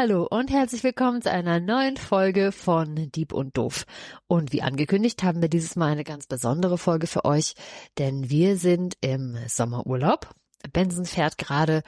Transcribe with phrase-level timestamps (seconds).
[0.00, 3.84] Hallo und herzlich willkommen zu einer neuen Folge von Dieb und Doof.
[4.28, 7.54] Und wie angekündigt haben wir dieses Mal eine ganz besondere Folge für euch,
[7.98, 10.30] denn wir sind im Sommerurlaub.
[10.72, 11.82] Benson fährt gerade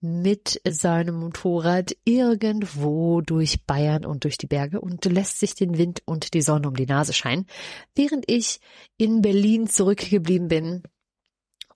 [0.00, 6.02] mit seinem Motorrad irgendwo durch Bayern und durch die Berge und lässt sich den Wind
[6.04, 7.46] und die Sonne um die Nase scheinen,
[7.96, 8.60] während ich
[8.96, 10.84] in Berlin zurückgeblieben bin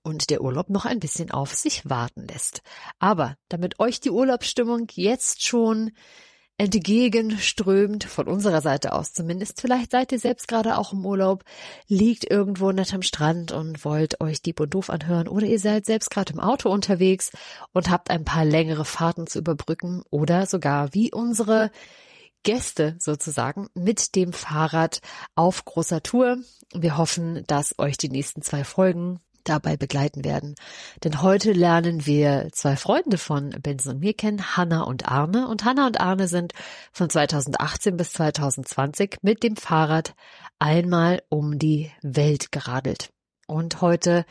[0.03, 2.63] und der Urlaub noch ein bisschen auf sich warten lässt.
[2.99, 5.93] Aber damit euch die Urlaubsstimmung jetzt schon
[6.61, 11.43] entgegenströmt, von unserer Seite aus zumindest, vielleicht seid ihr selbst gerade auch im Urlaub,
[11.89, 15.87] liegt irgendwo nett am Strand und wollt euch Dieb und Doof anhören oder ihr seid
[15.87, 17.33] selbst gerade im Auto unterwegs
[17.73, 21.71] und habt ein paar längere Fahrten zu überbrücken oder sogar wie unsere
[22.43, 25.01] Gäste sozusagen mit dem Fahrrad
[25.35, 26.37] auf großer Tour.
[26.74, 30.55] Wir hoffen, dass euch die nächsten zwei Folgen dabei begleiten werden.
[31.05, 35.49] Denn heute lernen wir zwei Freunde von Benson und mir kennen, Hanna und Arne.
[35.49, 36.52] Und Hanna und Arne sind
[36.93, 40.15] von 2018 bis 2020 mit dem Fahrrad
[40.59, 43.11] einmal um die Welt geradelt.
[43.46, 44.24] Und heute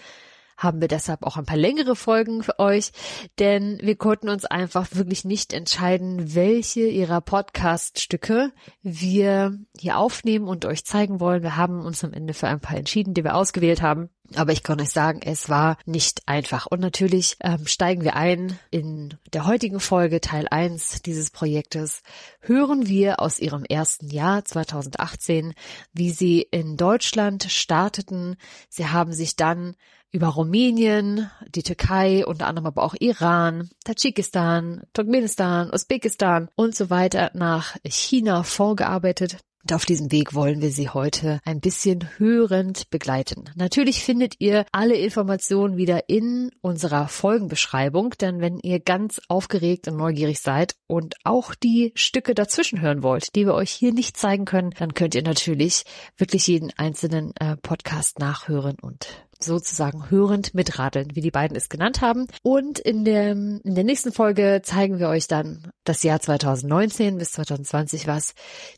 [0.59, 2.91] haben wir deshalb auch ein paar längere Folgen für euch,
[3.39, 8.51] denn wir konnten uns einfach wirklich nicht entscheiden, welche ihrer Podcast-Stücke
[8.83, 11.43] wir hier aufnehmen und euch zeigen wollen.
[11.43, 14.09] Wir haben uns am Ende für ein paar entschieden, die wir ausgewählt haben.
[14.35, 16.67] Aber ich kann euch sagen, es war nicht einfach.
[16.67, 22.03] Und natürlich ähm, steigen wir ein in der heutigen Folge, Teil 1 dieses Projektes.
[22.41, 25.53] Hören wir aus ihrem ersten Jahr 2018,
[25.93, 28.35] wie sie in Deutschland starteten.
[28.69, 29.75] Sie haben sich dann
[30.11, 37.31] über Rumänien, die Türkei, unter anderem aber auch Iran, Tadschikistan, Turkmenistan, Usbekistan und so weiter
[37.33, 39.37] nach China vorgearbeitet.
[39.63, 43.49] Und auf diesem Weg wollen wir Sie heute ein bisschen hörend begleiten.
[43.55, 49.97] Natürlich findet ihr alle Informationen wieder in unserer Folgenbeschreibung, denn wenn ihr ganz aufgeregt und
[49.97, 54.45] neugierig seid und auch die Stücke dazwischen hören wollt, die wir euch hier nicht zeigen
[54.45, 55.83] können, dann könnt ihr natürlich
[56.15, 59.07] wirklich jeden einzelnen äh, Podcast nachhören und
[59.41, 62.27] sozusagen hörend mitradeln, wie die beiden es genannt haben.
[62.43, 67.31] Und in der, in der nächsten Folge zeigen wir euch dann das Jahr 2019 bis
[67.33, 68.33] 2020, was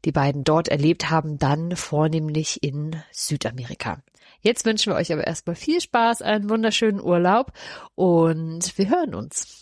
[0.06, 4.02] die beiden dort erlebt haben, dann vornehmlich in Südamerika.
[4.42, 7.52] Jetzt wünschen wir euch aber erstmal viel Spaß, einen wunderschönen Urlaub
[7.96, 9.62] und wir hören uns.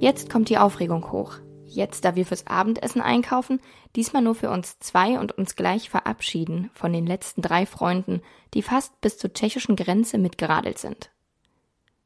[0.00, 1.34] Jetzt kommt die Aufregung hoch.
[1.66, 3.60] Jetzt, da wir fürs Abendessen einkaufen,
[3.94, 8.22] diesmal nur für uns zwei und uns gleich verabschieden von den letzten drei Freunden,
[8.54, 11.10] die fast bis zur tschechischen Grenze mitgeradelt sind.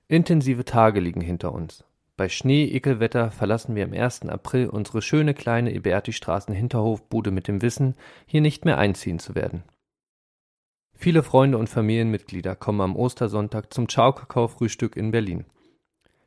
[0.09, 1.85] Intensive Tage liegen hinter uns.
[2.17, 4.23] Bei Schnee-Ekelwetter verlassen wir am 1.
[4.23, 7.95] April unsere schöne kleine Eberti-Straßen-Hinterhofbude mit dem Wissen,
[8.27, 9.63] hier nicht mehr einziehen zu werden.
[10.95, 15.45] Viele Freunde und Familienmitglieder kommen am Ostersonntag zum Ciao-Kakao-Frühstück in Berlin.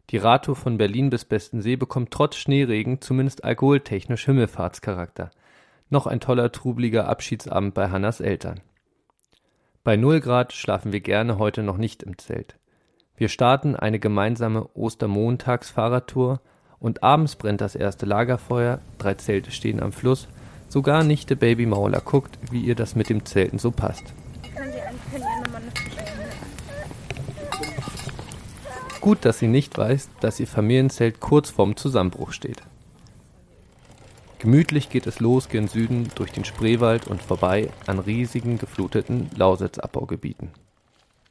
[0.10, 5.32] Die Radtour von Berlin bis Bestensee bekommt trotz Schneeregen zumindest alkoholtechnisch Himmelfahrtscharakter.
[5.90, 8.62] Noch ein toller trubeliger Abschiedsabend bei Hannas Eltern.
[9.84, 12.58] Bei null Grad schlafen wir gerne heute noch nicht im Zelt.
[13.18, 16.40] Wir starten eine gemeinsame Ostermontags-Fahrradtour
[16.80, 20.30] und abends brennt das erste Lagerfeuer, drei Zelte stehen am Fluss,
[20.70, 24.14] sogar Nichte Baby Maula guckt, wie ihr das mit dem Zelten so passt.
[29.08, 32.62] Gut, dass sie nicht weiß, dass ihr Familienzelt kurz vorm Zusammenbruch steht.
[34.40, 40.50] Gemütlich geht es los gen Süden durch den Spreewald und vorbei an riesigen gefluteten Lausitzabbaugebieten.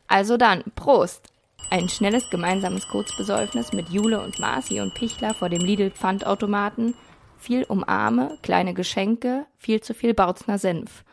[0.08, 1.28] Also dann, Prost!
[1.70, 6.94] Ein schnelles gemeinsames Kurzbesäufnis mit Jule und Marci und Pichler vor dem Lidl-Pfandautomaten,
[7.36, 11.04] viel Umarme, kleine Geschenke, viel zu viel Bautzner Senf.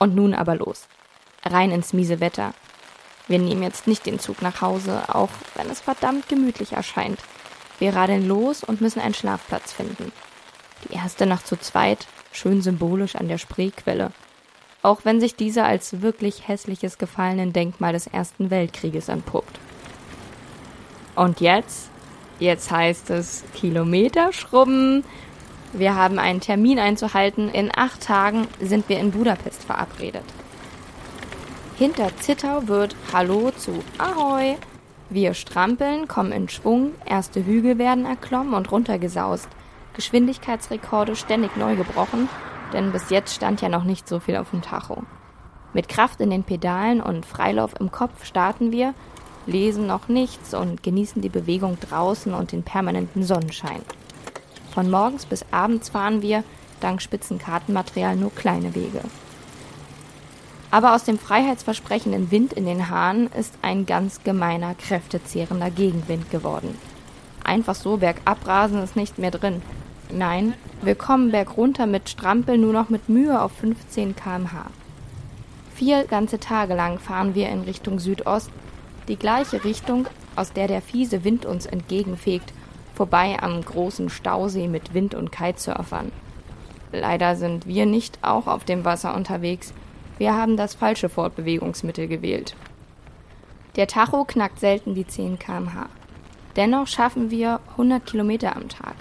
[0.00, 0.88] Und nun aber los.
[1.44, 2.54] Rein ins miese Wetter.
[3.28, 7.18] Wir nehmen jetzt nicht den Zug nach Hause, auch wenn es verdammt gemütlich erscheint.
[7.78, 10.12] Wir radeln los und müssen einen Schlafplatz finden.
[10.84, 14.12] Die erste Nacht zu zweit, schön symbolisch an der Spreequelle.
[14.82, 19.60] Auch wenn sich dieser als wirklich hässliches gefallenen Denkmal des Ersten Weltkrieges entpuppt.
[21.14, 21.90] Und jetzt?
[22.40, 25.04] Jetzt heißt es Kilometer schrubben.
[25.72, 27.48] Wir haben einen Termin einzuhalten.
[27.48, 30.24] In acht Tagen sind wir in Budapest verabredet.
[31.78, 34.56] Hinter Zittau wird Hallo zu Ahoi.
[35.10, 39.48] Wir strampeln, kommen in Schwung, erste Hügel werden erklommen und runtergesaust.
[39.94, 42.28] Geschwindigkeitsrekorde ständig neu gebrochen,
[42.72, 45.02] denn bis jetzt stand ja noch nicht so viel auf dem Tacho.
[45.74, 48.94] Mit Kraft in den Pedalen und Freilauf im Kopf starten wir
[49.46, 53.82] lesen noch nichts und genießen die Bewegung draußen und den permanenten Sonnenschein.
[54.72, 56.44] Von morgens bis abends fahren wir,
[56.80, 59.00] dank Spitzenkartenmaterial, nur kleine Wege.
[60.72, 66.78] Aber aus dem freiheitsversprechenden Wind in den Haaren ist ein ganz gemeiner, kräftezehrender Gegenwind geworden.
[67.44, 69.60] Einfach so bergab rasen ist nicht mehr drin.
[70.10, 74.70] Nein, wir kommen bergunter mit Strampel nur noch mit Mühe auf 15 kmh.
[75.74, 78.50] Vier ganze Tage lang fahren wir in Richtung Südost,
[79.08, 82.54] die gleiche Richtung, aus der der fiese Wind uns entgegenfegt,
[82.94, 86.12] vorbei am großen Stausee mit Wind- und Kitesurfern.
[86.92, 89.74] Leider sind wir nicht auch auf dem Wasser unterwegs.
[90.18, 92.54] Wir haben das falsche Fortbewegungsmittel gewählt.
[93.76, 95.88] Der Tacho knackt selten die 10 kmh.
[96.56, 98.94] Dennoch schaffen wir 100 Kilometer am Tag.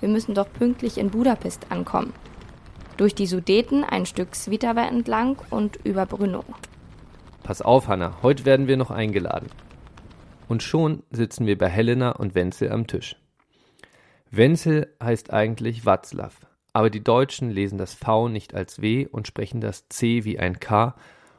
[0.00, 2.12] Wir müssen doch pünktlich in Budapest ankommen.
[2.96, 6.44] Durch die Sudeten ein Stück Svitava entlang und über Brno.
[7.42, 9.48] Pass auf, Hanna, heute werden wir noch eingeladen.
[10.48, 13.16] Und schon sitzen wir bei Helena und Wenzel am Tisch.
[14.30, 16.32] Wenzel heißt eigentlich Watzlaw,
[16.74, 20.60] aber die Deutschen lesen das V nicht als W und sprechen das C wie ein
[20.60, 20.94] K,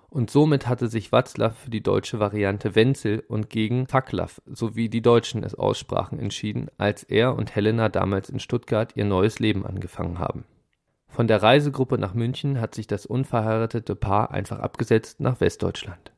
[0.09, 4.87] und somit hatte sich Watzlaw für die deutsche Variante Wenzel und gegen Vaclav, so wie
[4.87, 9.65] die Deutschen es aussprachen, entschieden, als er und Helena damals in Stuttgart ihr neues Leben
[9.65, 10.45] angefangen haben.
[11.09, 16.13] Von der Reisegruppe nach München hat sich das unverheiratete Paar einfach abgesetzt nach Westdeutschland.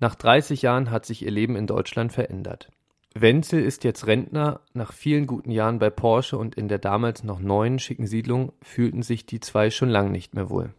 [0.00, 2.70] Nach 30 Jahren hat sich ihr Leben in Deutschland verändert.
[3.20, 4.60] Wenzel ist jetzt Rentner.
[4.74, 9.02] Nach vielen guten Jahren bei Porsche und in der damals noch neuen schicken Siedlung fühlten
[9.02, 10.74] sich die zwei schon lang nicht mehr wohl.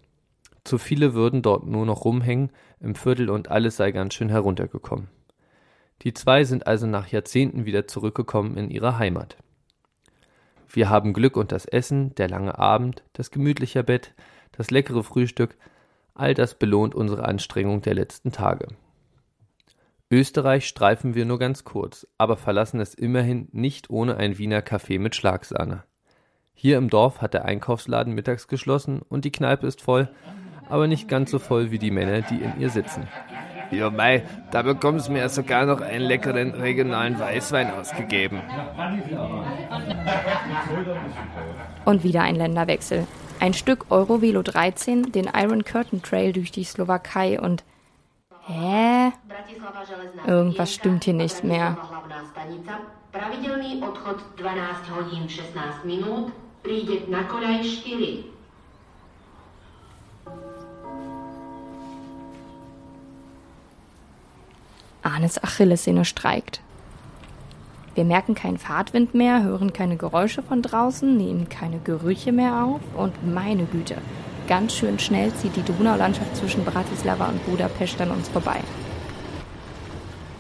[0.63, 5.07] Zu viele würden dort nur noch rumhängen im Viertel und alles sei ganz schön heruntergekommen.
[6.03, 9.38] Die zwei sind also nach Jahrzehnten wieder zurückgekommen in ihre Heimat.
[10.68, 14.13] Wir haben Glück und das Essen, der lange Abend, das gemütliche Bett,
[14.51, 15.57] das leckere Frühstück,
[16.13, 18.68] all das belohnt unsere Anstrengung der letzten Tage.
[20.11, 24.97] Österreich streifen wir nur ganz kurz, aber verlassen es immerhin nicht ohne ein Wiener Kaffee
[24.97, 25.83] mit Schlagsahne.
[26.56, 30.09] Hier im Dorf hat der Einkaufsladen mittags geschlossen und die Kneipe ist voll,
[30.67, 33.07] aber nicht ganz so voll wie die Männer, die in ihr sitzen.
[33.69, 38.41] Ja, mei, da bekommst du mir sogar noch einen leckeren regionalen Weißwein ausgegeben.
[41.85, 43.06] Und wieder ein Länderwechsel.
[43.39, 47.63] Ein Stück Eurovelo 13, den Iron Curtain Trail durch die Slowakei und
[48.51, 49.12] Hä?
[50.25, 51.78] Irgendwas stimmt hier nicht mehr.
[65.04, 66.62] Arnes Achillessehne streikt.
[67.94, 72.81] Wir merken keinen Fahrtwind mehr, hören keine Geräusche von draußen, nehmen keine Gerüche mehr auf
[72.95, 73.98] und meine Güte,
[74.50, 78.60] ganz schön schnell zieht die Donaulandschaft zwischen Bratislava und Budapest an uns vorbei.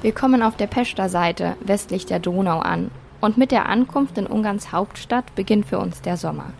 [0.01, 2.89] Wir kommen auf der Pester Seite westlich der Donau an
[3.21, 6.51] und mit der Ankunft in Ungarns Hauptstadt beginnt für uns der Sommer.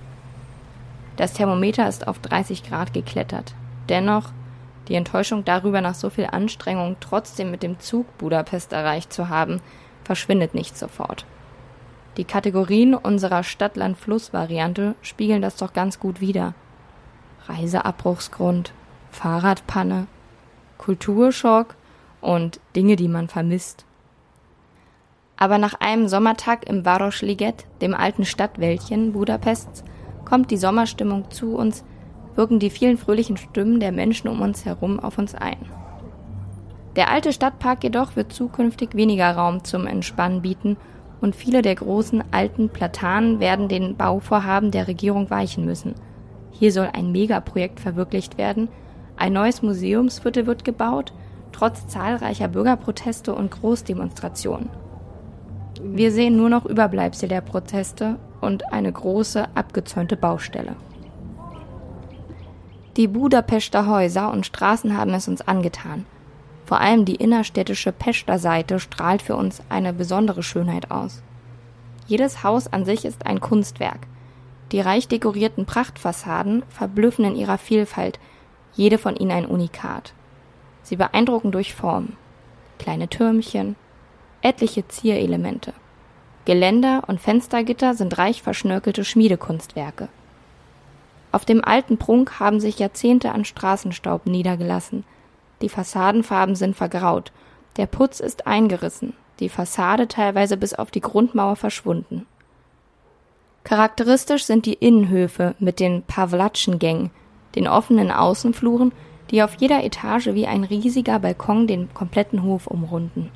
[1.18, 3.56] Das Thermometer ist auf 30 Grad geklettert.
[3.90, 4.30] Dennoch
[4.88, 9.60] die Enttäuschung darüber, nach so viel Anstrengung trotzdem mit dem Zug Budapest erreicht zu haben,
[10.04, 11.26] verschwindet nicht sofort.
[12.18, 16.54] Die Kategorien unserer Stadt-Land-Fluss-Variante spiegeln das doch ganz gut wider.
[17.50, 18.74] Reiseabbruchsgrund,
[19.12, 20.08] Fahrradpanne,
[20.78, 21.76] Kulturschock
[22.22, 23.86] und Dinge, die man vermisst.
[25.36, 29.84] Aber nach einem Sommertag im Városliget, dem alten Stadtwäldchen Budapests,
[30.26, 31.84] kommt die Sommerstimmung zu uns,
[32.36, 35.58] wirken die vielen fröhlichen Stimmen der Menschen um uns herum auf uns ein.
[36.96, 40.78] Der alte Stadtpark jedoch wird zukünftig weniger Raum zum Entspannen bieten
[41.22, 45.96] und viele der großen alten Platanen werden den Bauvorhaben der Regierung weichen müssen–
[46.60, 48.68] hier soll ein Megaprojekt verwirklicht werden.
[49.16, 51.14] Ein neues Museumsviertel wird gebaut,
[51.54, 54.70] trotz zahlreicher Bürgerproteste und Großdemonstrationen.
[55.82, 60.76] Wir sehen nur noch Überbleibsel der Proteste und eine große, abgezäunte Baustelle.
[62.98, 66.06] Die Budapester Häuser und Straßen haben es uns angetan.
[66.66, 71.24] Vor allem die innerstädtische Pester Seite strahlt für uns eine besondere Schönheit aus.
[72.06, 74.00] Jedes Haus an sich ist ein Kunstwerk–
[74.72, 78.20] die reich dekorierten Prachtfassaden verblüffen in ihrer Vielfalt,
[78.74, 80.14] jede von ihnen ein Unikat.
[80.84, 82.14] Sie beeindrucken durch Form.
[82.78, 83.76] Kleine Türmchen,
[84.42, 85.74] etliche Zierelemente.
[86.46, 90.08] Geländer und Fenstergitter sind reich verschnörkelte Schmiedekunstwerke.
[91.32, 95.04] Auf dem alten Prunk haben sich Jahrzehnte an Straßenstaub niedergelassen.
[95.62, 97.32] Die Fassadenfarben sind vergraut,
[97.78, 102.26] der Putz ist eingerissen, die Fassade teilweise bis auf die Grundmauer verschwunden.
[103.64, 107.12] Charakteristisch sind die Innenhöfe mit den Pawlatschengängen,
[107.56, 108.92] den offenen Außenfluren,
[109.32, 113.32] die auf jeder Etage wie ein riesiger Balkon den kompletten Hof umrunden.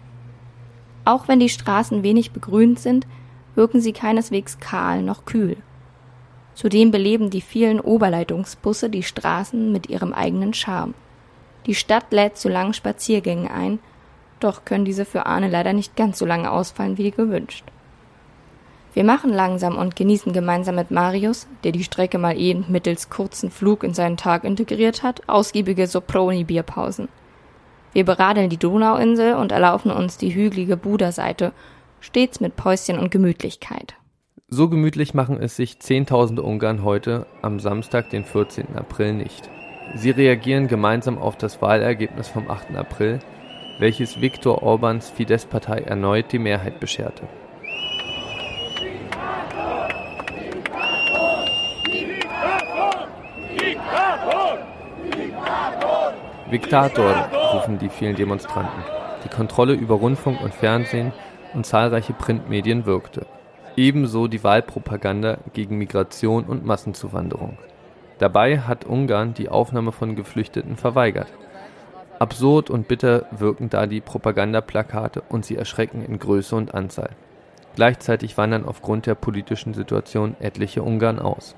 [1.06, 3.06] Auch wenn die Straßen wenig begrünt sind,
[3.56, 5.58] wirken sie keineswegs kahl noch kühl.
[6.56, 10.94] Zudem beleben die vielen Oberleitungsbusse die Straßen mit ihrem eigenen Charme.
[11.66, 13.80] Die Stadt lädt zu langen Spaziergängen ein,
[14.40, 17.66] doch können diese für Arne leider nicht ganz so lange ausfallen wie gewünscht.
[18.94, 23.50] Wir machen langsam und genießen gemeinsam mit Marius, der die Strecke mal eben mittels kurzen
[23.50, 27.08] Flug in seinen Tag integriert hat, ausgiebige Soproni-Bierpausen.
[27.94, 31.54] Wir beradeln die Donauinsel und erlaufen uns die hügelige Buderseite,
[32.02, 33.96] stets mit Päuschen und Gemütlichkeit.
[34.48, 38.76] So gemütlich machen es sich Zehntausende Ungarn heute am Samstag, den 14.
[38.76, 39.50] April nicht.
[39.96, 42.76] Sie reagieren gemeinsam auf das Wahlergebnis vom 8.
[42.76, 43.20] April,
[43.80, 47.28] welches Viktor Orbans Fidesz-Partei erneut die Mehrheit bescherte.
[56.54, 58.84] Diktator, rufen die vielen Demonstranten.
[59.24, 61.12] Die Kontrolle über Rundfunk und Fernsehen
[61.56, 63.26] und zahlreiche Printmedien wirkte.
[63.76, 67.58] Ebenso die Wahlpropaganda gegen Migration und Massenzuwanderung.
[68.20, 71.34] Dabei hat Ungarn die Aufnahme von Geflüchteten verweigert.
[72.20, 77.10] Absurd und bitter wirken da die Propagandaplakate und sie erschrecken in Größe und Anzahl.
[77.76, 81.56] Gleichzeitig wandern aufgrund der politischen Situation etliche Ungarn aus.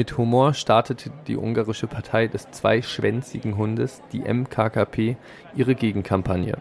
[0.00, 5.18] Mit Humor startete die ungarische Partei des zweischwänzigen Hundes, die MKKP,
[5.54, 6.56] ihre Gegenkampagne.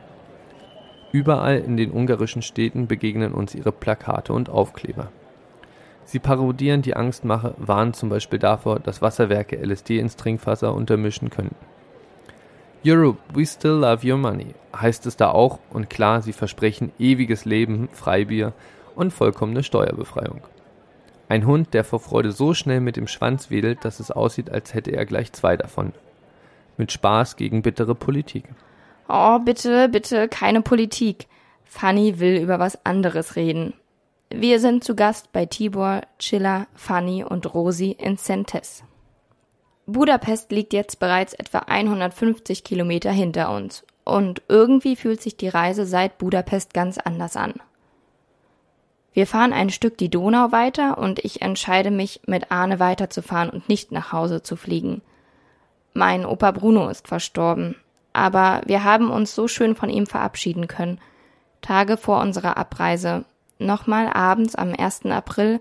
[1.13, 5.09] Überall in den ungarischen Städten begegnen uns ihre Plakate und Aufkleber.
[6.03, 11.55] Sie parodieren die Angstmache, warnen zum Beispiel davor, dass Wasserwerke LSD ins Trinkwasser untermischen könnten.
[12.85, 17.45] Europe, we still love your money, heißt es da auch und klar, sie versprechen ewiges
[17.45, 18.51] Leben, Freibier
[18.95, 20.41] und vollkommene Steuerbefreiung.
[21.29, 24.73] Ein Hund, der vor Freude so schnell mit dem Schwanz wedelt, dass es aussieht, als
[24.73, 25.93] hätte er gleich zwei davon.
[26.75, 28.45] Mit Spaß gegen bittere Politik.
[29.07, 31.27] Oh, bitte, bitte, keine Politik.
[31.65, 33.75] Fanny will über was anderes reden.
[34.31, 38.83] Wir sind zu Gast bei Tibor, Chilla, Fanny und Rosi in Sentes.
[39.85, 45.85] Budapest liegt jetzt bereits etwa 150 Kilometer hinter uns und irgendwie fühlt sich die Reise
[45.85, 47.53] seit Budapest ganz anders an.
[49.13, 53.67] Wir fahren ein Stück die Donau weiter und ich entscheide mich, mit Arne weiterzufahren und
[53.67, 55.01] nicht nach Hause zu fliegen.
[55.93, 57.75] Mein Opa Bruno ist verstorben,
[58.13, 60.99] aber wir haben uns so schön von ihm verabschieden können.
[61.61, 63.25] Tage vor unserer Abreise,
[63.57, 65.05] nochmal abends am 1.
[65.07, 65.59] April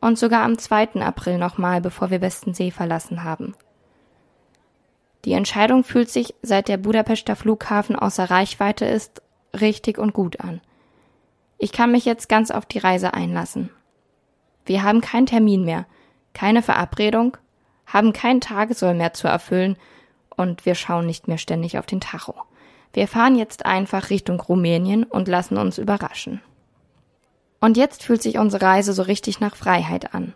[0.00, 1.00] und sogar am 2.
[1.02, 3.54] April nochmal, bevor wir Westensee verlassen haben.
[5.24, 9.22] Die Entscheidung fühlt sich, seit der Budapester Flughafen außer Reichweite ist,
[9.60, 10.60] richtig und gut an.
[11.58, 13.70] Ich kann mich jetzt ganz auf die Reise einlassen.
[14.64, 15.86] Wir haben keinen Termin mehr,
[16.34, 17.36] keine Verabredung,
[17.86, 19.76] haben keinen Tagessoll mehr zu erfüllen
[20.36, 22.34] und wir schauen nicht mehr ständig auf den Tacho.
[22.92, 26.40] Wir fahren jetzt einfach Richtung Rumänien und lassen uns überraschen.
[27.60, 30.34] Und jetzt fühlt sich unsere Reise so richtig nach Freiheit an.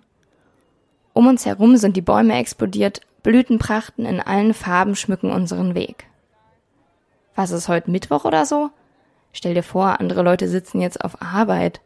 [1.12, 6.06] Um uns herum sind die Bäume explodiert, Blütenprachten in allen Farben schmücken unseren Weg.
[7.34, 8.70] Was ist heute Mittwoch oder so?
[9.32, 11.80] Stell dir vor, andere Leute sitzen jetzt auf Arbeit.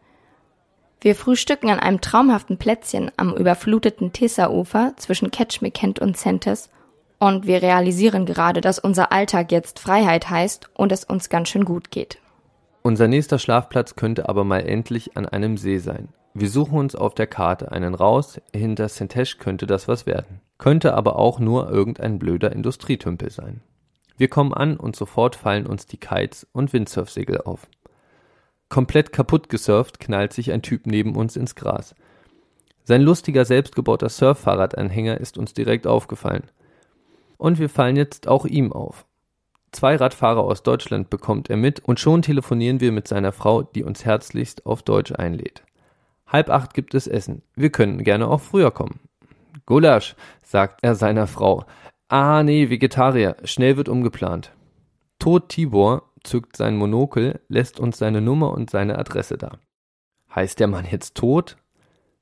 [1.01, 6.71] Wir frühstücken an einem traumhaften Plätzchen am überfluteten Tessa-Ufer zwischen Ketchmekent und Centes
[7.19, 11.65] und wir realisieren gerade, dass unser Alltag jetzt Freiheit heißt und es uns ganz schön
[11.65, 12.19] gut geht.
[12.83, 16.09] Unser nächster Schlafplatz könnte aber mal endlich an einem See sein.
[16.35, 20.41] Wir suchen uns auf der Karte einen raus, hinter Sentesh könnte das was werden.
[20.59, 23.61] Könnte aber auch nur irgendein blöder Industrietümpel sein.
[24.17, 27.67] Wir kommen an und sofort fallen uns die Kites und Windsurfsegel auf.
[28.69, 31.95] Komplett kaputt gesurft knallt sich ein Typ neben uns ins Gras.
[32.85, 36.45] Sein lustiger selbstgebauter Surffahrradanhänger ist uns direkt aufgefallen.
[37.37, 39.07] Und wir fallen jetzt auch ihm auf.
[39.73, 43.83] Zwei Radfahrer aus Deutschland bekommt er mit und schon telefonieren wir mit seiner Frau, die
[43.83, 45.65] uns herzlichst auf Deutsch einlädt.
[46.29, 47.43] Halb acht gibt es Essen.
[47.57, 49.01] Wir können gerne auch früher kommen.
[49.67, 51.65] Gulasch, sagt er seiner Frau.
[52.17, 53.37] Ah, nee, Vegetarier.
[53.43, 54.53] Schnell wird umgeplant.
[55.19, 59.59] Tod Tibor zückt sein Monokel, lässt uns seine Nummer und seine Adresse da.
[60.33, 61.57] Heißt der Mann jetzt tot?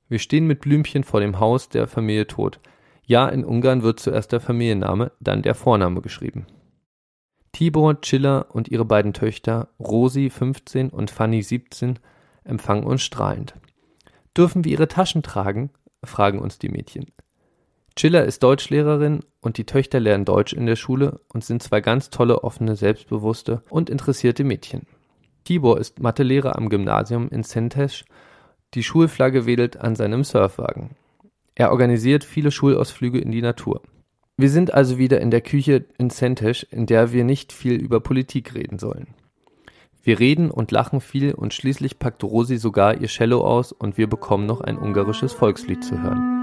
[0.08, 2.58] Wir stehen mit Blümchen vor dem Haus der Familie tot.
[3.04, 6.46] Ja, in Ungarn wird zuerst der Familienname, dann der Vorname geschrieben.
[7.52, 11.99] Tibor, Chilla und ihre beiden Töchter, Rosi 15 und Fanny 17,
[12.44, 13.56] empfangen uns strahlend.
[14.34, 15.68] Dürfen wir ihre Taschen tragen?
[16.02, 17.12] fragen uns die Mädchen.
[17.94, 22.11] Chilla ist Deutschlehrerin und die Töchter lernen Deutsch in der Schule und sind zwei ganz
[22.11, 24.87] tolle, offene, selbstbewusste und interessierte Mädchen.
[25.44, 28.04] Tibor ist Mathelehrer am Gymnasium in Sentesch.
[28.75, 30.90] Die Schulflagge wedelt an seinem Surfwagen.
[31.54, 33.82] Er organisiert viele Schulausflüge in die Natur.
[34.38, 38.00] Wir sind also wieder in der Küche in Sentesch, in der wir nicht viel über
[38.00, 39.08] Politik reden sollen.
[40.02, 44.08] Wir reden und lachen viel und schließlich packt Rosi sogar ihr Cello aus und wir
[44.08, 46.41] bekommen noch ein ungarisches Volkslied zu hören.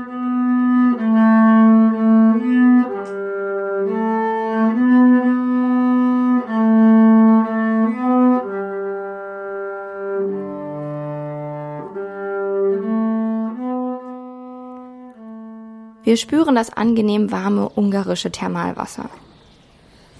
[16.10, 19.12] Wir spüren das angenehm warme ungarische Thermalwasser.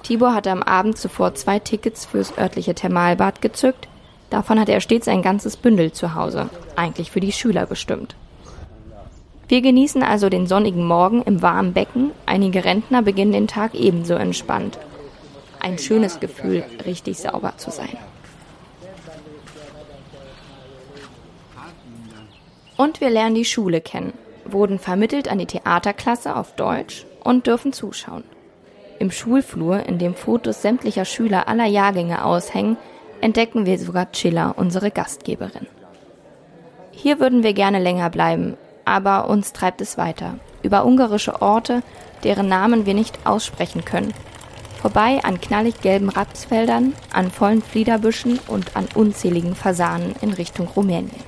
[0.04, 3.88] Tibor hatte am Abend zuvor zwei Tickets fürs örtliche Thermalbad gezückt.
[4.30, 8.16] Davon hatte er stets ein ganzes Bündel zu Hause, eigentlich für die Schüler bestimmt.
[9.50, 12.12] Wir genießen also den sonnigen Morgen im warmen Becken.
[12.26, 14.80] Einige Rentner beginnen den Tag ebenso entspannt.
[15.60, 17.98] Ein schönes Gefühl, richtig sauber zu sein.
[22.78, 24.14] Und wir lernen die Schule kennen
[24.52, 28.24] wurden vermittelt an die Theaterklasse auf Deutsch und dürfen zuschauen.
[29.00, 32.78] Im Schulflur, in dem Fotos sämtlicher Schüler aller Jahrgänge aushängen,
[33.22, 35.68] entdecken wir sogar Chilla, unsere Gastgeberin.
[36.92, 38.58] Hier würden wir gerne länger bleiben,
[38.90, 40.40] aber uns treibt es weiter.
[40.64, 41.84] Über ungarische Orte,
[42.24, 44.14] deren Namen wir nicht aussprechen können.
[44.82, 51.24] Vorbei an knallig gelben Rapsfeldern, an vollen Fliederbüschen und an unzähligen Fasanen in Richtung Rumänien.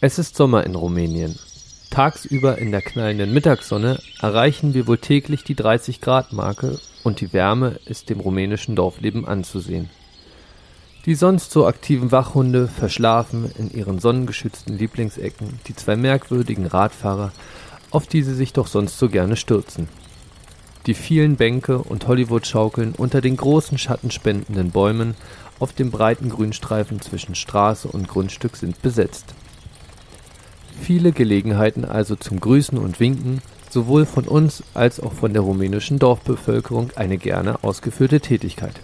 [0.00, 1.38] Es ist Sommer in Rumänien.
[1.94, 7.32] Tagsüber in der knallenden Mittagssonne erreichen wir wohl täglich die 30 Grad Marke und die
[7.32, 9.90] Wärme ist dem rumänischen Dorfleben anzusehen.
[11.06, 17.30] Die sonst so aktiven Wachhunde verschlafen in ihren sonnengeschützten Lieblingsecken die zwei merkwürdigen Radfahrer,
[17.92, 19.86] auf die sie sich doch sonst so gerne stürzen.
[20.86, 25.14] Die vielen Bänke und Hollywood-Schaukeln unter den großen schattenspendenden Bäumen
[25.60, 29.36] auf dem breiten Grünstreifen zwischen Straße und Grundstück sind besetzt.
[30.86, 35.98] Viele Gelegenheiten also zum Grüßen und Winken, sowohl von uns als auch von der rumänischen
[35.98, 38.76] Dorfbevölkerung eine gerne ausgeführte Tätigkeit.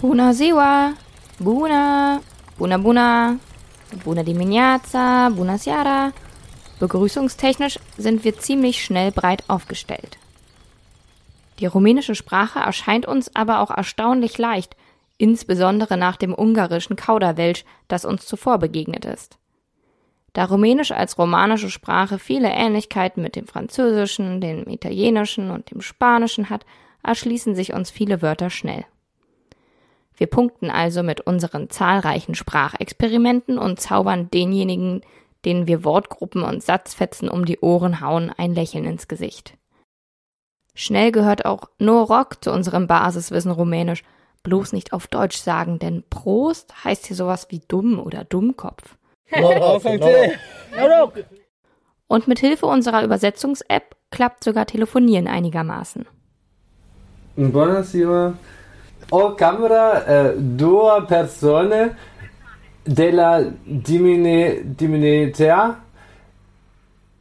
[0.00, 0.94] Bună ziua!
[1.38, 2.20] Bună!
[2.56, 3.40] Bună bună!
[4.04, 5.32] Bună dimineața!
[5.34, 6.12] Bună seara!
[6.80, 10.18] Begrüßungstechnisch sind wir ziemlich schnell breit aufgestellt.
[11.58, 14.76] Die rumänische Sprache erscheint uns aber auch erstaunlich leicht,
[15.16, 19.36] insbesondere nach dem ungarischen Kauderwelsch, das uns zuvor begegnet ist.
[20.38, 26.48] Da Rumänisch als romanische Sprache viele Ähnlichkeiten mit dem Französischen, dem Italienischen und dem Spanischen
[26.48, 26.64] hat,
[27.02, 28.84] erschließen sich uns viele Wörter schnell.
[30.16, 35.00] Wir punkten also mit unseren zahlreichen Sprachexperimenten und zaubern denjenigen,
[35.44, 39.58] denen wir Wortgruppen und Satzfetzen um die Ohren hauen, ein Lächeln ins Gesicht.
[40.72, 44.04] Schnell gehört auch No Rock zu unserem Basiswissen Rumänisch,
[44.44, 48.97] bloß nicht auf Deutsch sagen, denn Prost heißt hier sowas wie dumm oder Dummkopf.
[52.08, 56.06] Und mit Hilfe unserer Übersetzungs-App klappt sogar Telefonieren einigermaßen.
[57.36, 58.34] Buonasera.
[59.10, 61.96] O camera eh, due persone
[62.84, 65.76] della dimine, diminità.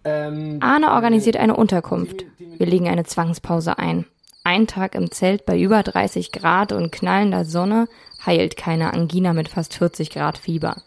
[0.03, 2.25] Ähm, Arne organisiert eine Unterkunft.
[2.39, 4.05] Wir legen eine Zwangspause ein.
[4.43, 7.87] Ein Tag im Zelt bei über 30 Grad und knallender Sonne
[8.25, 10.81] heilt keine Angina mit fast 40 Grad Fieber.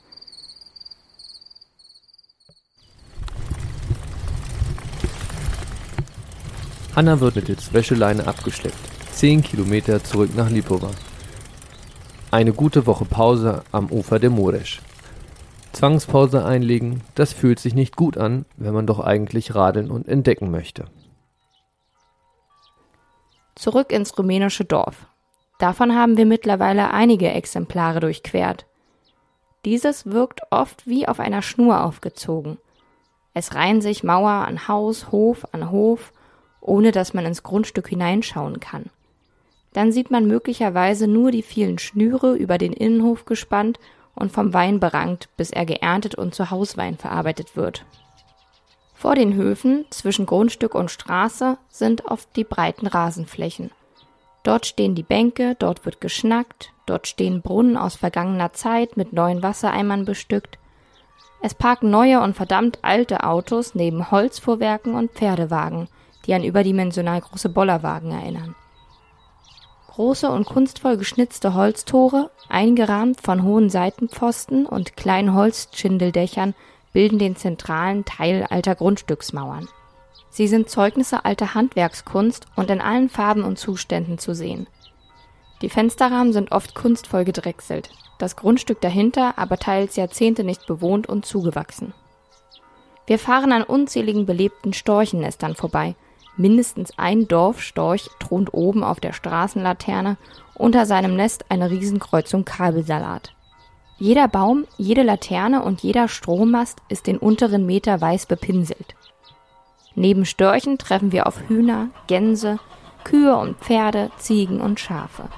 [6.97, 8.77] Anna wird mittels Wäscheleine abgeschleppt.
[9.13, 10.91] Zehn Kilometer zurück nach Lipova.
[12.33, 14.83] Eine gute Woche Pause am Ufer der Muresch.
[15.73, 20.51] Zwangspause einlegen, das fühlt sich nicht gut an, wenn man doch eigentlich radeln und entdecken
[20.51, 20.87] möchte.
[23.55, 25.07] Zurück ins rumänische Dorf.
[25.59, 28.67] Davon haben wir mittlerweile einige Exemplare durchquert.
[29.65, 32.59] Dieses wirkt oft wie auf einer Schnur aufgezogen.
[33.33, 36.13] Es reihen sich Mauer an Haus, Hof an Hof
[36.61, 38.87] ohne dass man ins Grundstück hineinschauen kann.
[39.73, 43.79] Dann sieht man möglicherweise nur die vielen Schnüre über den Innenhof gespannt
[44.15, 47.85] und vom Wein berankt, bis er geerntet und zu Hauswein verarbeitet wird.
[48.95, 53.71] Vor den Höfen, zwischen Grundstück und Straße, sind oft die breiten Rasenflächen.
[54.43, 59.43] Dort stehen die Bänke, dort wird geschnackt, dort stehen Brunnen aus vergangener Zeit mit neuen
[59.43, 60.59] Wassereimern bestückt.
[61.43, 65.89] Es parken neue und verdammt alte Autos neben Holzfuhrwerken und Pferdewagen–
[66.27, 68.55] die an überdimensional große Bollerwagen erinnern.
[69.89, 76.55] Große und kunstvoll geschnitzte Holztore, eingerahmt von hohen Seitenpfosten und kleinen Holzschindeldächern,
[76.93, 79.69] bilden den zentralen Teil alter Grundstücksmauern.
[80.31, 84.69] Sie sind Zeugnisse alter Handwerkskunst und in allen Farben und Zuständen zu sehen.
[85.63, 91.27] Die Fensterrahmen sind oft kunstvoll gedrechselt, das Grundstück dahinter aber teils Jahrzehnte nicht bewohnt und
[91.27, 91.93] zugewachsen.
[93.07, 95.97] Wir fahren an unzähligen belebten Storchennestern vorbei,
[96.37, 100.17] Mindestens ein Dorfstorch thront oben auf der Straßenlaterne,
[100.55, 103.35] unter seinem Nest eine Riesenkreuzung Kabelsalat.
[103.99, 108.95] Jeder Baum, jede Laterne und jeder Strommast ist den unteren Meter weiß bepinselt.
[109.95, 112.59] Neben Störchen treffen wir auf Hühner, Gänse,
[113.05, 115.29] Kühe und Pferde, Ziegen und Schafe.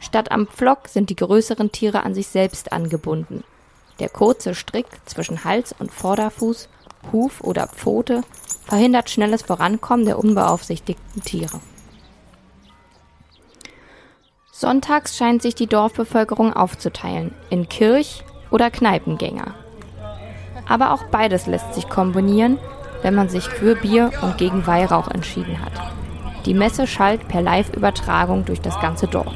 [0.00, 3.44] Statt am Pflock sind die größeren Tiere an sich selbst angebunden.
[4.00, 6.68] Der kurze Strick zwischen Hals und Vorderfuß,
[7.12, 8.22] Huf oder Pfote
[8.64, 11.60] verhindert schnelles Vorankommen der unbeaufsichtigten Tiere.
[14.52, 19.54] Sonntags scheint sich die Dorfbevölkerung aufzuteilen in Kirch- oder Kneipengänger.
[20.68, 22.58] Aber auch beides lässt sich kombinieren,
[23.02, 25.72] wenn man sich für Bier und gegen Weihrauch entschieden hat.
[26.46, 29.34] Die Messe schallt per Live-Übertragung durch das ganze Dorf.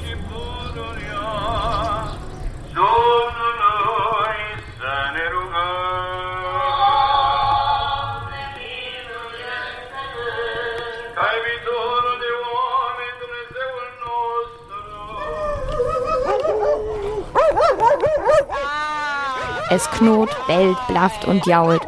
[19.69, 21.83] Es knurrt, bellt, blafft und jault.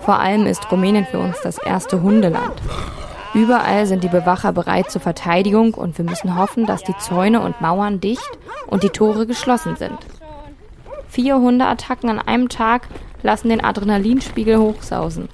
[0.00, 2.62] Vor allem ist Rumänien für uns das erste Hundeland.
[3.34, 7.60] Überall sind die Bewacher bereit zur Verteidigung und wir müssen hoffen, dass die Zäune und
[7.60, 9.98] Mauern dicht und die Tore geschlossen sind.
[11.08, 12.86] Vier Hundeattacken an einem Tag
[13.22, 15.28] lassen den Adrenalinspiegel hochsausen.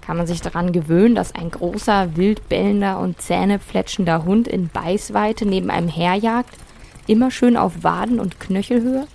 [0.00, 5.44] Kann man sich daran gewöhnen, dass ein großer, wild bellender und zähnefletschender Hund in Beißweite
[5.44, 6.56] neben einem herjagt,
[7.06, 9.06] immer schön auf Waden und Knöchelhöhe?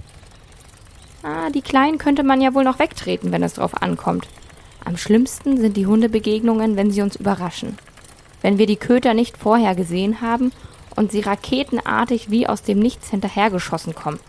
[1.22, 4.28] Ah, die Kleinen könnte man ja wohl noch wegtreten, wenn es drauf ankommt.
[4.86, 7.78] Am schlimmsten sind die Hundebegegnungen, wenn sie uns überraschen.
[8.42, 10.54] Wenn wir die Köter nicht vorher gesehen haben
[10.96, 14.20] und sie raketenartig wie aus dem Nichts hinterhergeschossen kommen,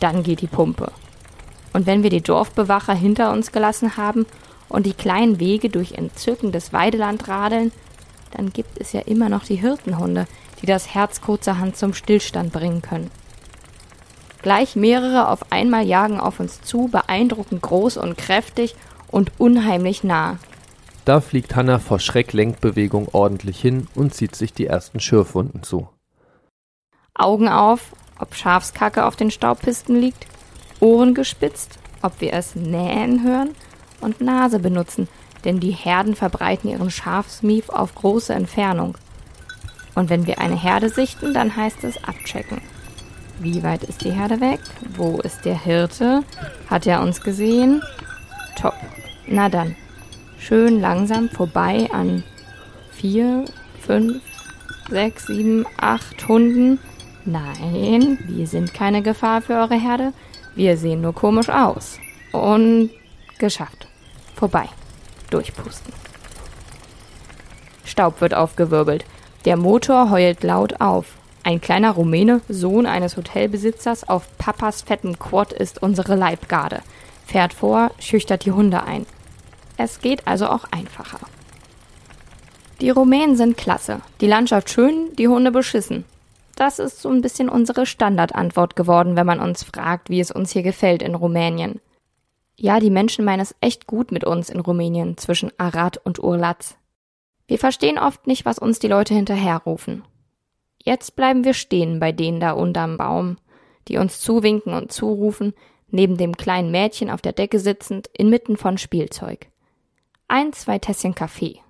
[0.00, 0.90] dann geht die Pumpe.
[1.72, 4.26] Und wenn wir die Dorfbewacher hinter uns gelassen haben
[4.68, 7.70] und die kleinen Wege durch entzückendes Weideland radeln,
[8.32, 10.26] dann gibt es ja immer noch die Hirtenhunde,
[10.60, 13.10] die das Herz kurzerhand zum Stillstand bringen können.
[14.42, 18.74] Gleich mehrere auf einmal jagen auf uns zu, beeindruckend groß und kräftig
[19.08, 20.38] und unheimlich nah.
[21.04, 25.88] Da fliegt Hanna vor Schrecklenkbewegung ordentlich hin und zieht sich die ersten Schürfwunden zu.
[27.14, 30.26] Augen auf, ob Schafskacke auf den Staubpisten liegt,
[30.80, 33.50] Ohren gespitzt, ob wir es nähen hören
[34.00, 35.08] und Nase benutzen,
[35.44, 38.96] denn die Herden verbreiten ihren Schafsmief auf große Entfernung.
[39.94, 42.60] Und wenn wir eine Herde sichten, dann heißt es abchecken.
[43.42, 44.60] Wie weit ist die Herde weg?
[44.96, 46.22] Wo ist der Hirte?
[46.70, 47.82] Hat er uns gesehen?
[48.54, 48.74] Top.
[49.26, 49.74] Na dann.
[50.38, 52.22] Schön langsam vorbei an
[52.92, 53.44] vier,
[53.80, 54.22] fünf,
[54.88, 56.78] sechs, sieben, acht Hunden.
[57.24, 60.12] Nein, wir sind keine Gefahr für eure Herde.
[60.54, 61.98] Wir sehen nur komisch aus.
[62.30, 62.90] Und
[63.40, 63.88] geschafft.
[64.36, 64.68] Vorbei.
[65.30, 65.92] Durchpusten.
[67.84, 69.04] Staub wird aufgewirbelt.
[69.46, 71.16] Der Motor heult laut auf.
[71.44, 76.82] Ein kleiner Rumäne, Sohn eines Hotelbesitzers auf Papas fettem Quad ist unsere Leibgarde.
[77.26, 79.06] Fährt vor, schüchtert die Hunde ein.
[79.76, 81.18] Es geht also auch einfacher.
[82.80, 84.00] Die Rumänen sind klasse.
[84.20, 86.04] Die Landschaft schön, die Hunde beschissen.
[86.54, 90.52] Das ist so ein bisschen unsere Standardantwort geworden, wenn man uns fragt, wie es uns
[90.52, 91.80] hier gefällt in Rumänien.
[92.56, 96.76] Ja, die Menschen meinen es echt gut mit uns in Rumänien zwischen Arad und Urlatz.
[97.48, 100.04] Wir verstehen oft nicht, was uns die Leute hinterherrufen.
[100.84, 103.36] Jetzt bleiben wir stehen bei denen da unterm Baum,
[103.86, 105.54] die uns zuwinken und zurufen,
[105.88, 109.46] neben dem kleinen Mädchen auf der Decke sitzend, inmitten von Spielzeug.
[110.26, 111.60] Ein, zwei Tässchen Kaffee,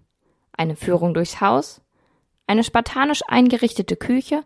[0.53, 1.83] eine Führung durchs Haus,
[2.47, 4.45] eine spartanisch eingerichtete Küche,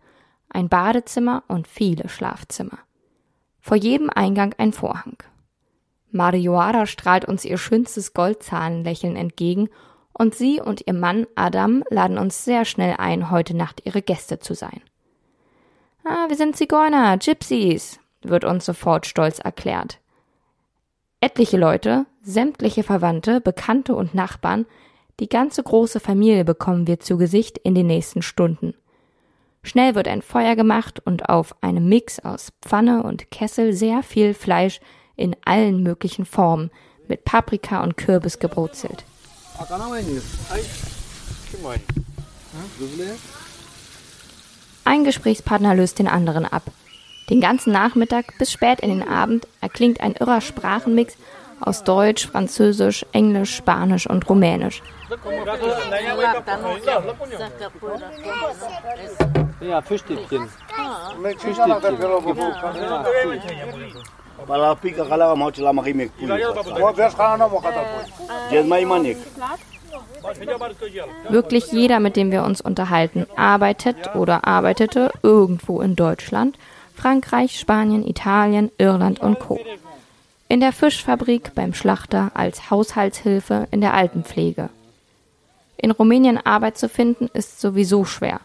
[0.48, 2.78] ein Badezimmer und viele Schlafzimmer.
[3.60, 5.22] Vor jedem Eingang ein Vorhang.
[6.10, 9.68] Marioara strahlt uns ihr schönstes Goldzahnlächeln entgegen
[10.18, 14.38] und sie und ihr Mann Adam laden uns sehr schnell ein, heute Nacht ihre Gäste
[14.38, 14.80] zu sein.
[16.04, 19.98] Ah, wir sind Zigeuner, Gypsies, wird uns sofort stolz erklärt.
[21.20, 24.66] Etliche Leute, sämtliche Verwandte, Bekannte und Nachbarn,
[25.18, 28.74] die ganze große Familie bekommen wir zu Gesicht in den nächsten Stunden.
[29.62, 34.34] Schnell wird ein Feuer gemacht und auf einem Mix aus Pfanne und Kessel sehr viel
[34.34, 34.80] Fleisch
[35.16, 36.70] in allen möglichen Formen
[37.08, 39.04] mit Paprika und Kürbis gebrutzelt.
[44.84, 46.62] Ein Gesprächspartner löst den anderen ab.
[47.30, 51.16] Den ganzen Nachmittag bis spät in den Abend erklingt ein irrer Sprachenmix
[51.60, 54.82] aus Deutsch, Französisch, Englisch, Spanisch und Rumänisch.
[59.60, 60.48] Ja, Fischstäbchen.
[60.68, 61.06] Para
[64.80, 66.42] pica kala mau cila makimek puli.
[66.80, 68.04] Mau bias kana mau kata pun.
[68.50, 69.18] Jen mai manik.
[71.28, 76.58] Wirklich jeder, mit dem wir uns unterhalten, arbeitet oder arbeitete irgendwo in Deutschland,
[76.94, 79.60] Frankreich, Spanien, Italien, Irland und Co.
[80.48, 84.70] In der Fischfabrik, beim Schlachter, als Haushaltshilfe, in der Altenpflege.
[85.76, 88.40] In Rumänien Arbeit zu finden ist sowieso schwer.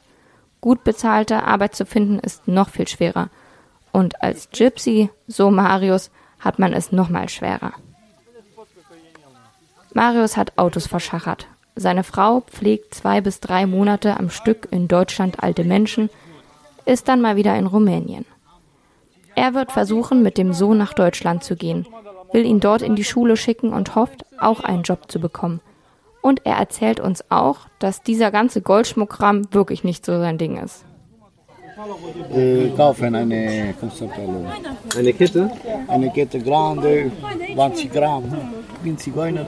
[0.60, 3.30] Gut bezahlte Arbeit zu finden ist noch viel schwerer.
[3.92, 7.74] Und als Gypsy, so Marius, hat man es noch mal schwerer.
[9.94, 11.48] Marius hat Autos verschachert.
[11.76, 16.10] Seine Frau pflegt zwei bis drei Monate am Stück in Deutschland alte Menschen,
[16.86, 18.26] ist dann mal wieder in Rumänien.
[19.36, 21.88] Er wird versuchen, mit dem Sohn nach Deutschland zu gehen,
[22.34, 25.62] will ihn dort in die Schule schicken und hofft, auch einen Job zu bekommen.
[26.22, 30.86] Und er erzählt uns auch, dass dieser ganze Goldschmuckkram wirklich nicht so sein Ding ist.
[32.34, 33.74] Äh, kaufen eine,
[34.98, 35.52] Eine Kette?
[35.88, 37.12] eine Kette grande,
[37.56, 38.24] 20 Gramm.
[38.76, 39.46] Ich bin Zigeuner.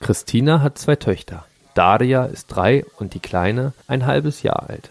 [0.00, 1.44] Christina hat zwei Töchter.
[1.74, 4.90] Daria ist drei und die Kleine ein halbes Jahr alt.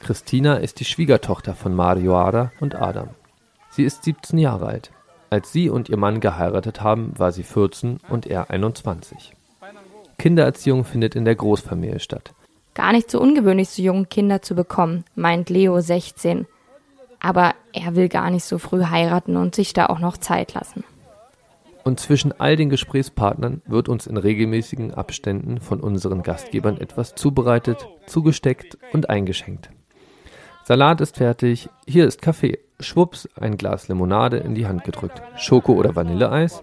[0.00, 3.10] Christina ist die Schwiegertochter von Marioara und Adam.
[3.70, 4.90] Sie ist 17 Jahre alt.
[5.30, 9.32] Als sie und ihr Mann geheiratet haben, war sie 14 und er 21.
[10.18, 12.32] Kindererziehung findet in der Großfamilie statt.
[12.74, 16.46] Gar nicht so ungewöhnlich, so junge Kinder zu bekommen, meint Leo 16.
[17.20, 20.84] Aber er will gar nicht so früh heiraten und sich da auch noch Zeit lassen.
[21.84, 27.86] Und zwischen all den Gesprächspartnern wird uns in regelmäßigen Abständen von unseren Gastgebern etwas zubereitet,
[28.06, 29.70] zugesteckt und eingeschenkt.
[30.64, 35.74] Salat ist fertig, hier ist Kaffee, schwupps, ein Glas Limonade in die Hand gedrückt, Schoko-
[35.74, 36.62] oder Vanilleeis,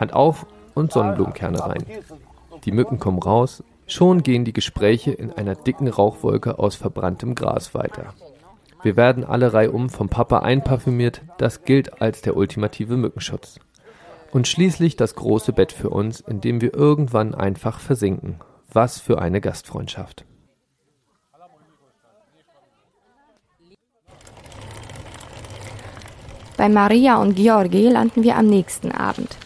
[0.00, 1.84] Hand auf und Sonnenblumenkerne rein.
[2.64, 7.74] Die Mücken kommen raus, schon gehen die Gespräche in einer dicken Rauchwolke aus verbranntem Gras
[7.74, 8.14] weiter.
[8.82, 13.58] Wir werden alle reihum vom Papa einparfümiert, das gilt als der ultimative Mückenschutz.
[14.32, 18.40] Und schließlich das große Bett für uns, in dem wir irgendwann einfach versinken.
[18.72, 20.24] Was für eine Gastfreundschaft.
[26.56, 29.36] Bei Maria und Georgi landen wir am nächsten Abend.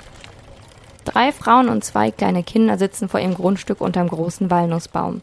[1.13, 5.23] Drei Frauen und zwei kleine Kinder sitzen vor ihrem Grundstück unterm großen Walnussbaum.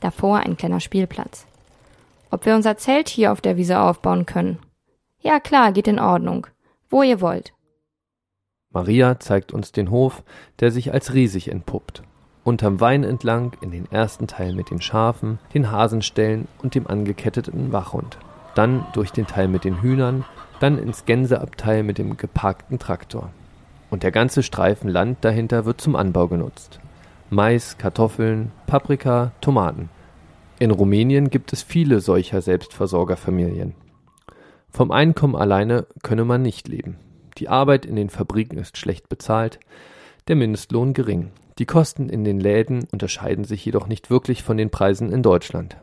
[0.00, 1.46] Davor ein kleiner Spielplatz.
[2.32, 4.58] Ob wir unser Zelt hier auf der Wiese aufbauen können?
[5.20, 6.48] Ja klar, geht in Ordnung.
[6.88, 7.52] Wo ihr wollt.
[8.70, 10.24] Maria zeigt uns den Hof,
[10.58, 12.02] der sich als riesig entpuppt.
[12.42, 17.70] Unterm Wein entlang in den ersten Teil mit den Schafen, den Hasenställen und dem angeketteten
[17.70, 18.18] Wachhund.
[18.56, 20.24] Dann durch den Teil mit den Hühnern,
[20.58, 23.30] dann ins Gänseabteil mit dem geparkten Traktor.
[23.90, 26.80] Und der ganze Streifen Land dahinter wird zum Anbau genutzt.
[27.28, 29.90] Mais, Kartoffeln, Paprika, Tomaten.
[30.58, 33.74] In Rumänien gibt es viele solcher Selbstversorgerfamilien.
[34.68, 36.96] Vom Einkommen alleine könne man nicht leben.
[37.38, 39.58] Die Arbeit in den Fabriken ist schlecht bezahlt,
[40.28, 41.32] der Mindestlohn gering.
[41.58, 45.76] Die Kosten in den Läden unterscheiden sich jedoch nicht wirklich von den Preisen in Deutschland.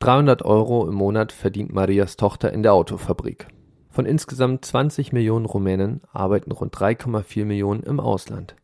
[0.00, 3.48] 300 Euro im Monat verdient Marias Tochter in der Autofabrik.
[3.98, 8.54] Von insgesamt 20 Millionen Rumänen arbeiten rund 3,4 Millionen im Ausland.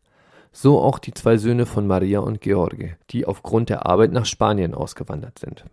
[0.53, 4.73] So auch die zwei Söhne von Maria und George, die aufgrund der Arbeit nach Spanien
[4.73, 5.65] ausgewandert sind.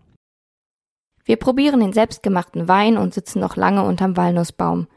[1.25, 4.89] Wir probieren den selbstgemachten Wein und sitzen noch lange unterm Walnussbaum.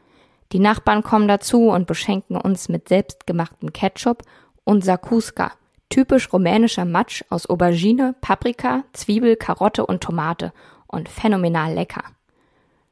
[0.50, 4.24] Die Nachbarn kommen dazu und beschenken uns mit selbstgemachtem Ketchup
[4.64, 5.52] und Sakuska,
[5.90, 10.52] typisch rumänischer Matsch aus Aubergine, Paprika, Zwiebel, Karotte und Tomate
[10.88, 12.02] und phänomenal lecker.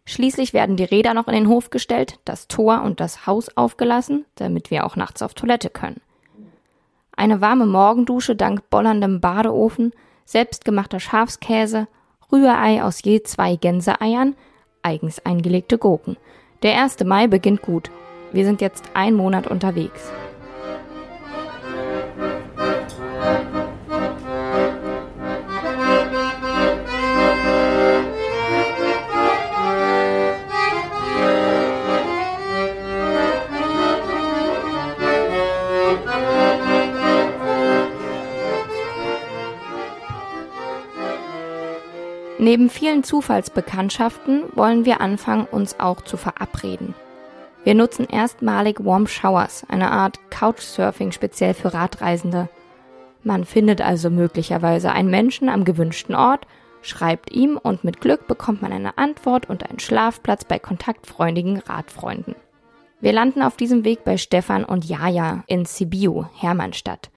[0.06, 4.26] Schließlich werden die Räder noch in den Hof gestellt, das Tor und das Haus aufgelassen,
[4.34, 6.00] damit wir auch nachts auf Toilette können.
[7.16, 9.92] Eine warme Morgendusche dank bollerndem Badeofen,
[10.24, 11.86] selbstgemachter Schafskäse,
[12.30, 14.34] Rührei aus je zwei Gänseeiern,
[14.82, 16.16] eigens eingelegte Gurken.
[16.62, 17.04] Der 1.
[17.04, 17.90] Mai beginnt gut.
[18.32, 20.10] Wir sind jetzt ein Monat unterwegs.
[42.38, 46.94] Neben vielen Zufallsbekanntschaften wollen wir anfangen, uns auch zu verabreden.
[47.62, 52.48] Wir nutzen erstmalig Warm Showers, eine Art Couchsurfing speziell für Radreisende.
[53.22, 56.46] Man findet also möglicherweise einen Menschen am gewünschten Ort,
[56.82, 62.34] schreibt ihm und mit Glück bekommt man eine Antwort und einen Schlafplatz bei kontaktfreundigen Radfreunden.
[63.00, 67.10] Wir landen auf diesem Weg bei Stefan und Jaja in Sibiu, Hermannstadt.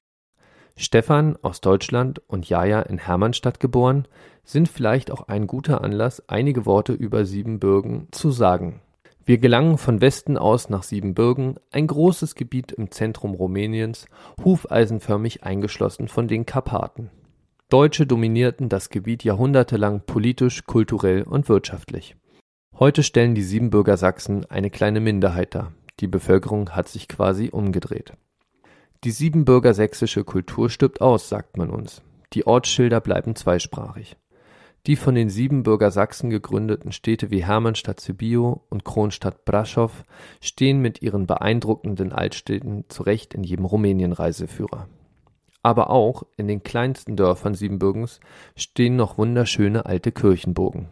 [0.80, 4.08] Stefan aus Deutschland und Jaja in Hermannstadt geboren,
[4.44, 8.80] sind vielleicht auch ein guter Anlass, einige Worte über Siebenbürgen zu sagen.
[9.26, 14.06] Wir gelangen von Westen aus nach Siebenbürgen, ein großes Gebiet im Zentrum Rumäniens,
[14.46, 17.10] hufeisenförmig eingeschlossen von den Karpaten.
[17.70, 22.16] Deutsche dominierten das Gebiet jahrhundertelang politisch, kulturell und wirtschaftlich.
[22.78, 25.74] Heute stellen die Siebenbürger Sachsen eine kleine Minderheit dar.
[26.00, 28.14] Die Bevölkerung hat sich quasi umgedreht.
[29.04, 32.02] Die Siebenbürger sächsische Kultur stirbt aus, sagt man uns.
[32.34, 34.18] Die Ortsschilder bleiben zweisprachig.
[34.88, 39.92] Die von den Siebenbürger Sachsen gegründeten Städte wie Hermannstadt Sibiu und Kronstadt Braschow
[40.42, 44.88] stehen mit ihren beeindruckenden Altstädten zu Recht in jedem Rumänien-Reiseführer.
[45.62, 48.20] Aber auch in den kleinsten Dörfern Siebenbürgens
[48.56, 50.88] stehen noch wunderschöne alte Kirchenburgen.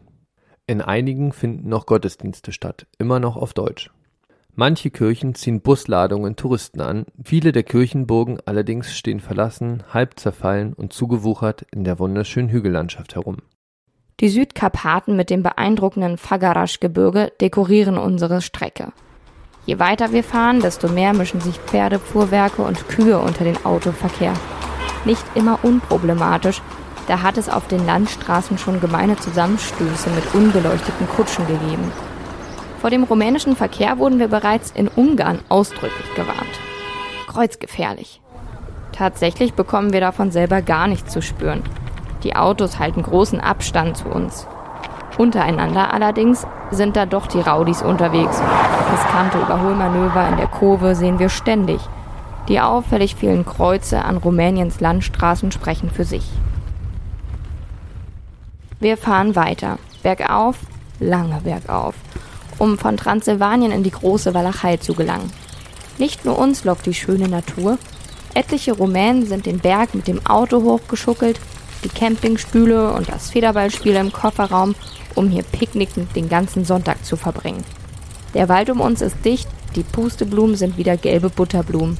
[0.68, 3.92] In einigen finden noch Gottesdienste statt, immer noch auf Deutsch.
[4.58, 10.94] Manche Kirchen ziehen Busladungen Touristen an, viele der Kirchenburgen allerdings stehen verlassen, halb zerfallen und
[10.94, 13.40] zugewuchert in der wunderschönen Hügellandschaft herum.
[14.22, 18.94] Die Südkarpaten mit dem beeindruckenden Fagarasch-Gebirge dekorieren unsere Strecke.
[19.66, 24.34] Je weiter wir fahren, desto mehr mischen sich Pferdefuhrwerke und Kühe unter den Autoverkehr.
[25.04, 26.62] Nicht immer unproblematisch,
[27.10, 31.92] da hat es auf den Landstraßen schon gemeine Zusammenstöße mit unbeleuchteten Kutschen gegeben.
[32.86, 36.60] Vor dem rumänischen Verkehr wurden wir bereits in Ungarn ausdrücklich gewarnt.
[37.26, 38.22] Kreuzgefährlich.
[38.92, 41.64] Tatsächlich bekommen wir davon selber gar nichts zu spüren.
[42.22, 44.46] Die Autos halten großen Abstand zu uns.
[45.18, 48.40] Untereinander allerdings sind da doch die Raudis unterwegs.
[48.94, 51.82] Riskante Überholmanöver in der Kurve sehen wir ständig.
[52.50, 56.30] Die auffällig vielen Kreuze an Rumäniens Landstraßen sprechen für sich.
[58.80, 60.60] Wir fahren weiter, bergauf,
[61.00, 61.96] lange bergauf,
[62.58, 65.32] um von Transsilvanien in die große Walachei zu gelangen.
[65.98, 67.78] Nicht nur uns lockt die schöne Natur,
[68.34, 71.40] etliche Rumänen sind den Berg mit dem Auto hochgeschuckelt
[71.86, 74.76] die Campingstühle und das Federballspiel im Kofferraum,
[75.14, 77.64] um hier picknickend den ganzen Sonntag zu verbringen.
[78.34, 81.98] Der Wald um uns ist dicht, die Pusteblumen sind wieder gelbe Butterblumen.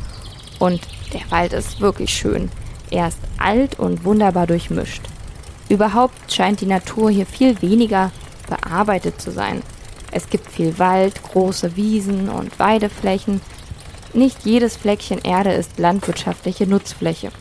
[0.60, 0.82] Und
[1.14, 2.50] der Wald ist wirklich schön.
[2.90, 5.04] Er ist alt und wunderbar durchmischt.
[5.70, 8.12] Überhaupt scheint die Natur hier viel weniger
[8.50, 9.62] bearbeitet zu sein.
[10.16, 13.42] Es gibt viel Wald, große Wiesen und Weideflächen.
[14.14, 17.34] Nicht jedes Fleckchen Erde ist landwirtschaftliche Nutzfläche.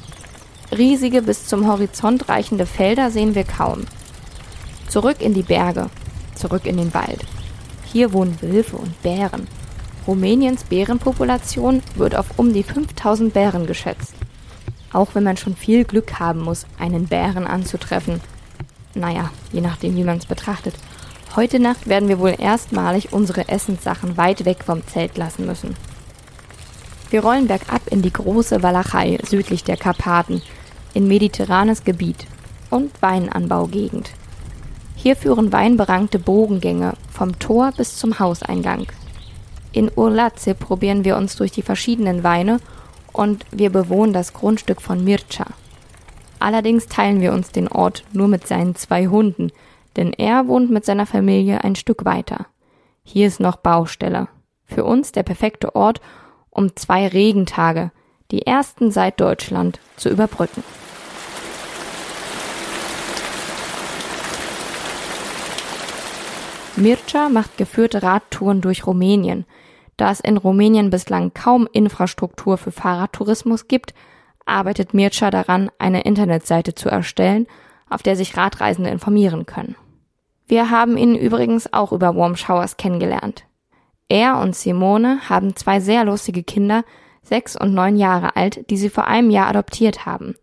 [0.76, 3.84] Riesige bis zum Horizont reichende Felder sehen wir kaum.
[4.88, 5.88] Zurück in die Berge,
[6.34, 7.24] zurück in den Wald.
[7.92, 9.46] Hier wohnen Wölfe und Bären.
[10.08, 14.16] Rumäniens Bärenpopulation wird auf um die 5000 Bären geschätzt.
[14.92, 18.20] Auch wenn man schon viel Glück haben muss, einen Bären anzutreffen.
[18.96, 20.74] Naja, je nachdem, wie man es betrachtet.
[21.36, 25.74] Heute Nacht werden wir wohl erstmalig unsere Essenssachen weit weg vom Zelt lassen müssen.
[27.10, 30.42] Wir rollen bergab in die große Walachei südlich der Karpaten,
[30.94, 32.28] in mediterranes Gebiet
[32.70, 34.12] und Weinanbaugegend.
[34.94, 38.86] Hier führen weinberankte Bogengänge vom Tor bis zum Hauseingang.
[39.72, 42.60] In Urlaze probieren wir uns durch die verschiedenen Weine
[43.12, 45.46] und wir bewohnen das Grundstück von Mircea.
[46.38, 49.50] Allerdings teilen wir uns den Ort nur mit seinen zwei Hunden,
[49.96, 52.46] denn er wohnt mit seiner Familie ein Stück weiter.
[53.02, 54.28] Hier ist noch Baustelle.
[54.64, 56.00] Für uns der perfekte Ort,
[56.50, 57.90] um zwei Regentage,
[58.30, 60.62] die ersten seit Deutschland, zu überbrücken.
[66.76, 69.44] Mircea macht geführte Radtouren durch Rumänien.
[69.96, 73.94] Da es in Rumänien bislang kaum Infrastruktur für Fahrradtourismus gibt,
[74.44, 77.46] arbeitet Mircea daran, eine Internetseite zu erstellen,
[77.88, 79.76] auf der sich Radreisende informieren können.
[80.46, 83.44] Wir haben ihn übrigens auch über Warm Showers kennengelernt.
[84.08, 86.84] Er und Simone haben zwei sehr lustige Kinder,
[87.22, 90.34] sechs und neun Jahre alt, die sie vor einem Jahr adoptiert haben.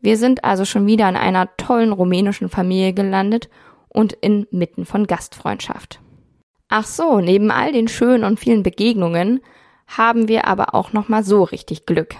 [0.00, 3.48] Wir sind also schon wieder in einer tollen rumänischen Familie gelandet
[3.88, 6.00] und inmitten von Gastfreundschaft.
[6.68, 9.40] Ach so, neben all den schönen und vielen Begegnungen
[9.86, 12.16] haben wir aber auch noch mal so richtig Glück.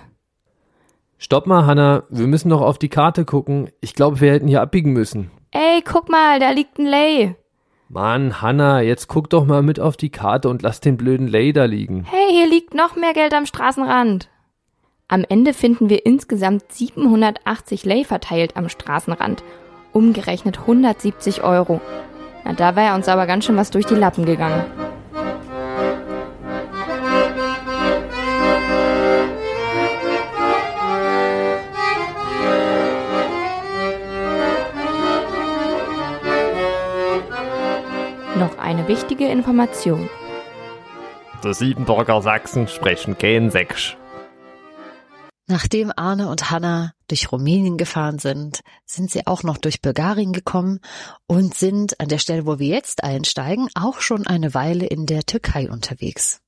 [1.18, 3.70] Stopp mal, Hanna, wir müssen doch auf die Karte gucken.
[3.80, 5.30] Ich glaube, wir hätten hier abbiegen müssen.
[5.58, 7.34] Ey, guck mal, da liegt ein Lay.
[7.88, 11.54] Mann, Hanna, jetzt guck doch mal mit auf die Karte und lass den blöden Lay
[11.54, 12.04] da liegen.
[12.04, 14.28] Hey, hier liegt noch mehr Geld am Straßenrand.
[15.08, 19.42] Am Ende finden wir insgesamt 780 Lay verteilt am Straßenrand.
[19.94, 21.80] Umgerechnet 170 Euro.
[22.44, 24.62] Na, da wäre uns aber ganz schön was durch die Lappen gegangen.
[38.38, 40.10] Noch eine wichtige Information.
[41.42, 43.96] Die Siebenburger Sachsen sprechen kein Sächsisch.
[45.46, 50.80] Nachdem Arne und Hanna durch Rumänien gefahren sind, sind sie auch noch durch Bulgarien gekommen
[51.26, 55.22] und sind an der Stelle, wo wir jetzt einsteigen, auch schon eine Weile in der
[55.22, 56.42] Türkei unterwegs.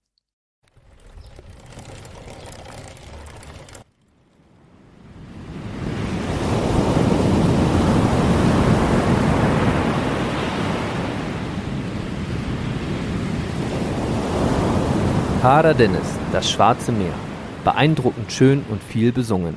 [15.40, 17.14] Dennis, das Schwarze Meer.
[17.62, 19.54] Beeindruckend schön und viel besungen.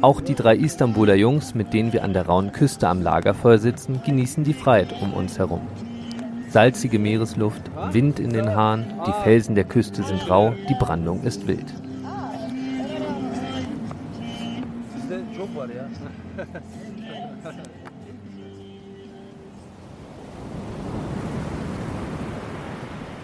[0.00, 4.00] Auch die drei Istanbuler Jungs, mit denen wir an der rauen Küste am Lagerfeuer sitzen,
[4.04, 5.62] genießen die Freiheit um uns herum.
[6.50, 11.48] Salzige Meeresluft, Wind in den Haaren, die Felsen der Küste sind rau, die Brandung ist
[11.48, 11.74] wild.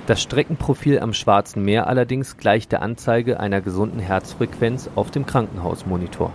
[0.07, 6.32] Das Streckenprofil am Schwarzen Meer allerdings gleicht der Anzeige einer gesunden Herzfrequenz auf dem Krankenhausmonitor.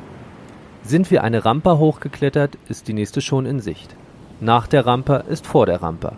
[0.84, 3.94] Sind wir eine Rampe hochgeklettert, ist die nächste schon in Sicht.
[4.40, 6.14] Nach der Rampe ist vor der Rampe.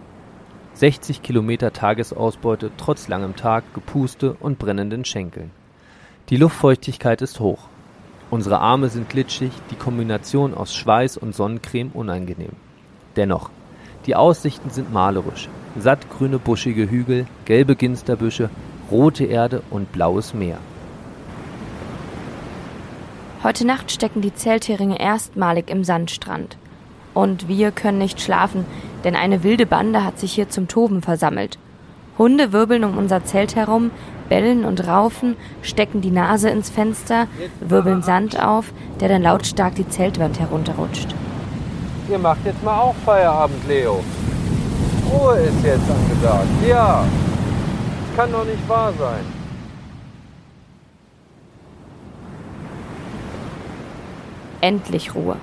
[0.76, 5.50] 60 Kilometer Tagesausbeute trotz langem Tag, Gepuste und brennenden Schenkeln.
[6.30, 7.68] Die Luftfeuchtigkeit ist hoch.
[8.30, 12.54] Unsere Arme sind glitschig, die Kombination aus Schweiß und Sonnencreme unangenehm.
[13.16, 13.50] Dennoch,
[14.06, 15.50] die Aussichten sind malerisch.
[15.82, 18.50] Sattgrüne buschige Hügel, gelbe Ginsterbüsche,
[18.92, 20.58] rote Erde und blaues Meer.
[23.44, 26.58] Heute Nacht stecken die Zeltheringe erstmalig im Sandstrand.
[27.14, 28.66] Und wir können nicht schlafen,
[29.04, 31.58] denn eine wilde Bande hat sich hier zum Toben versammelt.
[32.18, 33.92] Hunde wirbeln um unser Zelt herum,
[34.28, 37.28] bellen und raufen, stecken die Nase ins Fenster,
[37.62, 41.16] wirbeln Sand auf, der dann lautstark die Zeltwand herunterrutscht.
[42.10, 44.04] Ihr macht jetzt mal auch Feierabend, Leo.
[45.12, 46.48] Ruhe ist jetzt angesagt.
[46.68, 49.26] Ja, das kann doch nicht wahr sein.
[54.62, 55.38] Endlich Ruhe.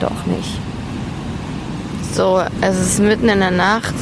[0.00, 0.60] Doch nicht.
[2.12, 3.94] So, es ist mitten in der Nacht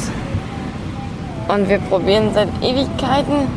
[1.47, 3.47] und wir probieren seit Ewigkeiten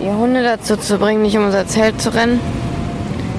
[0.00, 2.40] die Hunde dazu zu bringen, nicht um unser Zelt zu rennen.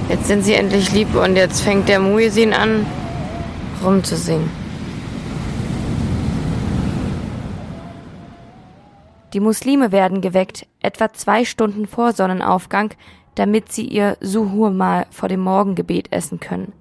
[0.08, 2.86] Jetzt sind sie endlich lieb und jetzt fängt der Muesin an,
[3.84, 4.50] rumzusingen.
[9.32, 12.94] Die Muslime werden geweckt, etwa zwei Stunden vor Sonnenaufgang,
[13.34, 16.72] damit sie ihr Suhur mal vor dem Morgengebet essen können.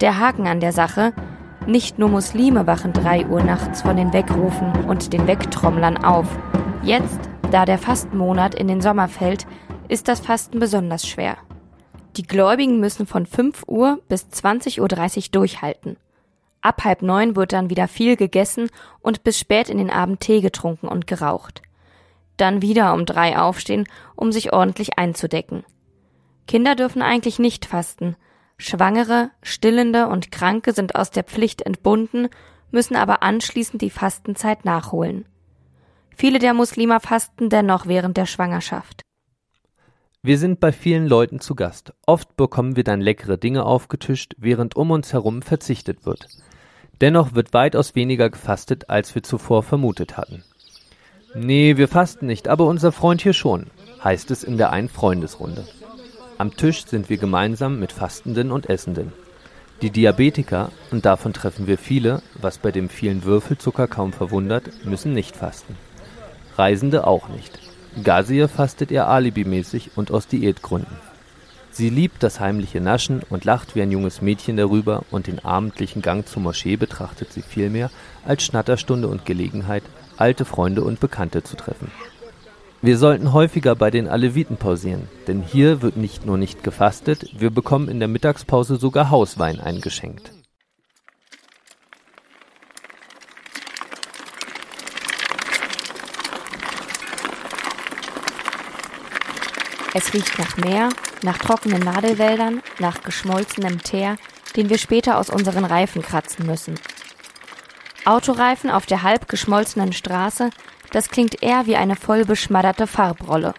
[0.00, 1.12] Der Haken an der Sache,
[1.70, 6.26] nicht nur Muslime wachen drei Uhr nachts von den Wegrufen und den Wegtrommlern auf.
[6.82, 9.46] Jetzt, da der Fastenmonat in den Sommer fällt,
[9.88, 11.36] ist das Fasten besonders schwer.
[12.16, 15.96] Die Gläubigen müssen von 5 Uhr bis 20.30 Uhr durchhalten.
[16.60, 18.68] Ab halb neun wird dann wieder viel gegessen
[19.00, 21.62] und bis spät in den Abend Tee getrunken und geraucht.
[22.36, 25.64] Dann wieder um drei aufstehen, um sich ordentlich einzudecken.
[26.46, 28.16] Kinder dürfen eigentlich nicht fasten.
[28.60, 32.28] Schwangere, Stillende und Kranke sind aus der Pflicht entbunden,
[32.70, 35.24] müssen aber anschließend die Fastenzeit nachholen.
[36.14, 39.00] Viele der Muslime fasten dennoch während der Schwangerschaft.
[40.22, 41.94] Wir sind bei vielen Leuten zu Gast.
[42.04, 46.28] Oft bekommen wir dann leckere Dinge aufgetischt, während um uns herum verzichtet wird.
[47.00, 50.44] Dennoch wird weitaus weniger gefastet, als wir zuvor vermutet hatten.
[51.34, 53.68] Nee, wir fasten nicht, aber unser Freund hier schon,
[54.04, 55.66] heißt es in der Ein-Freundesrunde.
[56.40, 59.12] Am Tisch sind wir gemeinsam mit Fastenden und Essenden.
[59.82, 65.12] Die Diabetiker, und davon treffen wir viele, was bei dem vielen Würfelzucker kaum verwundert, müssen
[65.12, 65.76] nicht fasten.
[66.56, 67.58] Reisende auch nicht.
[68.02, 70.96] Gazir fastet eher alibimäßig und aus Diätgründen.
[71.72, 76.00] Sie liebt das heimliche Naschen und lacht wie ein junges Mädchen darüber, und den abendlichen
[76.00, 77.90] Gang zur Moschee betrachtet sie vielmehr
[78.24, 79.82] als Schnatterstunde und Gelegenheit,
[80.16, 81.90] alte Freunde und Bekannte zu treffen.
[82.82, 87.50] Wir sollten häufiger bei den Aleviten pausieren, denn hier wird nicht nur nicht gefastet, wir
[87.50, 90.32] bekommen in der Mittagspause sogar Hauswein eingeschenkt.
[99.92, 100.88] Es riecht nach Meer,
[101.22, 104.16] nach trockenen Nadelwäldern, nach geschmolzenem Teer,
[104.56, 106.80] den wir später aus unseren Reifen kratzen müssen.
[108.06, 110.48] Autoreifen auf der halb geschmolzenen Straße,
[110.92, 113.54] das klingt eher wie eine voll beschmatterte Farbrolle.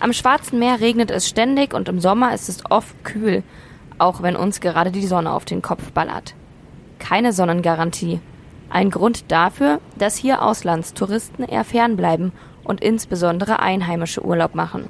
[0.00, 3.42] Am Schwarzen Meer regnet es ständig und im Sommer ist es oft kühl,
[3.98, 6.34] auch wenn uns gerade die Sonne auf den Kopf ballert.
[6.98, 8.20] Keine Sonnengarantie.
[8.70, 12.32] Ein Grund dafür, dass hier Auslandstouristen eher fernbleiben
[12.64, 14.88] und insbesondere Einheimische Urlaub machen.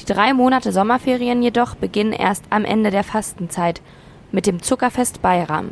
[0.00, 3.82] Die drei Monate Sommerferien jedoch beginnen erst am Ende der Fastenzeit
[4.30, 5.70] mit dem Zuckerfest Bayram.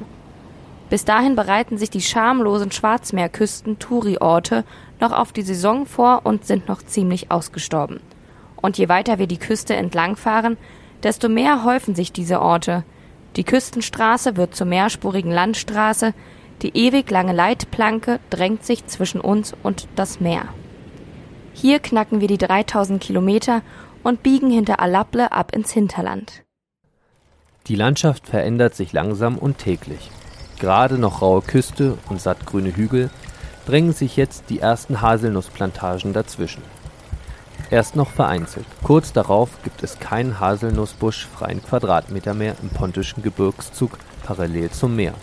[0.88, 4.64] Bis dahin bereiten sich die schamlosen Schwarzmeerküsten Touri-Orte
[5.00, 8.00] noch auf die Saison vor und sind noch ziemlich ausgestorben.
[8.56, 10.56] Und je weiter wir die Küste entlangfahren,
[11.02, 12.84] desto mehr häufen sich diese Orte.
[13.36, 16.14] Die Küstenstraße wird zur mehrspurigen Landstraße,
[16.62, 20.48] die ewig lange Leitplanke drängt sich zwischen uns und das Meer.
[21.52, 23.62] Hier knacken wir die 3000 Kilometer
[24.02, 26.44] und biegen hinter Alaple ab ins Hinterland.
[27.66, 30.10] Die Landschaft verändert sich langsam und täglich.
[30.58, 33.10] Gerade noch raue Küste und sattgrüne Hügel
[33.66, 36.62] drängen sich jetzt die ersten Haselnussplantagen dazwischen.
[37.70, 38.66] Erst noch vereinzelt.
[38.84, 45.14] Kurz darauf gibt es keinen Haselnussbusch freien Quadratmeter mehr im pontischen Gebirgszug parallel zum Meer.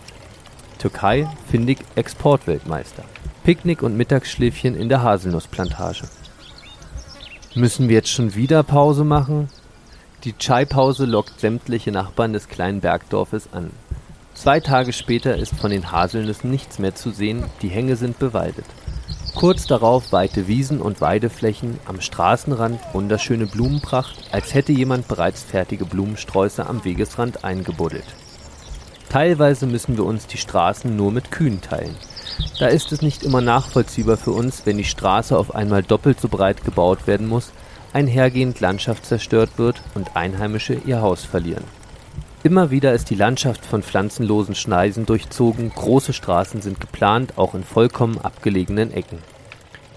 [0.77, 3.03] Türkei findig Exportweltmeister.
[3.43, 6.03] Picknick und Mittagsschläfchen in der Haselnussplantage.
[7.55, 9.49] Müssen wir jetzt schon wieder Pause machen?
[10.25, 13.71] Die Chai-Pause lockt sämtliche Nachbarn des kleinen Bergdorfes an.
[14.43, 18.65] Zwei Tage später ist von den Haselnüssen nichts mehr zu sehen, die Hänge sind bewaldet.
[19.35, 25.85] Kurz darauf weite Wiesen und Weideflächen, am Straßenrand wunderschöne Blumenpracht, als hätte jemand bereits fertige
[25.85, 28.03] Blumensträuße am Wegesrand eingebuddelt.
[29.07, 31.95] Teilweise müssen wir uns die Straßen nur mit Kühen teilen.
[32.59, 36.27] Da ist es nicht immer nachvollziehbar für uns, wenn die Straße auf einmal doppelt so
[36.27, 37.53] breit gebaut werden muss,
[37.93, 41.63] einhergehend Landschaft zerstört wird und Einheimische ihr Haus verlieren.
[42.43, 47.63] Immer wieder ist die Landschaft von pflanzenlosen Schneisen durchzogen, große Straßen sind geplant, auch in
[47.63, 49.19] vollkommen abgelegenen Ecken.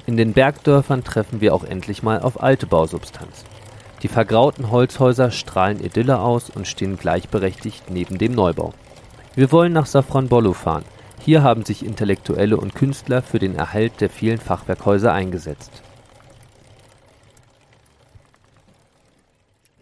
[0.06, 3.44] In den Bergdörfern treffen wir auch endlich mal auf alte Bausubstanz.
[4.04, 8.72] Die vergrauten Holzhäuser strahlen Idylle aus und stehen gleichberechtigt neben dem Neubau.
[9.34, 10.84] Wir wollen nach Safranbolu fahren.
[11.20, 15.82] Hier haben sich Intellektuelle und Künstler für den Erhalt der vielen Fachwerkhäuser eingesetzt.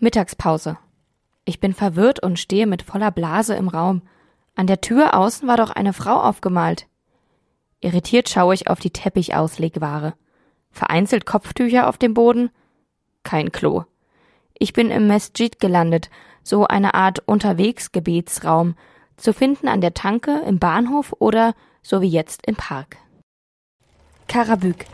[0.00, 0.78] Mittagspause.
[1.44, 4.02] Ich bin verwirrt und stehe mit voller Blase im Raum.
[4.54, 6.86] An der Tür außen war doch eine Frau aufgemalt.
[7.80, 10.14] Irritiert schaue ich auf die Teppichauslegware.
[10.70, 12.50] Vereinzelt Kopftücher auf dem Boden?
[13.22, 13.84] Kein Klo.
[14.58, 16.08] Ich bin im Mesjid gelandet,
[16.42, 18.76] so eine Art Unterwegsgebetsraum,
[19.16, 22.96] zu finden an der Tanke, im Bahnhof oder, so wie jetzt, im Park.
[24.28, 24.86] Karabük.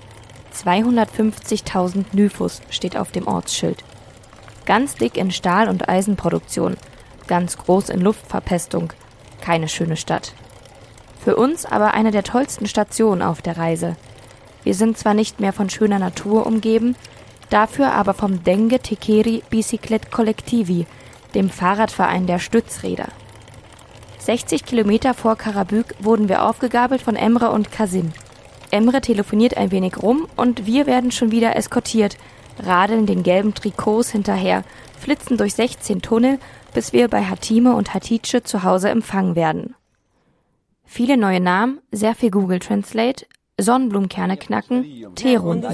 [0.53, 3.85] 250.000 Nyphus steht auf dem Ortsschild.
[4.67, 6.77] Ganz dick in Stahl- und Eisenproduktion,
[7.27, 8.93] ganz groß in Luftverpestung.
[9.41, 10.35] Keine schöne Stadt.
[11.23, 13.97] Für uns aber eine der tollsten Stationen auf der Reise.
[14.65, 16.97] Wir sind zwar nicht mehr von schöner Natur umgeben,
[17.49, 20.87] dafür aber vom Denge Tekeri Biciclet Collectivi,
[21.35, 23.09] dem Fahrradverein der Stützräder.
[24.19, 28.13] 60 Kilometer vor Karabük wurden wir aufgegabelt von Emre und Kasim.
[28.71, 32.17] Emre telefoniert ein wenig rum und wir werden schon wieder eskortiert,
[32.65, 34.65] radeln den gelben Trikots hinterher,
[34.99, 36.39] flitzen durch 16 Tunnel,
[36.75, 39.75] bis wir bei Hatime und Hatice zu Hause empfangen werden.
[40.85, 43.27] Viele neue Namen, sehr viel Google Translate,
[43.61, 45.71] Sonnenblumenkerne knacken, Teerunden.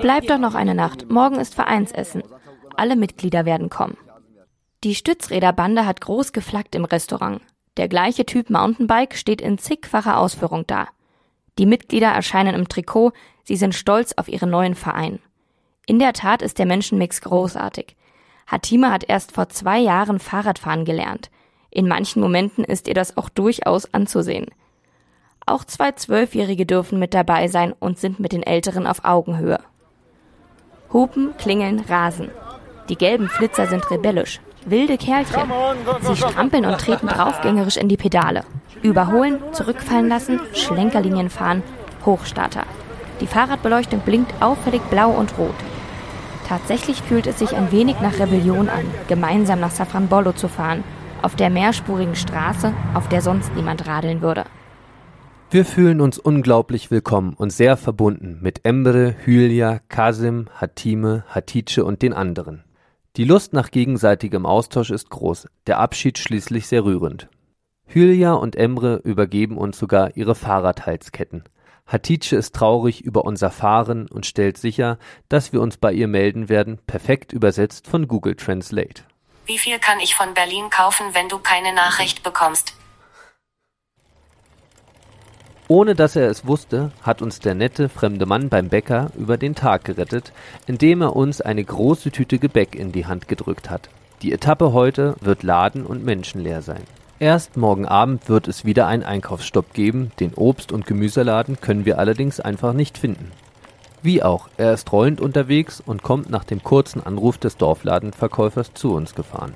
[0.00, 1.10] Bleibt doch noch eine Nacht.
[1.10, 2.22] Morgen ist Vereinsessen.
[2.76, 3.96] Alle Mitglieder werden kommen.
[4.84, 7.40] Die Stützräderbande hat groß geflaggt im Restaurant.
[7.76, 10.88] Der gleiche Typ Mountainbike steht in zigfacher Ausführung da.
[11.58, 13.12] Die Mitglieder erscheinen im Trikot,
[13.44, 15.20] sie sind stolz auf ihren neuen Verein.
[15.86, 17.96] In der Tat ist der Menschenmix großartig.
[18.46, 21.30] Hatima hat erst vor zwei Jahren Fahrradfahren gelernt.
[21.70, 24.46] In manchen Momenten ist ihr das auch durchaus anzusehen.
[25.46, 29.60] Auch zwei Zwölfjährige dürfen mit dabei sein und sind mit den Älteren auf Augenhöhe.
[30.92, 32.30] Hupen, klingeln, rasen.
[32.88, 34.40] Die gelben Flitzer sind rebellisch.
[34.64, 35.50] Wilde Kerlchen.
[36.00, 38.44] Sie strampeln und treten draufgängerisch in die Pedale.
[38.82, 41.62] Überholen, zurückfallen lassen, Schlenkerlinien fahren,
[42.04, 42.64] Hochstarter.
[43.20, 45.54] Die Fahrradbeleuchtung blinkt auffällig blau und rot.
[46.48, 50.84] Tatsächlich fühlt es sich ein wenig nach Rebellion an, gemeinsam nach Safranbolo zu fahren,
[51.22, 54.44] auf der mehrspurigen Straße, auf der sonst niemand radeln würde.
[55.50, 62.02] Wir fühlen uns unglaublich willkommen und sehr verbunden mit Emre, Hülya, Kasim, Hatime, Hatice und
[62.02, 62.64] den anderen.
[63.18, 67.28] Die Lust nach gegenseitigem Austausch ist groß, der Abschied schließlich sehr rührend.
[67.84, 71.44] Hülya und Emre übergeben uns sogar ihre Fahrradhalsketten.
[71.86, 74.98] Hatice ist traurig über unser Fahren und stellt sicher,
[75.28, 79.02] dass wir uns bei ihr melden werden, perfekt übersetzt von Google Translate.
[79.44, 82.74] Wie viel kann ich von Berlin kaufen, wenn du keine Nachricht bekommst?
[85.72, 89.54] Ohne dass er es wusste, hat uns der nette fremde Mann beim Bäcker über den
[89.54, 90.30] Tag gerettet,
[90.66, 93.88] indem er uns eine große Tüte Gebäck in die Hand gedrückt hat.
[94.20, 96.82] Die Etappe heute wird laden und menschenleer sein.
[97.20, 101.98] Erst morgen Abend wird es wieder einen Einkaufsstopp geben, den Obst- und Gemüseladen können wir
[101.98, 103.32] allerdings einfach nicht finden.
[104.02, 108.92] Wie auch, er ist rollend unterwegs und kommt nach dem kurzen Anruf des Dorfladenverkäufers zu
[108.92, 109.54] uns gefahren.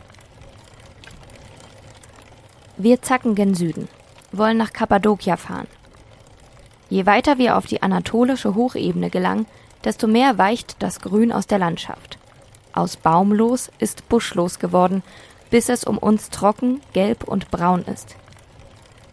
[2.79, 3.87] Wir zacken gen Süden,
[4.33, 5.67] wollen nach Kappadokia fahren.
[6.89, 9.47] Je weiter wir auf die anatolische Hochebene gelangen,
[9.85, 12.19] desto mehr weicht das Grün aus der Landschaft.
[12.73, 15.03] Aus baumlos ist buschlos geworden,
[15.51, 18.17] bis es um uns trocken, gelb und braun ist.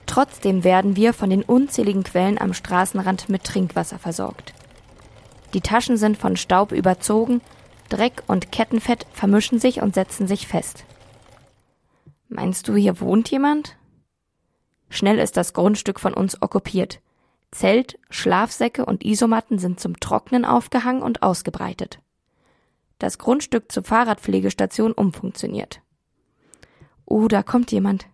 [0.05, 4.53] Trotzdem werden wir von den unzähligen Quellen am Straßenrand mit Trinkwasser versorgt.
[5.53, 7.41] Die Taschen sind von Staub überzogen,
[7.89, 10.83] Dreck und Kettenfett vermischen sich und setzen sich fest.
[12.27, 13.75] Meinst du, hier wohnt jemand?
[14.89, 16.99] Schnell ist das Grundstück von uns okkupiert.
[17.53, 21.99] Zelt, Schlafsäcke und Isomatten sind zum Trocknen aufgehangen und ausgebreitet.
[22.97, 25.81] Das Grundstück zur Fahrradpflegestation umfunktioniert.
[27.05, 28.07] Oh, da kommt jemand.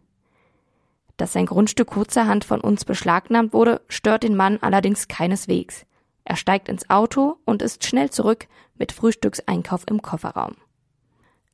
[1.15, 5.85] Dass sein Grundstück kurzerhand von uns beschlagnahmt wurde, stört den Mann allerdings keineswegs.
[6.23, 10.55] Er steigt ins Auto und ist schnell zurück mit Frühstückseinkauf im Kofferraum.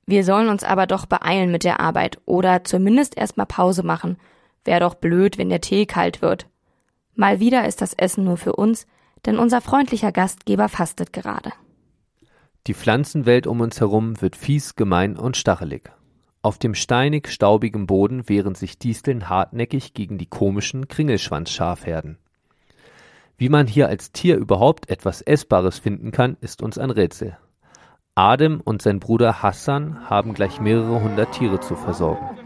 [0.05, 4.17] Wir sollen uns aber doch beeilen mit der Arbeit oder zumindest erstmal Pause machen.
[4.63, 6.47] Wär doch blöd, wenn der Tee kalt wird.
[7.15, 8.87] Mal wieder ist das Essen nur für uns,
[9.25, 11.51] denn unser freundlicher Gastgeber fastet gerade.
[12.67, 15.91] Die Pflanzenwelt um uns herum wird fies, gemein und stachelig.
[16.41, 22.17] Auf dem steinig staubigen Boden wehren sich Disteln hartnäckig gegen die komischen Kringelschwanzschafherden.
[23.37, 27.37] Wie man hier als Tier überhaupt etwas Essbares finden kann, ist uns ein Rätsel.
[28.13, 32.37] Adem und sein Bruder Hassan haben gleich mehrere hundert Tiere zu versorgen.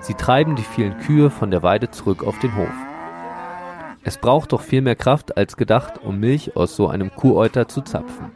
[0.00, 2.93] Sie treiben die vielen Kühe von der Weide zurück auf den Hof.
[4.06, 7.80] Es braucht doch viel mehr Kraft als gedacht, um Milch aus so einem Kuhäuter zu
[7.80, 8.32] zapfen.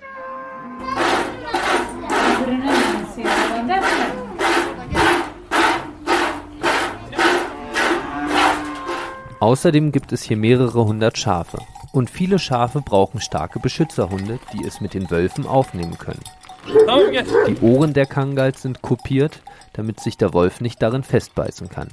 [9.41, 11.59] Außerdem gibt es hier mehrere hundert Schafe.
[11.93, 16.23] Und viele Schafe brauchen starke Beschützerhunde, die es mit den Wölfen aufnehmen können.
[16.67, 19.43] Die Ohren der Kangals sind kopiert,
[19.75, 21.89] damit sich der Wolf nicht darin festbeißen kann.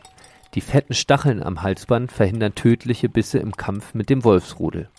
[0.56, 4.89] Die fetten Stacheln am Halsband verhindern tödliche Bisse im Kampf mit dem Wolfsrudel.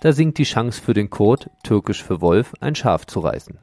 [0.00, 3.58] Da sinkt die Chance für den Kurt, türkisch für Wolf, ein Schaf zu reißen.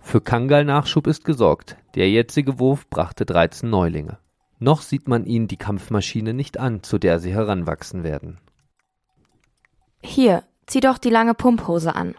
[0.00, 1.76] Für Kangal-Nachschub ist gesorgt.
[1.94, 4.18] Der jetzige Wurf brachte 13 Neulinge.
[4.58, 8.38] Noch sieht man ihnen die Kampfmaschine nicht an, zu der sie heranwachsen werden.
[10.02, 12.16] Hier, zieh doch die lange Pumphose an.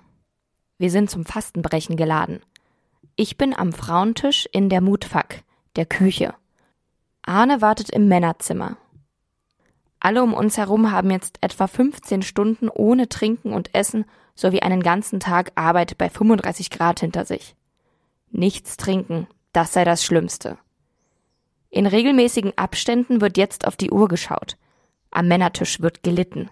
[0.77, 2.39] Wir sind zum Fastenbrechen geladen.
[3.15, 5.43] Ich bin am Frauentisch in der Mutfak,
[5.75, 6.33] der Küche.
[7.23, 8.77] Arne wartet im Männerzimmer.
[9.99, 14.05] Alle um uns herum haben jetzt etwa 15 Stunden ohne Trinken und Essen
[14.35, 17.55] sowie einen ganzen Tag Arbeit bei 35 Grad hinter sich.
[18.29, 20.57] Nichts trinken, das sei das Schlimmste.
[21.69, 24.57] In regelmäßigen Abständen wird jetzt auf die Uhr geschaut.
[25.09, 26.49] Am Männertisch wird gelitten.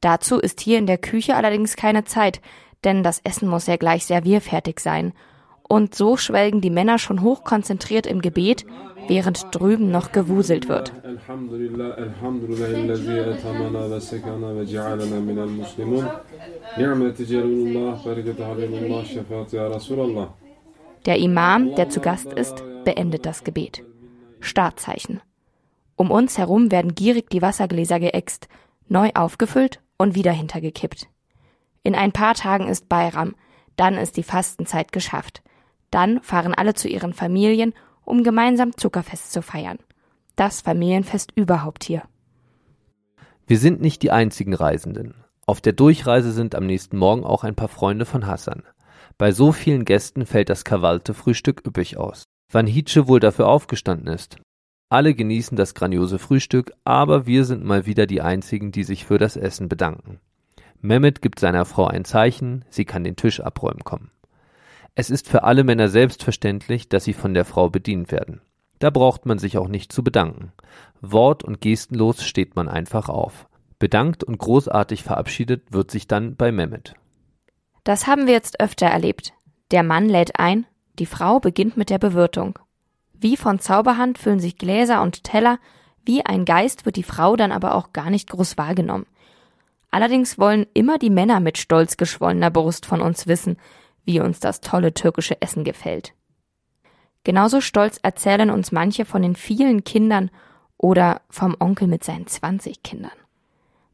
[0.00, 2.40] Dazu ist hier in der Küche allerdings keine Zeit,
[2.84, 5.12] denn das Essen muss ja gleich servierfertig sein
[5.68, 8.64] und so schwelgen die Männer schon hochkonzentriert im Gebet,
[9.06, 10.92] während drüben noch gewuselt wird.
[21.06, 23.84] Der Imam, der zu Gast ist, beendet das Gebet.
[24.40, 25.20] Startzeichen.
[25.96, 28.48] Um uns herum werden gierig die Wassergläser geäxt,
[28.88, 31.08] neu aufgefüllt und wieder hintergekippt.
[31.82, 33.34] In ein paar Tagen ist Bayram,
[33.76, 35.42] dann ist die Fastenzeit geschafft.
[35.90, 37.74] Dann fahren alle zu ihren Familien,
[38.04, 39.78] um gemeinsam Zuckerfest zu feiern.
[40.36, 42.02] Das Familienfest überhaupt hier.
[43.46, 45.14] Wir sind nicht die einzigen Reisenden.
[45.46, 48.62] Auf der Durchreise sind am nächsten Morgen auch ein paar Freunde von Hassan.
[49.16, 52.24] Bei so vielen Gästen fällt das Kavalte-Frühstück üppig aus.
[52.52, 54.36] Wann Hietsche wohl dafür aufgestanden ist.
[54.90, 59.18] Alle genießen das grandiose Frühstück, aber wir sind mal wieder die einzigen, die sich für
[59.18, 60.20] das Essen bedanken.
[60.80, 64.10] Mehmet gibt seiner Frau ein Zeichen, sie kann den Tisch abräumen kommen.
[65.00, 68.40] Es ist für alle Männer selbstverständlich, dass sie von der Frau bedient werden.
[68.80, 70.50] Da braucht man sich auch nicht zu bedanken.
[71.00, 73.46] Wort- und gestenlos steht man einfach auf.
[73.78, 76.96] Bedankt und großartig verabschiedet wird sich dann bei Mehmet.
[77.84, 79.34] Das haben wir jetzt öfter erlebt.
[79.70, 80.66] Der Mann lädt ein,
[80.98, 82.58] die Frau beginnt mit der Bewirtung.
[83.12, 85.60] Wie von Zauberhand füllen sich Gläser und Teller,
[86.04, 89.06] wie ein Geist wird die Frau dann aber auch gar nicht groß wahrgenommen.
[89.92, 93.58] Allerdings wollen immer die Männer mit stolz geschwollener Brust von uns wissen,
[94.08, 96.14] wie uns das tolle türkische Essen gefällt.
[97.24, 100.30] Genauso stolz erzählen uns manche von den vielen Kindern
[100.78, 103.12] oder vom Onkel mit seinen 20 Kindern.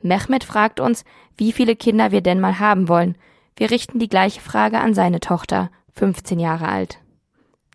[0.03, 1.05] Mehmet fragt uns,
[1.37, 3.19] wie viele Kinder wir denn mal haben wollen.
[3.57, 7.01] Wir richten die gleiche Frage an seine Tochter, 15 Jahre alt.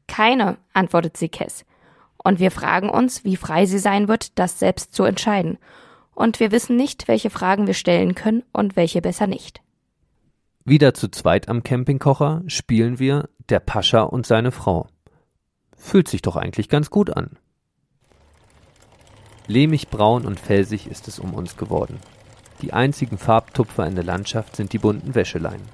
[0.07, 1.65] Keine, antwortet Sikes.
[2.23, 5.57] Und wir fragen uns, wie frei sie sein wird, das selbst zu entscheiden.
[6.15, 9.61] Und wir wissen nicht, welche Fragen wir stellen können und welche besser nicht.
[10.69, 14.85] Wieder zu zweit am Campingkocher spielen wir Der Pascha und seine Frau.
[15.75, 17.31] Fühlt sich doch eigentlich ganz gut an.
[19.47, 21.97] Lehmig braun und felsig ist es um uns geworden.
[22.61, 25.67] Die einzigen Farbtupfer in der Landschaft sind die bunten Wäscheleinen.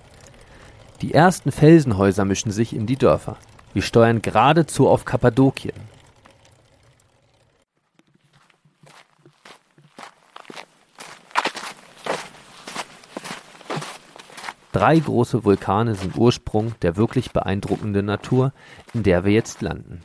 [1.01, 3.35] Die ersten Felsenhäuser mischen sich in die Dörfer.
[3.73, 5.75] Wir steuern geradezu auf Kappadokien.
[14.76, 18.51] Drei große Vulkane sind Ursprung der wirklich beeindruckenden Natur,
[18.93, 20.01] in der wir jetzt landen.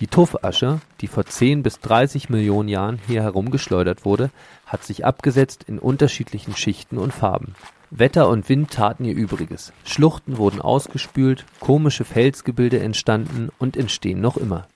[0.00, 4.30] Die Tuffasche, die vor 10 bis 30 Millionen Jahren hier herumgeschleudert wurde,
[4.64, 7.54] hat sich abgesetzt in unterschiedlichen Schichten und Farben.
[7.90, 9.74] Wetter und Wind taten ihr Übriges.
[9.84, 14.68] Schluchten wurden ausgespült, komische Felsgebilde entstanden und entstehen noch immer.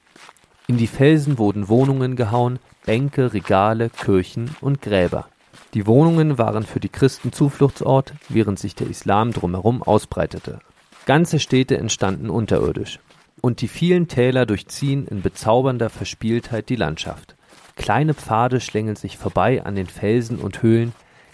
[0.67, 5.27] In die Felsen wurden Wohnungen gehauen, Bänke, Regale, Kirchen und Gräber.
[5.75, 10.61] Die Wohnungen waren für die Christen Zufluchtsort, während sich der Islam drumherum ausbreitete.
[11.05, 13.01] Ganze Städte entstanden unterirdisch
[13.41, 17.37] und die vielen Täler durchziehen in bezaubernder Verspieltheit die Landschaft.
[17.77, 20.93] Kleine Pfade schlängeln sich vorbei an den Felsen und Höhlen,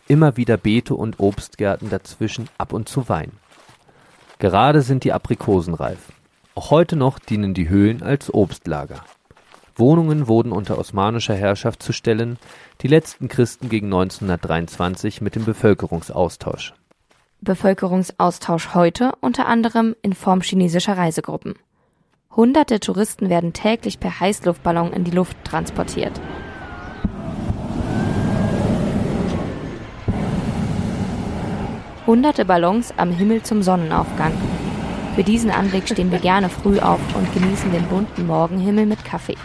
[0.09, 3.33] immer wieder Beete und Obstgärten dazwischen, ab und zu Wein.
[4.39, 6.13] Gerade sind die Aprikosen reif.
[6.55, 9.05] Auch heute noch dienen die Höhlen als Obstlager.
[9.77, 12.39] Wohnungen wurden unter osmanischer Herrschaft zu stellen,
[12.81, 16.75] die letzten Christen gegen 1923 mit dem Bevölkerungsaustausch.
[17.41, 21.55] Bevölkerungsaustausch heute unter anderem in Form chinesischer Reisegruppen.
[22.35, 26.21] Hunderte Touristen werden täglich per Heißluftballon in die Luft transportiert.
[32.07, 34.33] Hunderte Ballons am Himmel zum Sonnenaufgang.
[35.15, 39.37] Für diesen Anblick stehen wir gerne früh auf und genießen den bunten Morgenhimmel mit Kaffee.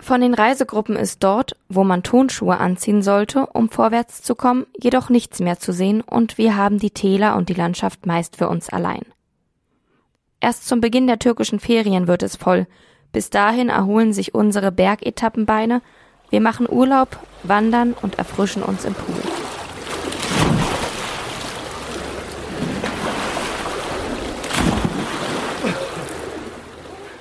[0.00, 5.10] Von den Reisegruppen ist dort, wo man Tonschuhe anziehen sollte, um vorwärts zu kommen, jedoch
[5.10, 8.68] nichts mehr zu sehen und wir haben die Täler und die Landschaft meist für uns
[8.68, 9.02] allein.
[10.40, 12.66] Erst zum Beginn der türkischen Ferien wird es voll.
[13.12, 15.82] Bis dahin erholen sich unsere Bergetappenbeine.
[16.32, 19.20] Wir machen Urlaub, wandern und erfrischen uns im Pool.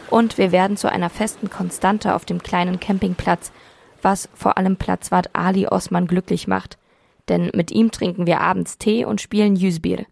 [0.10, 3.52] und wir werden zu einer festen Konstante auf dem kleinen Campingplatz,
[4.02, 6.78] was vor allem Platzwart Ali Osman glücklich macht,
[7.30, 10.06] denn mit ihm trinken wir abends Tee und spielen Yüzbir.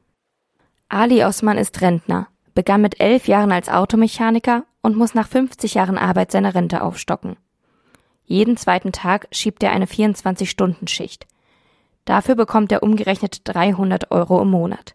[0.88, 5.98] Ali Osman ist Rentner, begann mit elf Jahren als Automechaniker und muss nach 50 Jahren
[5.98, 7.36] Arbeit seine Rente aufstocken.
[8.30, 11.26] Jeden zweiten Tag schiebt er eine 24-Stunden-Schicht.
[12.06, 14.94] Dafür bekommt er umgerechnet 300 Euro im Monat.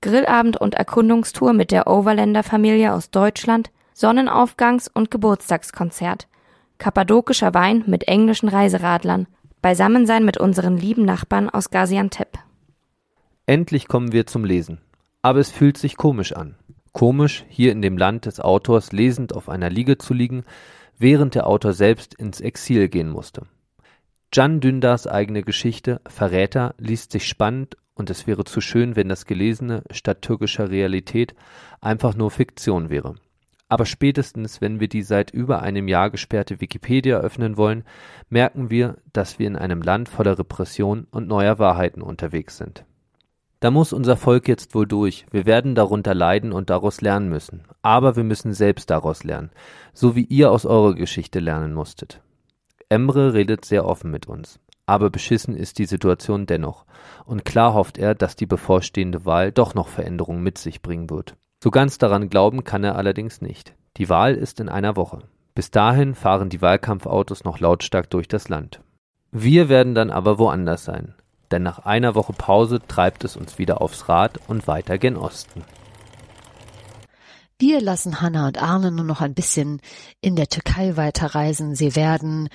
[0.00, 6.26] Grillabend und Erkundungstour mit der Overländer-Familie aus Deutschland Sonnenaufgangs- und Geburtstagskonzert,
[6.78, 9.26] kappadokischer Wein mit englischen Reiseradlern,
[9.60, 12.38] Beisammensein mit unseren lieben Nachbarn aus Gaziantep.
[13.44, 14.80] Endlich kommen wir zum Lesen.
[15.20, 16.54] Aber es fühlt sich komisch an.
[16.92, 20.44] Komisch, hier in dem Land des Autors lesend auf einer Liege zu liegen,
[21.02, 23.46] während der Autor selbst ins Exil gehen musste.
[24.30, 29.26] Can Dündars eigene Geschichte Verräter liest sich spannend und es wäre zu schön, wenn das
[29.26, 31.34] Gelesene statt türkischer Realität
[31.80, 33.16] einfach nur Fiktion wäre.
[33.68, 37.84] Aber spätestens, wenn wir die seit über einem Jahr gesperrte Wikipedia öffnen wollen,
[38.30, 42.84] merken wir, dass wir in einem Land voller Repression und neuer Wahrheiten unterwegs sind.
[43.62, 45.24] Da muss unser Volk jetzt wohl durch.
[45.30, 47.62] Wir werden darunter leiden und daraus lernen müssen.
[47.80, 49.52] Aber wir müssen selbst daraus lernen,
[49.92, 52.20] so wie ihr aus eurer Geschichte lernen musstet.
[52.88, 54.58] Emre redet sehr offen mit uns.
[54.84, 56.86] Aber beschissen ist die Situation dennoch.
[57.24, 61.36] Und klar hofft er, dass die bevorstehende Wahl doch noch Veränderungen mit sich bringen wird.
[61.62, 63.76] So ganz daran glauben kann er allerdings nicht.
[63.96, 65.20] Die Wahl ist in einer Woche.
[65.54, 68.80] Bis dahin fahren die Wahlkampfautos noch lautstark durch das Land.
[69.30, 71.14] Wir werden dann aber woanders sein,
[71.52, 75.64] denn nach einer Woche Pause treibt es uns wieder aufs Rad und weiter gen Osten.
[77.58, 79.80] Wir lassen Hanna und Arne nur noch ein bisschen
[80.20, 81.76] in der Türkei weiterreisen.
[81.76, 82.48] Sie werden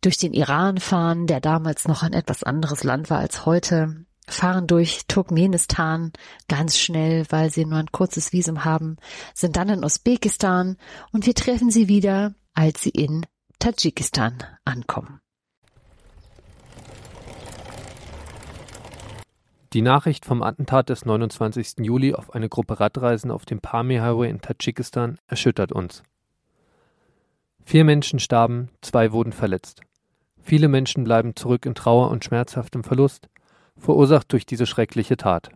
[0.00, 4.66] durch den Iran fahren, der damals noch ein etwas anderes Land war als heute fahren
[4.66, 6.12] durch Turkmenistan
[6.48, 8.96] ganz schnell, weil sie nur ein kurzes Visum haben,
[9.34, 10.76] sind dann in Usbekistan
[11.12, 13.26] und wir treffen sie wieder, als sie in
[13.58, 15.20] Tadschikistan ankommen.
[19.72, 21.86] Die Nachricht vom Attentat des 29.
[21.86, 26.02] Juli auf eine Gruppe Radreisende auf dem Pamir Highway in Tadschikistan erschüttert uns.
[27.64, 29.82] Vier Menschen starben, zwei wurden verletzt.
[30.42, 33.28] Viele Menschen bleiben zurück in Trauer und schmerzhaftem Verlust,
[33.76, 35.50] verursacht durch diese schreckliche Tat.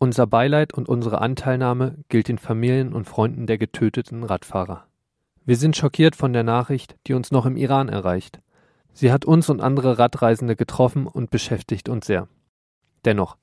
[0.00, 4.88] Unser Beileid und unsere Anteilnahme gilt den Familien und Freunden der getöteten Radfahrer.
[5.44, 8.40] Wir sind schockiert von der Nachricht, die uns noch im Iran erreicht.
[8.92, 12.26] Sie hat uns und andere Radreisende getroffen und beschäftigt uns sehr.
[13.04, 13.36] Dennoch,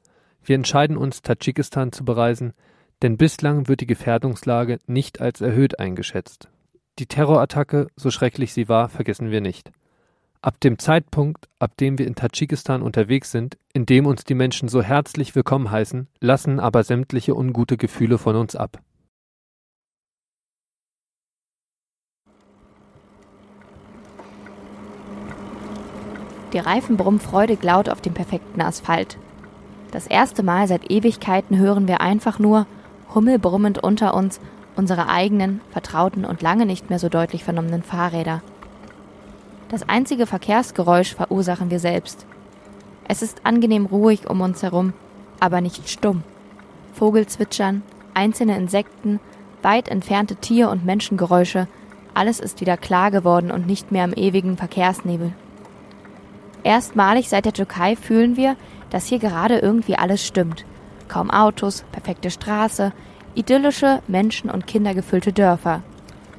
[0.50, 2.54] wir entscheiden uns, Tadschikistan zu bereisen,
[3.04, 6.50] denn bislang wird die Gefährdungslage nicht als erhöht eingeschätzt.
[6.98, 9.72] Die Terrorattacke, so schrecklich sie war, vergessen wir nicht.
[10.42, 14.70] Ab dem Zeitpunkt, ab dem wir in Tadschikistan unterwegs sind, in dem uns die Menschen
[14.70, 18.82] so herzlich willkommen heißen, lassen aber sämtliche ungute Gefühle von uns ab.
[26.54, 29.20] Die Reifen brummen freudig laut auf dem perfekten Asphalt.
[29.92, 32.68] Das erste Mal seit Ewigkeiten hören wir einfach nur,
[33.14, 34.40] hummelbrummend unter uns,
[34.76, 38.42] unsere eigenen, vertrauten und lange nicht mehr so deutlich vernommenen Fahrräder.
[39.70, 42.26] Das einzige Verkehrsgeräusch verursachen wir selbst.
[43.08, 44.94] Es ist angenehm ruhig um uns herum,
[45.40, 46.24] aber nicht stumm.
[46.94, 47.82] Vogelzwitschern,
[48.14, 49.20] einzelne Insekten,
[49.64, 51.68] weit entfernte Tier- und Menschengeräusche,
[52.14, 55.34] alles ist wieder klar geworden und nicht mehr im ewigen Verkehrsnebel.
[56.64, 58.56] Erstmalig seit der Türkei fühlen wir,
[58.90, 60.66] dass hier gerade irgendwie alles stimmt.
[61.08, 62.94] Kaum Autos, perfekte Straße,
[63.36, 65.82] idyllische, menschen- und kindergefüllte Dörfer.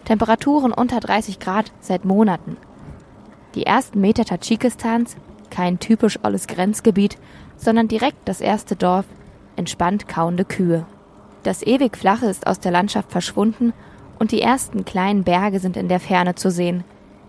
[0.04, 2.56] Temperaturen unter 30 Grad seit Monaten.
[3.54, 5.16] Die ersten Meter Tadschikistans,
[5.50, 7.16] kein typisch olles Grenzgebiet,
[7.56, 9.04] sondern direkt das erste Dorf,
[9.56, 10.86] entspannt kauende Kühe.
[11.42, 13.72] Das ewig Flache ist aus der Landschaft verschwunden
[14.18, 16.84] und die ersten kleinen Berge sind in der Ferne zu sehen.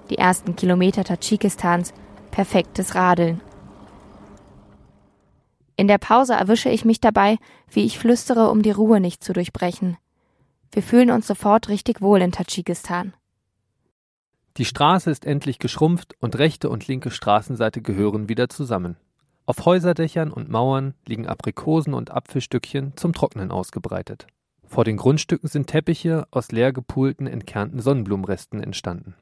[0.10, 1.94] Die ersten Kilometer Tadschikistans
[2.32, 3.42] perfektes Radeln.
[5.76, 7.38] In der Pause erwische ich mich dabei,
[7.70, 9.98] wie ich flüstere, um die Ruhe nicht zu durchbrechen.
[10.72, 13.14] Wir fühlen uns sofort richtig wohl in Tadschikistan.
[14.58, 18.98] Die Straße ist endlich geschrumpft und rechte und linke Straßenseite gehören wieder zusammen.
[19.46, 24.28] Auf Häuserdächern und Mauern liegen Aprikosen und Apfelstückchen zum Trocknen ausgebreitet.
[24.66, 29.16] Vor den Grundstücken sind Teppiche aus leer gepulten, entkernten Sonnenblumenresten entstanden.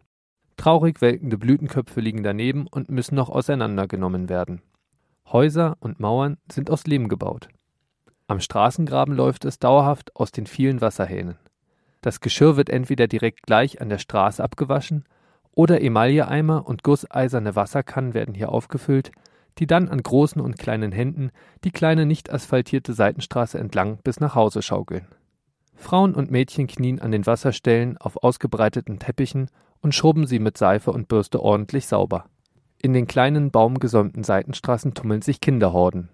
[0.58, 4.62] Traurig welkende Blütenköpfe liegen daneben und müssen noch auseinandergenommen werden.
[5.32, 7.50] Häuser und Mauern sind aus Lehm gebaut.
[8.28, 11.38] Am Straßengraben läuft es dauerhaft aus den vielen Wasserhähnen.
[12.02, 15.04] Das Geschirr wird entweder direkt gleich an der Straße abgewaschen
[15.52, 19.12] oder Emailleeimer und gusseiserne Wasserkannen werden hier aufgefüllt,
[19.58, 21.32] die dann an großen und kleinen Händen
[21.64, 25.08] die kleine nicht asphaltierte Seitenstraße entlang bis nach Hause schaukeln.
[25.76, 29.50] Frauen und Mädchen knien an den Wasserstellen auf ausgebreiteten Teppichen
[29.82, 32.26] und schrubben sie mit Seife und Bürste ordentlich sauber.
[32.82, 36.08] In den kleinen baumgesäumten Seitenstraßen tummeln sich Kinderhorden.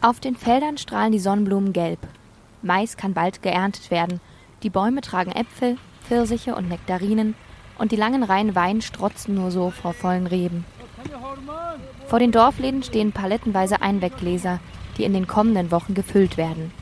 [0.00, 2.00] Auf den Feldern strahlen die Sonnenblumen gelb.
[2.60, 4.20] Mais kann bald geerntet werden.
[4.62, 7.34] Die Bäume tragen Äpfel, Pfirsiche und Nektarinen
[7.78, 10.64] und die langen Reihen Wein strotzen nur so vor vollen Reben.
[12.06, 14.60] Vor den Dorfläden stehen palettenweise Einweggläser,
[14.98, 16.72] die in den kommenden Wochen gefüllt werden.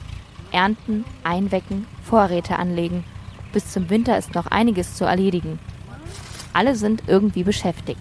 [0.50, 3.04] Ernten, einwecken, Vorräte anlegen.
[3.52, 5.58] Bis zum Winter ist noch einiges zu erledigen.
[6.52, 8.00] Alle sind irgendwie beschäftigt.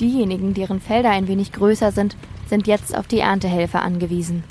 [0.00, 2.16] Diejenigen, deren Felder ein wenig größer sind,
[2.48, 4.44] sind jetzt auf die Erntehelfer angewiesen.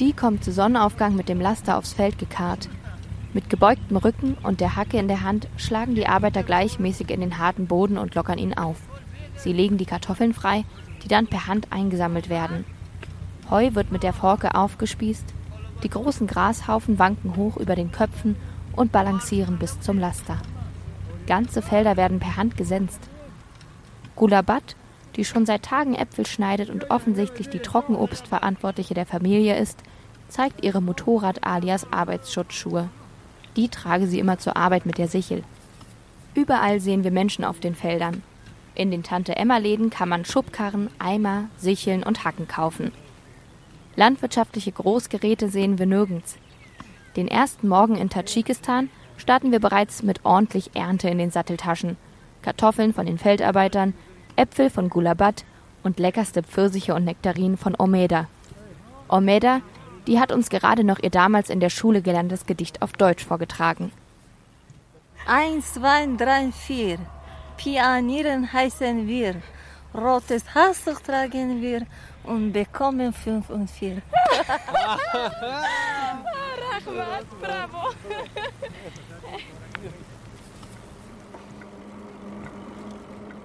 [0.00, 2.68] Die kommen zu Sonnenaufgang mit dem Laster aufs Feld gekarrt.
[3.32, 7.38] Mit gebeugtem Rücken und der Hacke in der Hand schlagen die Arbeiter gleichmäßig in den
[7.38, 8.76] harten Boden und lockern ihn auf.
[9.36, 10.64] Sie legen die Kartoffeln frei,
[11.02, 12.64] die dann per Hand eingesammelt werden.
[13.50, 15.34] Heu wird mit der Forke aufgespießt,
[15.82, 18.36] die großen Grashaufen wanken hoch über den Köpfen
[18.74, 20.38] und balancieren bis zum Laster.
[21.26, 23.00] Ganze Felder werden per Hand gesenzt.
[24.16, 24.76] Gulabat,
[25.16, 29.82] die schon seit Tagen Äpfel schneidet und offensichtlich die Trockenobstverantwortliche der Familie ist,
[30.28, 32.88] zeigt ihre Motorrad alias Arbeitsschutzschuhe.
[33.56, 35.42] Die trage sie immer zur Arbeit mit der Sichel.
[36.34, 38.22] Überall sehen wir Menschen auf den Feldern.
[38.74, 42.92] In den Tante-Emma-Läden kann man Schubkarren, Eimer, Sicheln und Hacken kaufen.
[43.96, 46.36] Landwirtschaftliche Großgeräte sehen wir nirgends.
[47.18, 51.96] Den ersten Morgen in Tadschikistan starten wir bereits mit ordentlich Ernte in den Satteltaschen.
[52.42, 53.92] Kartoffeln von den Feldarbeitern,
[54.36, 55.44] Äpfel von Gulabat
[55.82, 58.28] und leckerste Pfirsiche und Nektarinen von Omeda.
[59.08, 59.62] Omeda,
[60.06, 63.90] die hat uns gerade noch ihr damals in der Schule gelerntes Gedicht auf Deutsch vorgetragen.
[65.26, 66.98] Eins, zwei, drei, vier.
[67.56, 69.42] Pianieren heißen wir.
[69.92, 71.84] Rotes Halstuch tragen wir
[72.24, 74.02] und bekommen fünf und vier.
[76.86, 77.94] Rahmat, bravo.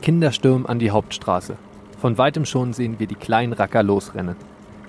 [0.01, 1.55] Kinder stürmen an die Hauptstraße.
[1.99, 4.35] Von weitem schon sehen wir die kleinen Racker losrennen.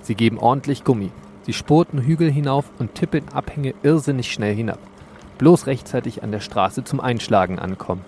[0.03, 1.13] Sie geben ordentlich Gummi.
[1.43, 4.81] Sie spurten Hügel hinauf und tippeln Abhänge irrsinnig schnell hinab.
[5.39, 8.05] Bloß rechtzeitig an der Straße zum Einschlagen ankommen.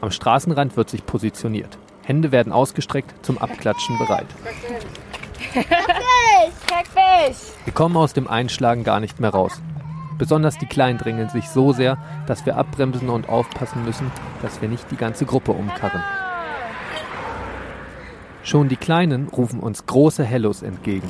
[0.00, 1.76] Am Straßenrand wird sich positioniert.
[2.04, 4.26] Hände werden ausgestreckt, zum Abklatschen bereit.
[7.64, 9.60] Wir kommen aus dem Einschlagen gar nicht mehr raus.
[10.18, 14.10] Besonders die Kleinen drängeln sich so sehr, dass wir abbremsen und aufpassen müssen,
[14.42, 16.02] dass wir nicht die ganze Gruppe umkarren.
[18.44, 21.08] Schon die Kleinen rufen uns große Hellos entgegen.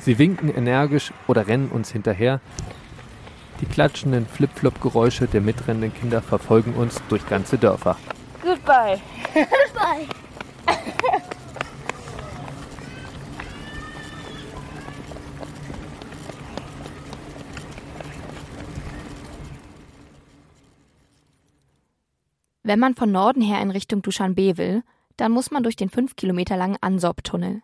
[0.00, 2.40] Sie winken energisch oder rennen uns hinterher.
[3.60, 7.96] Die klatschenden Flip-Flop-Geräusche der mitrennenden Kinder verfolgen uns durch ganze Dörfer.
[8.42, 9.00] Goodbye.
[9.34, 10.06] Goodbye.
[22.62, 24.82] Wenn man von Norden her in Richtung Duschanbe will,
[25.16, 27.62] dann muss man durch den fünf Kilometer langen Ansop-Tunnel.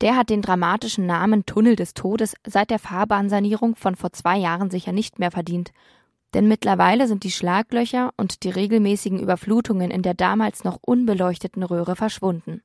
[0.00, 4.70] Der hat den dramatischen Namen Tunnel des Todes seit der Fahrbahnsanierung von vor zwei Jahren
[4.70, 5.72] sicher nicht mehr verdient.
[6.34, 11.96] Denn mittlerweile sind die Schlaglöcher und die regelmäßigen Überflutungen in der damals noch unbeleuchteten Röhre
[11.96, 12.62] verschwunden.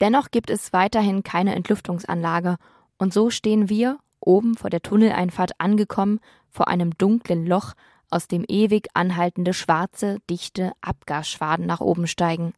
[0.00, 2.56] Dennoch gibt es weiterhin keine Entlüftungsanlage,
[2.98, 7.74] und so stehen wir, oben vor der Tunneleinfahrt angekommen, vor einem dunklen Loch,
[8.08, 12.52] aus dem ewig anhaltende schwarze, dichte Abgasschwaden nach oben steigen.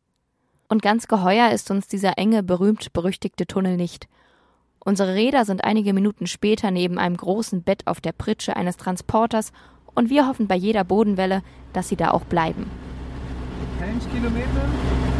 [0.75, 4.09] Und ganz geheuer ist uns dieser enge, berühmt-berüchtigte Tunnel nicht.
[4.81, 9.53] Unsere Räder sind einige Minuten später neben einem großen Bett auf der Pritsche eines Transporters
[9.95, 12.69] und wir hoffen bei jeder Bodenwelle, dass sie da auch bleiben.
[13.81, 14.49] 1 Kilometer?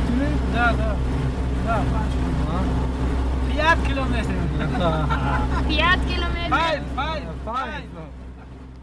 [0.09, 0.33] Tunnel?
[0.53, 0.97] Da, da.
[1.65, 1.85] Da,
[3.49, 4.25] Fiat Kilometer.
[5.69, 6.51] Fiat Kilometer.
[6.51, 7.83] Fein, fein, fein.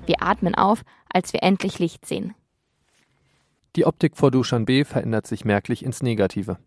[0.05, 2.33] Wir atmen auf, als wir endlich Licht sehen.
[3.77, 6.57] Die Optik vor Duschanbe verändert sich merklich ins Negative.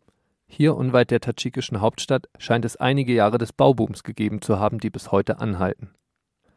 [0.46, 4.88] Hier unweit der tadschikischen Hauptstadt scheint es einige Jahre des Baubooms gegeben zu haben, die
[4.88, 5.90] bis heute anhalten.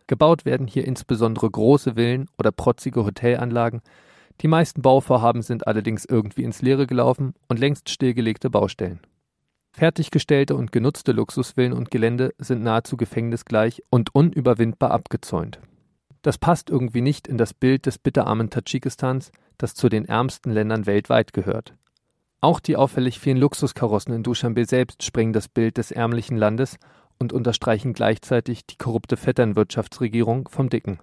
[0.08, 3.82] Gebaut werden hier insbesondere große Villen oder protzige Hotelanlagen.
[4.40, 9.02] Die meisten Bauvorhaben sind allerdings irgendwie ins Leere gelaufen und längst stillgelegte Baustellen.
[9.74, 15.60] Fertiggestellte und genutzte Luxusvillen und Gelände sind nahezu gefängnisgleich und unüberwindbar abgezäunt.
[16.28, 20.86] Das passt irgendwie nicht in das Bild des bitterarmen Tadschikistans, das zu den ärmsten Ländern
[20.86, 21.74] weltweit gehört.
[22.42, 26.80] Auch die auffällig vielen Luxuskarossen in Duschanbe selbst sprengen das Bild des ärmlichen Landes
[27.18, 31.00] und unterstreichen gleichzeitig die korrupte Vetternwirtschaftsregierung vom Dicken.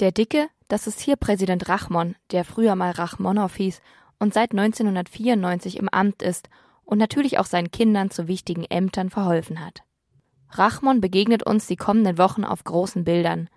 [0.00, 3.82] Der Dicke, das ist hier Präsident Rachmon, der früher mal Rachmonow hieß
[4.18, 6.48] und seit 1994 im Amt ist
[6.86, 9.82] und natürlich auch seinen Kindern zu wichtigen Ämtern verholfen hat.
[10.48, 13.50] Rachmon begegnet uns die kommenden Wochen auf großen Bildern.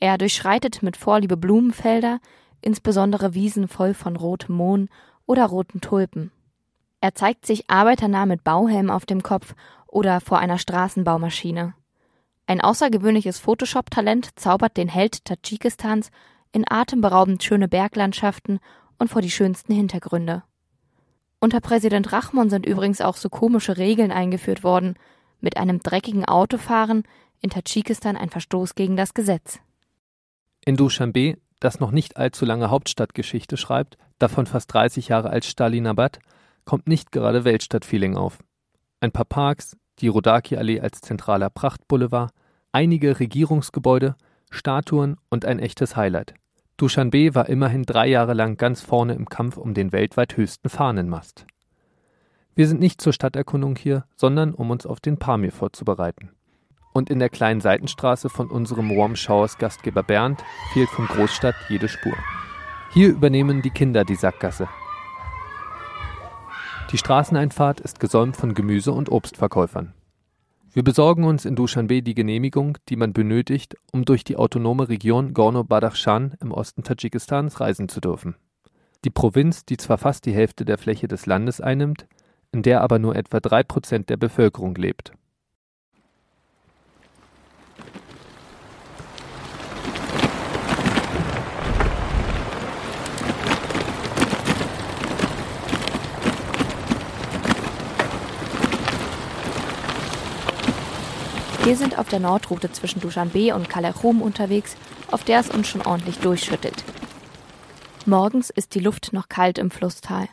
[0.00, 2.20] Er durchschreitet mit Vorliebe Blumenfelder,
[2.62, 4.88] insbesondere Wiesen voll von rotem Mohn
[5.26, 6.32] oder roten Tulpen.
[7.02, 9.54] Er zeigt sich arbeiternah mit Bauhelm auf dem Kopf
[9.86, 11.74] oder vor einer Straßenbaumaschine.
[12.46, 16.10] Ein außergewöhnliches Photoshop-Talent zaubert den Held Tadschikistans
[16.52, 18.58] in atemberaubend schöne Berglandschaften
[18.98, 20.42] und vor die schönsten Hintergründe.
[21.40, 24.96] Unter Präsident Rachmon sind übrigens auch so komische Regeln eingeführt worden,
[25.40, 27.04] mit einem dreckigen Autofahren
[27.40, 29.60] in Tadschikistan ein Verstoß gegen das Gesetz.
[30.64, 36.18] In Duschanbe das noch nicht allzu lange Hauptstadtgeschichte schreibt, davon fast 30 Jahre als Stalinabad,
[36.64, 38.38] kommt nicht gerade Weltstadtfeeling auf.
[39.00, 42.32] Ein paar Parks, die Rodaki-Allee als zentraler Prachtboulevard,
[42.72, 44.16] einige Regierungsgebäude,
[44.50, 46.34] Statuen und ein echtes Highlight.
[46.76, 51.46] Dushanbe war immerhin drei Jahre lang ganz vorne im Kampf um den weltweit höchsten Fahnenmast.
[52.54, 56.30] Wir sind nicht zur Stadterkundung hier, sondern um uns auf den Pamir vorzubereiten
[56.92, 61.88] und in der kleinen Seitenstraße von unserem Warm Showers Gastgeber Bernd fehlt von Großstadt jede
[61.88, 62.14] Spur.
[62.92, 64.68] Hier übernehmen die Kinder die Sackgasse.
[66.90, 69.94] Die Straßeneinfahrt ist gesäumt von Gemüse- und Obstverkäufern.
[70.72, 75.34] Wir besorgen uns in Dushanbe die Genehmigung, die man benötigt, um durch die autonome Region
[75.34, 78.36] Gorno-Badakhshan im Osten Tadschikistans reisen zu dürfen.
[79.04, 82.06] Die Provinz, die zwar fast die Hälfte der Fläche des Landes einnimmt,
[82.52, 85.12] in der aber nur etwa drei Prozent der Bevölkerung lebt.
[101.70, 104.76] Wir sind auf der Nordroute zwischen Dushanbe und Kalerum unterwegs,
[105.12, 106.82] auf der es uns schon ordentlich durchschüttelt.
[108.06, 110.26] Morgens ist die Luft noch kalt im Flusstal.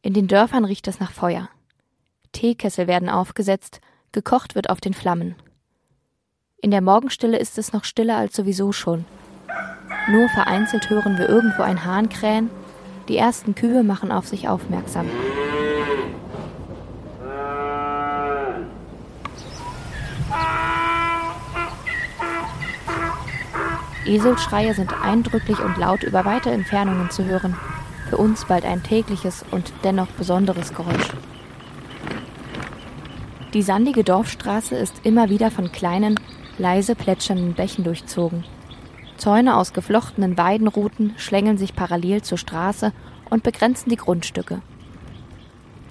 [0.00, 1.50] In den Dörfern riecht es nach Feuer.
[2.32, 5.34] Teekessel werden aufgesetzt, gekocht wird auf den Flammen.
[6.62, 9.04] In der Morgenstille ist es noch stiller als sowieso schon.
[10.10, 12.48] Nur vereinzelt hören wir irgendwo ein Hahn krähen.
[13.08, 15.10] Die ersten Kühe machen auf sich aufmerksam.
[24.06, 27.56] Eselschreie sind eindrücklich und laut über weite Entfernungen zu hören.
[28.10, 31.08] Für uns bald ein tägliches und dennoch besonderes Geräusch.
[33.54, 36.20] Die sandige Dorfstraße ist immer wieder von kleinen,
[36.58, 38.44] leise plätschernden Bächen durchzogen.
[39.16, 42.92] Zäune aus geflochtenen Weidenruten schlängeln sich parallel zur Straße
[43.30, 44.60] und begrenzen die Grundstücke.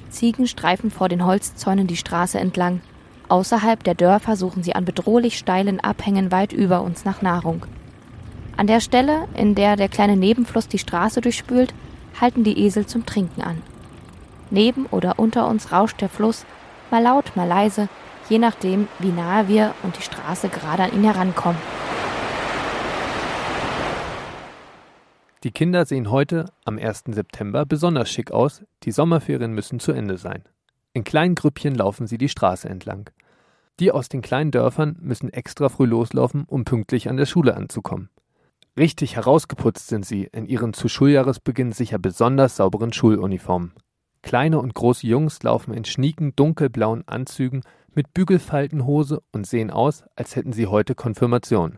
[0.09, 2.81] Ziegen streifen vor den Holzzäunen die Straße entlang.
[3.29, 7.65] Außerhalb der Dörfer suchen sie an bedrohlich steilen Abhängen weit über uns nach Nahrung.
[8.55, 11.73] An der Stelle, in der der kleine Nebenfluss die Straße durchspült,
[12.21, 13.61] halten die Esel zum Trinken an.
[14.51, 16.45] Neben oder unter uns rauscht der Fluss,
[16.91, 17.89] mal laut, mal leise,
[18.29, 21.59] je nachdem, wie nahe wir und die Straße gerade an ihn herankommen.
[25.43, 27.05] Die Kinder sehen heute, am 1.
[27.07, 30.43] September, besonders schick aus, die Sommerferien müssen zu Ende sein.
[30.93, 33.09] In kleinen Grüppchen laufen sie die Straße entlang.
[33.79, 38.09] Die aus den kleinen Dörfern müssen extra früh loslaufen, um pünktlich an der Schule anzukommen.
[38.75, 43.73] Richtig herausgeputzt sind sie in ihren zu Schuljahresbeginn sicher besonders sauberen Schuluniformen.
[44.23, 47.61] Kleine und große Jungs laufen in schnieken dunkelblauen Anzügen
[47.93, 51.77] mit Bügelfaltenhose und sehen aus, als hätten sie heute Konfirmation.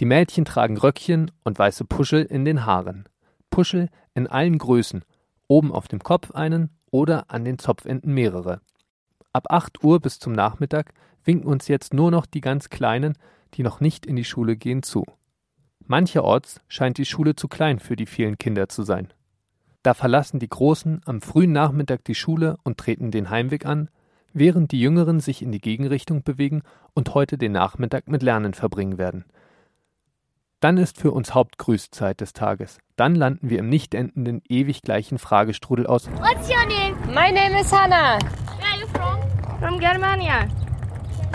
[0.00, 3.08] Die Mädchen tragen Röckchen und weiße Puschel in den Haaren.
[3.50, 5.04] Puschel in allen Größen,
[5.46, 8.60] oben auf dem Kopf einen oder an den Zopfenden mehrere.
[9.32, 13.16] Ab 8 Uhr bis zum Nachmittag winken uns jetzt nur noch die ganz Kleinen,
[13.54, 15.04] die noch nicht in die Schule gehen, zu.
[15.88, 19.12] Mancherorts scheint die Schule zu klein für die vielen Kinder zu sein.
[19.82, 23.88] Da verlassen die Großen am frühen Nachmittag die Schule und treten den Heimweg an,
[24.34, 26.62] während die Jüngeren sich in die Gegenrichtung bewegen
[26.92, 29.24] und heute den Nachmittag mit Lernen verbringen werden.
[30.60, 32.78] Dann ist für uns Hauptgrüßzeit des Tages.
[32.96, 36.10] Dann landen wir im nicht endenden, ewig gleichen Fragestrudel aus.
[36.10, 36.96] What's your name?
[37.06, 38.18] My name is Hannah.
[38.18, 39.58] Where are you from?
[39.60, 40.48] From Germania.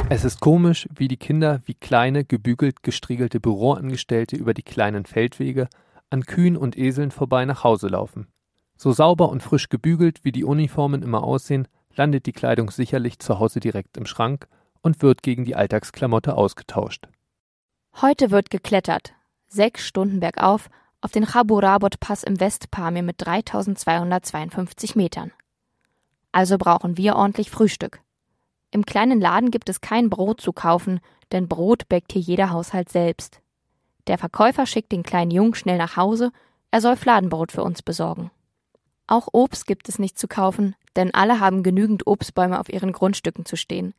[0.09, 5.67] Es ist komisch, wie die Kinder wie kleine, gebügelt gestriegelte Büroangestellte über die kleinen Feldwege
[6.09, 8.27] an Kühen und Eseln vorbei nach Hause laufen.
[8.77, 13.39] So sauber und frisch gebügelt, wie die Uniformen immer aussehen, landet die Kleidung sicherlich zu
[13.39, 14.47] Hause direkt im Schrank
[14.81, 17.07] und wird gegen die Alltagsklamotte ausgetauscht.
[18.01, 19.13] Heute wird geklettert.
[19.47, 20.69] Sechs Stunden bergauf
[21.01, 25.31] auf den Chaburabot-Pass im Westpamir mit 3252 Metern.
[26.31, 28.02] Also brauchen wir ordentlich Frühstück.
[28.73, 30.99] Im kleinen Laden gibt es kein Brot zu kaufen,
[31.31, 33.39] denn Brot bäckt hier jeder Haushalt selbst.
[34.07, 36.31] Der Verkäufer schickt den kleinen Jungen schnell nach Hause,
[36.71, 38.31] er soll Fladenbrot für uns besorgen.
[39.05, 43.45] Auch Obst gibt es nicht zu kaufen, denn alle haben genügend Obstbäume auf ihren Grundstücken
[43.45, 43.93] zu stehen.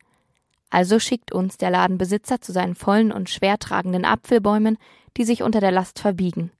[0.69, 4.77] Also schickt uns der Ladenbesitzer zu seinen vollen und schwer tragenden Apfelbäumen,
[5.15, 6.51] die sich unter der Last verbiegen.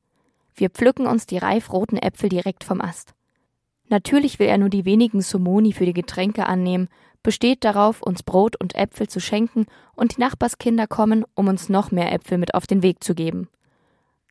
[0.55, 3.13] Wir pflücken uns die reifroten Äpfel direkt vom Ast.
[3.89, 6.87] Natürlich will er nur die wenigen Sumoni für die Getränke annehmen,
[7.25, 9.65] besteht darauf, uns Brot und Äpfel zu schenken,
[9.95, 13.49] und die Nachbarskinder kommen, um uns noch mehr Äpfel mit auf den Weg zu geben.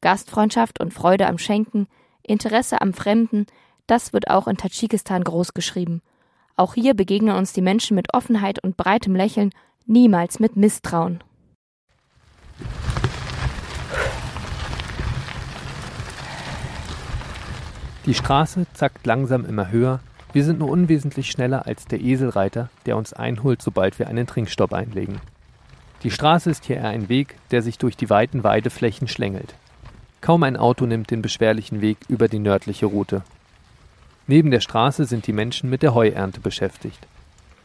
[0.00, 1.88] Gastfreundschaft und Freude am Schenken,
[2.22, 3.46] Interesse am Fremden,
[3.88, 6.02] das wird auch in Tadschikistan großgeschrieben.
[6.56, 9.50] Auch hier begegnen uns die Menschen mit Offenheit und breitem Lächeln,
[9.86, 11.24] niemals mit Misstrauen.
[18.06, 20.00] Die Straße zackt langsam immer höher,
[20.34, 24.72] wir sind nur unwesentlich schneller als der Eselreiter, der uns einholt, sobald wir einen Trinkstopp
[24.72, 25.20] einlegen.
[26.02, 29.54] Die Straße ist hier eher ein Weg, der sich durch die weiten Weideflächen schlängelt.
[30.20, 33.22] Kaum ein Auto nimmt den beschwerlichen Weg über die nördliche Route.
[34.26, 37.06] Neben der Straße sind die Menschen mit der Heuernte beschäftigt.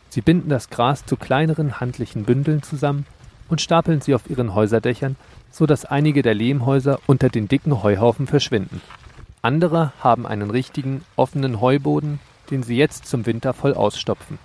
[0.10, 3.08] Sie binden das Gras zu kleineren handlichen Bündeln zusammen
[3.50, 5.16] und stapeln sie auf ihren Häuserdächern,
[5.50, 8.82] so dass einige der Lehmhäuser unter den dicken Heuhaufen verschwinden.
[9.42, 12.20] Andere haben einen richtigen, offenen Heuboden,
[12.52, 14.40] den sie jetzt zum Winter voll ausstopfen.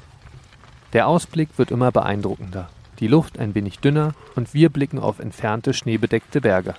[0.93, 2.69] Der Ausblick wird immer beeindruckender,
[3.01, 6.75] die Luft ein wenig dünner und wir blicken auf entfernte schneebedeckte Berge.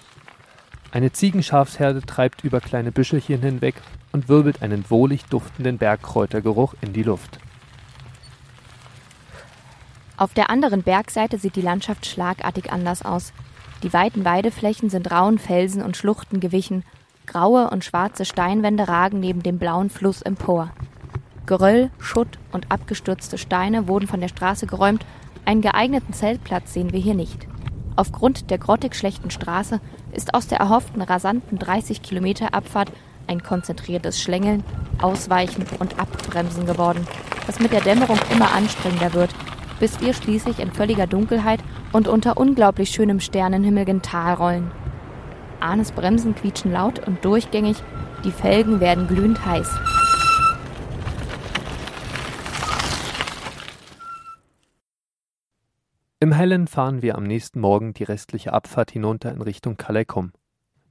[0.91, 3.75] Eine Ziegenschafsherde treibt über kleine Büschelchen hinweg
[4.13, 7.39] und wirbelt einen wohlig duftenden Bergkräutergeruch in die Luft.
[10.15, 13.33] Auf der anderen Bergseite sieht die Landschaft schlagartig anders aus.
[13.83, 16.85] Die weiten Weideflächen sind rauen Felsen und Schluchten gewichen,
[17.25, 20.71] graue und schwarze Steinwände ragen neben dem blauen Fluss empor.
[21.45, 25.05] Geröll, Schutt und abgestürzte Steine wurden von der Straße geräumt,
[25.45, 27.47] einen geeigneten Zeltplatz sehen wir hier nicht.
[27.95, 29.79] Aufgrund der grottig schlechten Straße
[30.11, 32.91] ist aus der erhofften rasanten 30 Kilometer Abfahrt
[33.27, 34.63] ein konzentriertes Schlängeln,
[35.01, 37.07] Ausweichen und Abbremsen geworden,
[37.47, 39.29] das mit der Dämmerung immer anstrengender wird,
[39.79, 41.59] bis wir schließlich in völliger Dunkelheit
[41.91, 44.71] und unter unglaublich schönem Sternenhimmel gen Tal rollen.
[45.59, 47.77] Arnes Bremsen quietschen laut und durchgängig,
[48.23, 49.69] die Felgen werden glühend heiß.
[56.25, 60.31] Im Hellen fahren wir am nächsten Morgen die restliche Abfahrt hinunter in Richtung Kaleikum.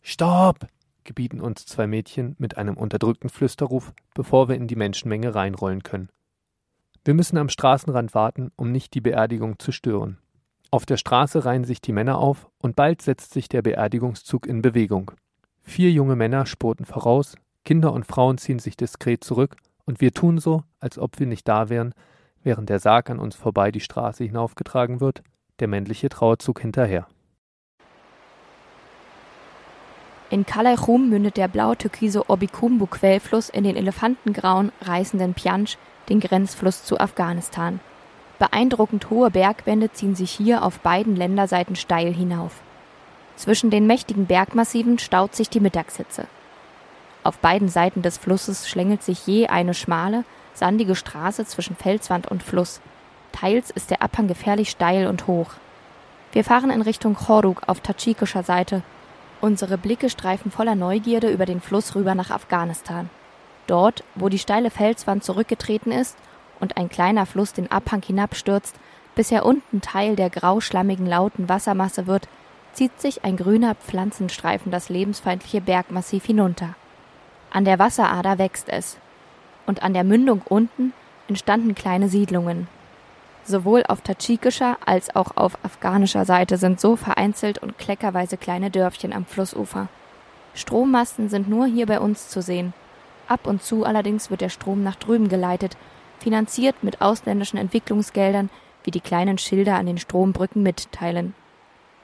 [0.01, 0.69] Stopp!
[1.03, 6.09] gebieten uns zwei Mädchen mit einem unterdrückten Flüsterruf, bevor wir in die Menschenmenge reinrollen können.
[7.05, 10.19] Wir müssen am Straßenrand warten, um nicht die Beerdigung zu stören.
[10.71, 14.63] Auf der Straße reihen sich die Männer auf und bald setzt sich der Beerdigungszug in
[14.63, 15.11] Bewegung.
[15.63, 17.35] Vier junge Männer spurten voraus,
[17.65, 21.49] Kinder und Frauen ziehen sich diskret zurück und wir tun so, als ob wir nicht
[21.49, 21.93] da wären,
[22.45, 25.23] während der Sarg an uns vorbei die Straße hinaufgetragen wird,
[25.59, 27.07] der männliche Trauerzug hinterher.
[30.31, 37.81] In Kalaichum mündet der blau-türkise Obikumbu-Quellfluss in den elefantengrauen, reißenden Piansch, den Grenzfluss zu Afghanistan.
[38.39, 42.63] Beeindruckend hohe Bergwände ziehen sich hier auf beiden Länderseiten steil hinauf.
[43.37, 46.27] Zwischen den mächtigen Bergmassiven staut sich die Mittagshitze.
[47.23, 50.25] Auf beiden Seiten des Flusses schlängelt sich je eine schmale,
[50.55, 52.81] sandige Straße zwischen Felswand und Fluss.
[53.33, 55.51] Teils ist der Abhang gefährlich steil und hoch.
[56.33, 58.83] Wir fahren in Richtung Choruk auf tadschikischer Seite.
[59.41, 63.11] Unsere Blicke streifen voller Neugierde über den Fluss rüber nach Afghanistan.
[63.67, 66.17] Dort, wo die steile Felswand zurückgetreten ist
[66.61, 68.75] und ein kleiner Fluss den Abhang hinabstürzt,
[69.15, 72.29] bis er unten Teil der grauschlammigen lauten Wassermasse wird,
[72.73, 76.75] zieht sich ein grüner Pflanzenstreifen das lebensfeindliche Bergmassiv hinunter.
[77.51, 78.97] An der Wasserader wächst es.
[79.67, 80.93] Und an der Mündung unten
[81.29, 82.69] entstanden kleine Siedlungen.
[83.45, 89.13] Sowohl auf tadschikischer als auch auf afghanischer Seite sind so vereinzelt und kleckerweise kleine Dörfchen
[89.13, 89.89] am Flussufer.
[90.55, 92.73] Strommasten sind nur hier bei uns zu sehen,
[93.27, 95.77] Ab und zu allerdings wird der Strom nach drüben geleitet,
[96.19, 98.51] finanziert mit ausländischen Entwicklungsgeldern,
[98.85, 101.35] wie die kleinen Schilder an den Strombrücken mitteilen.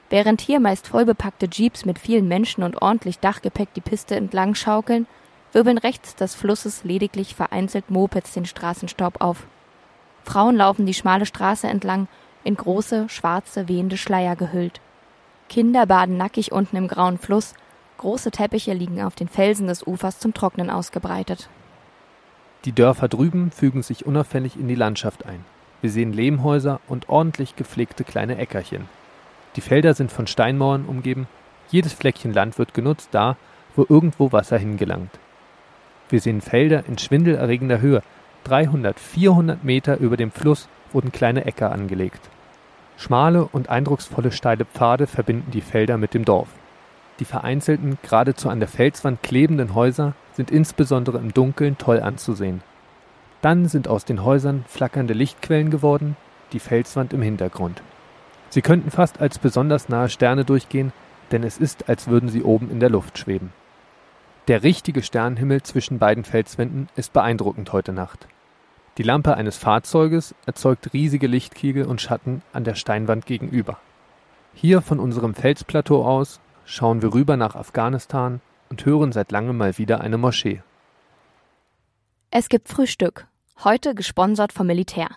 [0.09, 5.07] Während hier meist vollbepackte Jeeps mit vielen Menschen und ordentlich Dachgepäck die Piste entlang schaukeln,
[5.53, 9.45] wirbeln rechts des Flusses lediglich vereinzelt Mopeds den Straßenstaub auf.
[10.23, 12.07] Frauen laufen die schmale Straße entlang,
[12.43, 14.81] in große, schwarze, wehende Schleier gehüllt.
[15.49, 17.53] Kinder baden nackig unten im grauen Fluss,
[18.01, 21.49] Große Teppiche liegen auf den Felsen des Ufers zum Trocknen ausgebreitet.
[22.65, 25.45] Die Dörfer drüben fügen sich unauffällig in die Landschaft ein.
[25.81, 28.89] Wir sehen Lehmhäuser und ordentlich gepflegte kleine Äckerchen.
[29.55, 31.27] Die Felder sind von Steinmauern umgeben.
[31.69, 33.37] Jedes Fleckchen Land wird genutzt da,
[33.75, 35.11] wo irgendwo Wasser hingelangt.
[36.11, 38.03] Wir sehen Felder in schwindelerregender Höhe.
[38.43, 42.29] 300, 400 Meter über dem Fluss wurden kleine Äcker angelegt.
[42.97, 46.49] Schmale und eindrucksvolle steile Pfade verbinden die Felder mit dem Dorf.
[47.19, 52.61] Die vereinzelten, geradezu an der Felswand klebenden Häuser sind insbesondere im Dunkeln toll anzusehen.
[53.41, 56.17] Dann sind aus den Häusern flackernde Lichtquellen geworden,
[56.51, 57.81] die Felswand im Hintergrund.
[58.49, 60.91] Sie könnten fast als besonders nahe Sterne durchgehen,
[61.31, 63.53] denn es ist, als würden sie oben in der Luft schweben.
[64.51, 68.27] Der richtige Sternenhimmel zwischen beiden Felswänden ist beeindruckend heute Nacht.
[68.97, 73.77] Die Lampe eines Fahrzeuges erzeugt riesige Lichtkegel und Schatten an der Steinwand gegenüber.
[74.53, 79.77] Hier von unserem Felsplateau aus schauen wir rüber nach Afghanistan und hören seit langem mal
[79.77, 80.61] wieder eine Moschee.
[82.29, 83.27] Es gibt Frühstück,
[83.63, 85.11] heute gesponsert vom Militär.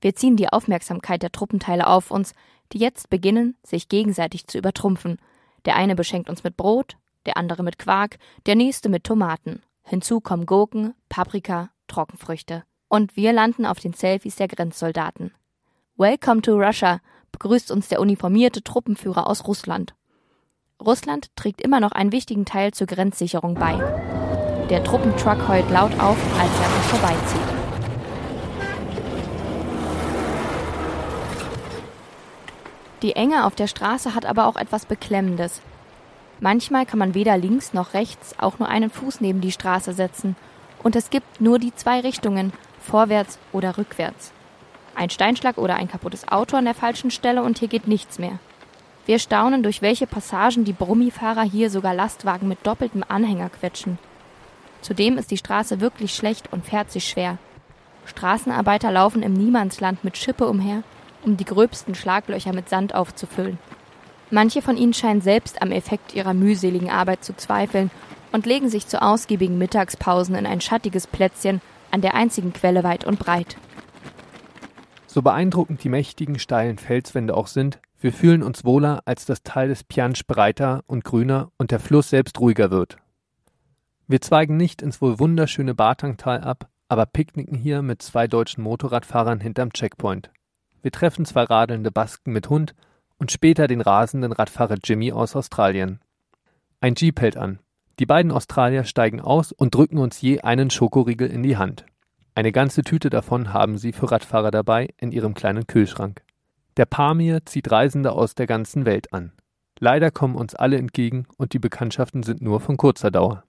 [0.00, 2.34] Wir ziehen die Aufmerksamkeit der Truppenteile auf uns,
[2.72, 5.18] die jetzt beginnen, sich gegenseitig zu übertrumpfen.
[5.66, 6.96] Der eine beschenkt uns mit Brot,
[7.26, 9.62] der andere mit Quark, der nächste mit Tomaten.
[9.82, 12.64] Hinzu kommen Gurken, Paprika, Trockenfrüchte.
[12.88, 15.32] Und wir landen auf den Selfies der Grenzsoldaten.
[15.96, 17.00] Welcome to Russia,
[17.32, 19.94] begrüßt uns der uniformierte Truppenführer aus Russland.
[20.80, 23.76] Russland trägt immer noch einen wichtigen Teil zur Grenzsicherung bei.
[24.68, 27.62] Der Truppentruck heult laut auf, als er uns vorbeizieht.
[33.02, 35.60] Die Enge auf der Straße hat aber auch etwas Beklemmendes.
[36.42, 40.34] Manchmal kann man weder links noch rechts auch nur einen Fuß neben die Straße setzen.
[40.82, 44.32] Und es gibt nur die zwei Richtungen, vorwärts oder rückwärts.
[44.96, 48.40] Ein Steinschlag oder ein kaputtes Auto an der falschen Stelle und hier geht nichts mehr.
[49.06, 53.98] Wir staunen, durch welche Passagen die Brummifahrer hier sogar Lastwagen mit doppeltem Anhänger quetschen.
[54.80, 57.38] Zudem ist die Straße wirklich schlecht und fährt sich schwer.
[58.04, 60.82] Straßenarbeiter laufen im Niemandsland mit Schippe umher,
[61.22, 63.60] um die gröbsten Schlaglöcher mit Sand aufzufüllen.
[64.34, 67.90] Manche von ihnen scheinen selbst am Effekt ihrer mühseligen Arbeit zu zweifeln
[68.32, 71.60] und legen sich zu ausgiebigen Mittagspausen in ein schattiges Plätzchen
[71.90, 73.58] an der einzigen Quelle weit und breit.
[75.06, 79.68] So beeindruckend die mächtigen steilen Felswände auch sind, wir fühlen uns wohler, als das Tal
[79.68, 82.96] des Piansch breiter und grüner und der Fluss selbst ruhiger wird.
[84.08, 89.40] Wir zweigen nicht ins wohl wunderschöne Bartangtal ab, aber picknicken hier mit zwei deutschen Motorradfahrern
[89.40, 90.30] hinterm Checkpoint.
[90.80, 92.74] Wir treffen zwei radelnde Basken mit Hund
[93.22, 96.00] und später den rasenden Radfahrer Jimmy aus Australien.
[96.80, 97.60] Ein Jeep hält an.
[98.00, 101.86] Die beiden Australier steigen aus und drücken uns je einen Schokoriegel in die Hand.
[102.34, 106.22] Eine ganze Tüte davon haben sie für Radfahrer dabei in ihrem kleinen Kühlschrank.
[106.76, 109.30] Der Pamir zieht Reisende aus der ganzen Welt an.
[109.78, 113.44] Leider kommen uns alle entgegen und die Bekanntschaften sind nur von kurzer Dauer.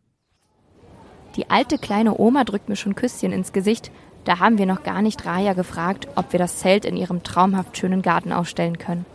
[1.35, 3.89] Die alte kleine Oma drückt mir schon Küsschen ins Gesicht.
[4.23, 7.75] Da haben wir noch gar nicht Raya gefragt, ob wir das Zelt in ihrem traumhaft
[7.75, 9.07] schönen Garten aufstellen können.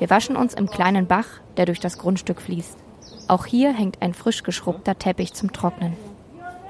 [0.00, 1.26] Wir waschen uns im kleinen Bach,
[1.58, 2.78] der durch das Grundstück fließt.
[3.28, 5.94] Auch hier hängt ein frisch geschrubbter Teppich zum Trocknen.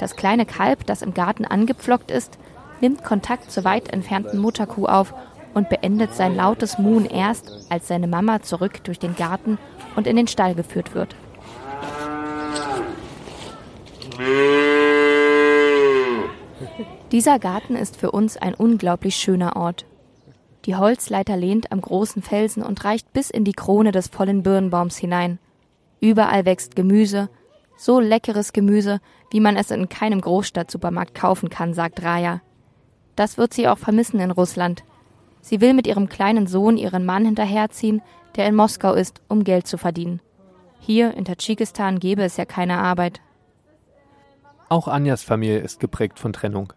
[0.01, 2.39] Das kleine Kalb, das im Garten angepflockt ist,
[2.81, 5.15] nimmt Kontakt zur weit entfernten Mutterkuh auf
[5.55, 9.59] und beendet sein lautes Muhen erst, als seine Mama zurück durch den Garten
[9.95, 11.15] und in den Stall geführt wird.
[17.13, 19.85] Dieser Garten ist für uns ein unglaublich schöner Ort.
[20.67, 24.99] Die Holzleiter lehnt am großen Felsen und reicht bis in die Krone des vollen Birnbaums
[24.99, 25.39] hinein.
[26.01, 27.31] Überall wächst Gemüse,
[27.77, 29.01] so leckeres Gemüse,
[29.31, 32.43] wie man es in keinem Großstadtsupermarkt kaufen kann, sagt Raja.
[33.17, 34.85] Das wird sie auch vermissen in Russland.
[35.41, 38.03] Sie will mit ihrem kleinen Sohn ihren Mann hinterherziehen,
[38.37, 40.21] der in Moskau ist, um Geld zu verdienen.
[40.79, 43.21] Hier in Tadschikistan gäbe es ja keine Arbeit.
[44.69, 46.73] Auch Anjas Familie ist geprägt von Trennung.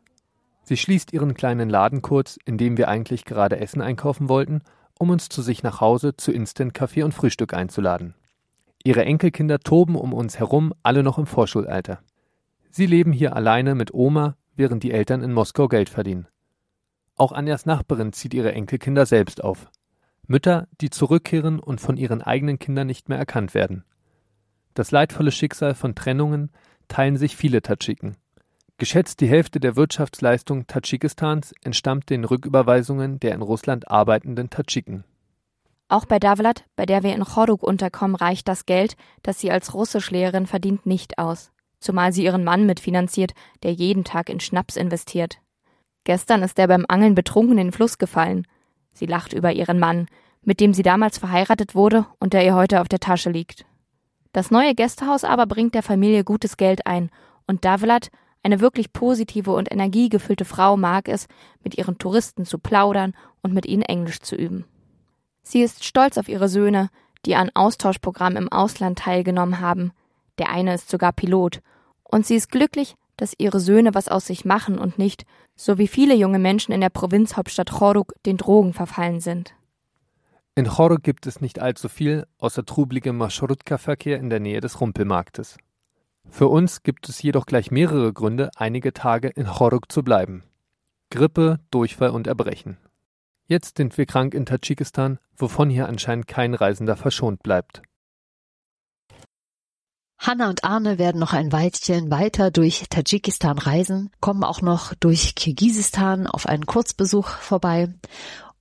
[0.64, 4.62] Sie schließt ihren kleinen Laden kurz, in dem wir eigentlich gerade Essen einkaufen wollten,
[4.98, 8.16] um uns zu sich nach Hause zu Instant-Kaffee und Frühstück einzuladen.
[8.84, 12.00] Ihre Enkelkinder toben um uns herum, alle noch im Vorschulalter.
[12.70, 16.28] Sie leben hier alleine mit Oma, während die Eltern in Moskau Geld verdienen.
[17.16, 19.70] Auch Anjas Nachbarin zieht ihre Enkelkinder selbst auf.
[20.28, 23.84] Mütter, die zurückkehren und von ihren eigenen Kindern nicht mehr erkannt werden.
[24.74, 26.52] Das leidvolle Schicksal von Trennungen
[26.88, 28.18] teilen sich viele Tadschiken.
[28.78, 35.04] Geschätzt die Hälfte der Wirtschaftsleistung Tadschikistans entstammt den Rücküberweisungen der in Russland arbeitenden Tadschiken.
[35.90, 39.74] Auch bei Davlat, bei der wir in Choruk unterkommen, reicht das Geld, das sie als
[39.76, 41.52] Russischlehrerin verdient, nicht aus.
[41.80, 45.40] Zumal sie ihren Mann mitfinanziert, der jeden Tag in Schnaps investiert.
[46.04, 48.48] Gestern ist er beim Angeln betrunken in den Fluss gefallen.
[48.94, 50.08] Sie lacht über ihren Mann,
[50.42, 53.66] mit dem sie damals verheiratet wurde und der ihr heute auf der Tasche liegt.
[54.32, 57.12] Das neue Gästehaus aber bringt der Familie gutes Geld ein
[57.46, 58.10] und Davlat,
[58.44, 61.28] eine wirklich positive und energiegefüllte Frau, mag es,
[61.64, 64.66] mit ihren Touristen zu plaudern und mit ihnen Englisch zu üben.
[65.44, 66.90] Sie ist stolz auf ihre Söhne,
[67.26, 69.92] die an Austauschprogrammen im Ausland teilgenommen haben.
[70.38, 71.62] Der eine ist sogar Pilot.
[72.04, 75.26] Und sie ist glücklich, dass ihre Söhne was aus sich machen und nicht,
[75.56, 79.54] so wie viele junge Menschen in der Provinzhauptstadt Choruk, den Drogen verfallen sind.
[80.56, 85.58] In Choruk gibt es nicht allzu viel, außer trubligem Marschrutka-Verkehr in der Nähe des Rumpelmarktes.
[86.30, 90.44] Für uns gibt es jedoch gleich mehrere Gründe, einige Tage in Choruk zu bleiben.
[91.10, 92.78] Grippe, Durchfall und Erbrechen.
[93.48, 97.82] Jetzt sind wir krank in Tadschikistan, wovon hier anscheinend kein Reisender verschont bleibt.
[100.18, 105.36] Hanna und Arne werden noch ein Weilchen weiter durch Tadschikistan reisen, kommen auch noch durch
[105.36, 107.94] Kirgisistan auf einen Kurzbesuch vorbei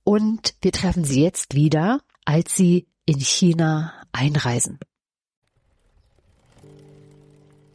[0.03, 4.77] und wir treffen sie jetzt wieder, als sie in China einreisen.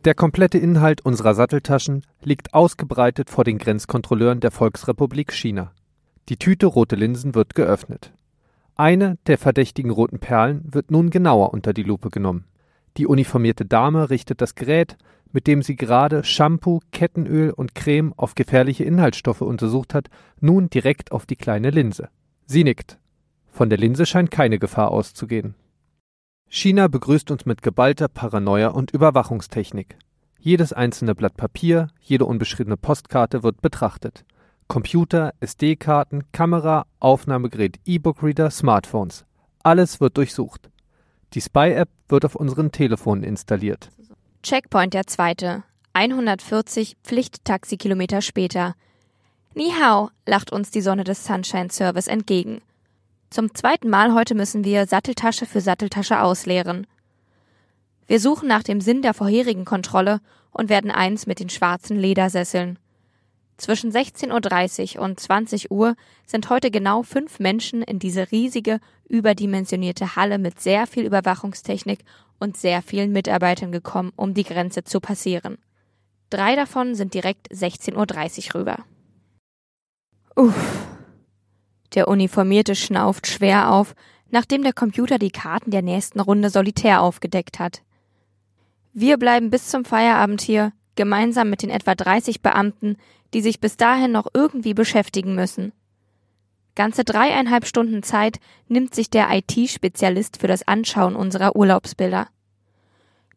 [0.08, 5.72] Der komplette Inhalt unserer Satteltaschen liegt ausgebreitet vor den Grenzkontrolleuren der Volksrepublik China.
[6.30, 8.14] Die Tüte rote Linsen wird geöffnet.
[8.74, 12.46] Eine der verdächtigen roten Perlen wird nun genauer unter die Lupe genommen.
[12.96, 14.96] Die uniformierte Dame richtet das Gerät,
[15.30, 20.08] mit dem sie gerade Shampoo, Kettenöl und Creme auf gefährliche Inhaltsstoffe untersucht hat,
[20.40, 22.08] nun direkt auf die kleine Linse.
[22.46, 22.96] Sie nickt.
[23.50, 25.54] Von der Linse scheint keine Gefahr auszugehen.
[26.50, 29.96] China begrüßt uns mit geballter Paranoia und Überwachungstechnik.
[30.40, 34.24] Jedes einzelne Blatt Papier, jede unbeschriebene Postkarte wird betrachtet.
[34.66, 39.24] Computer, SD-Karten, Kamera, Aufnahmegerät, E-Book-Reader, Smartphones.
[39.62, 40.70] Alles wird durchsucht.
[41.34, 43.90] Die Spy-App wird auf unseren Telefonen installiert.
[44.42, 45.64] Checkpoint der zweite.
[45.92, 48.74] 140 Pflichttaxikilometer später.
[49.54, 52.62] Ni hao, lacht uns die Sonne des Sunshine Service entgegen.
[53.30, 56.86] Zum zweiten Mal heute müssen wir Satteltasche für Satteltasche ausleeren.
[58.06, 62.78] Wir suchen nach dem Sinn der vorherigen Kontrolle und werden eins mit den schwarzen Ledersesseln.
[63.58, 65.94] Zwischen 16.30 Uhr und 20 Uhr
[66.24, 72.00] sind heute genau fünf Menschen in diese riesige, überdimensionierte Halle mit sehr viel Überwachungstechnik
[72.38, 75.58] und sehr vielen Mitarbeitern gekommen, um die Grenze zu passieren.
[76.30, 78.84] Drei davon sind direkt 16.30 Uhr rüber.
[80.34, 80.87] Uff.
[81.94, 83.94] Der Uniformierte schnauft schwer auf,
[84.30, 87.82] nachdem der Computer die Karten der nächsten Runde solitär aufgedeckt hat.
[88.92, 92.96] Wir bleiben bis zum Feierabend hier, gemeinsam mit den etwa 30 Beamten,
[93.32, 95.72] die sich bis dahin noch irgendwie beschäftigen müssen.
[96.74, 98.38] Ganze dreieinhalb Stunden Zeit
[98.68, 102.28] nimmt sich der IT-Spezialist für das Anschauen unserer Urlaubsbilder.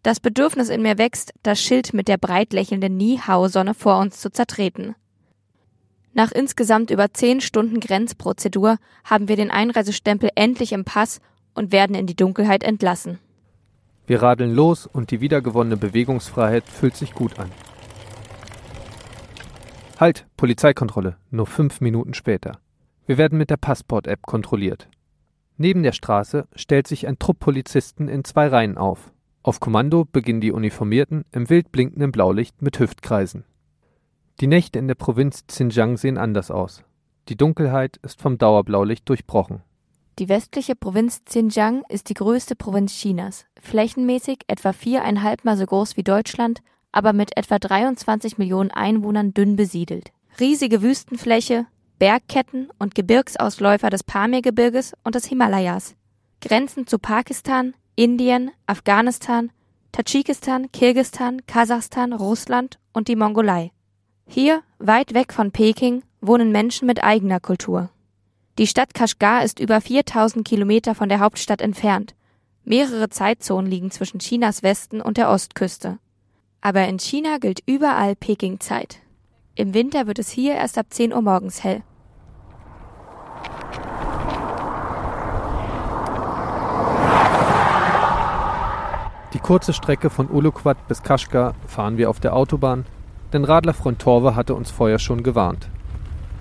[0.04, 4.32] Das Bedürfnis in mir wächst, das Schild mit der breit lächelnden Nihau-Sonne vor uns zu
[4.32, 4.96] zertreten.
[6.14, 11.22] Nach insgesamt über zehn Stunden Grenzprozedur haben wir den Einreisestempel endlich im Pass
[11.54, 13.20] und werden in die Dunkelheit entlassen.
[14.08, 17.50] Wir radeln los und die wiedergewonnene Bewegungsfreiheit fühlt sich gut an.
[20.00, 22.60] Halt, Polizeikontrolle, nur fünf Minuten später.
[23.06, 24.90] Wir werden mit der Passport-App kontrolliert.
[25.58, 29.12] Neben der Straße stellt sich ein Trupp Polizisten in zwei Reihen auf.
[29.44, 33.44] Auf Kommando beginnen die Uniformierten im wild blinkenden Blaulicht mit Hüftkreisen.
[34.40, 36.84] Die Nächte in der Provinz Xinjiang sehen anders aus.
[37.30, 39.62] Die Dunkelheit ist vom Dauerblaulicht durchbrochen.
[40.20, 45.98] Die westliche Provinz Xinjiang ist die größte Provinz Chinas, flächenmäßig etwa viereinhalb Mal so groß
[45.98, 50.12] wie Deutschland, aber mit etwa 23 Millionen Einwohnern dünn besiedelt.
[50.40, 51.66] Riesige Wüstenfläche,
[52.00, 55.96] Bergketten und Gebirgsausläufer des Pamirgebirges und des Himalayas.
[56.42, 59.52] Grenzen zu Pakistan, Indien, Afghanistan,
[59.92, 63.72] Tadschikistan, Kirgistan, Kasachstan, Russland und die Mongolei.
[64.34, 67.90] Hier, weit weg von Peking, wohnen Menschen mit eigener Kultur.
[68.60, 72.16] Die Stadt Kashgar ist über 4000 Kilometer von der Hauptstadt entfernt.
[72.64, 76.00] Mehrere Zeitzonen liegen zwischen Chinas Westen und der Ostküste.
[76.62, 79.00] Aber in China gilt überall Peking-Zeit.
[79.56, 81.84] Im Winter wird es hier erst ab 10 Uhr morgens hell.
[89.34, 92.86] Die kurze Strecke von Ulukwat bis Kashgar fahren wir auf der Autobahn,
[93.34, 95.70] denn Radlerfreund Torve hatte uns vorher schon gewarnt.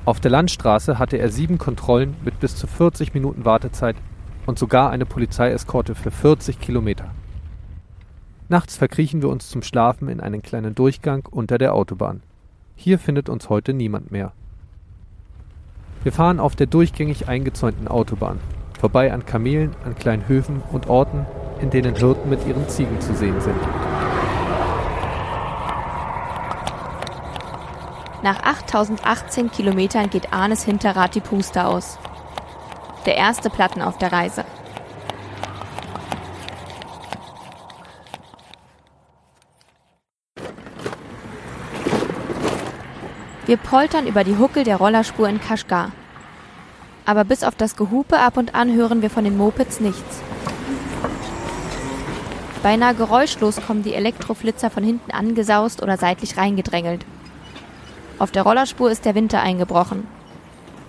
[0.05, 3.97] Auf der Landstraße hatte er sieben Kontrollen mit bis zu 40 Minuten Wartezeit
[4.47, 7.11] und sogar eine Polizeieskorte für 40 Kilometer.
[8.49, 12.23] Nachts verkriechen wir uns zum Schlafen in einen kleinen Durchgang unter der Autobahn.
[12.75, 14.33] Hier findet uns heute niemand mehr.
[16.03, 18.41] Wir fahren auf der durchgängig eingezäunten Autobahn,
[18.81, 21.27] vorbei an Kamelen, an kleinen Höfen und Orten,
[21.61, 23.61] in denen Hirten mit ihren Ziegen zu sehen sind.
[28.23, 31.99] Nach 8018 Kilometern geht Arnes Hinterrad die Puste aus.
[33.07, 34.45] Der erste Platten auf der Reise.
[43.47, 45.91] Wir poltern über die Huckel der Rollerspur in Kashgar.
[47.07, 50.21] Aber bis auf das Gehupe ab und an hören wir von den Mopeds nichts.
[52.63, 57.07] Beinahe geräuschlos kommen die Elektroflitzer von hinten angesaust oder seitlich reingedrängelt.
[58.21, 60.07] Auf der Rollerspur ist der Winter eingebrochen.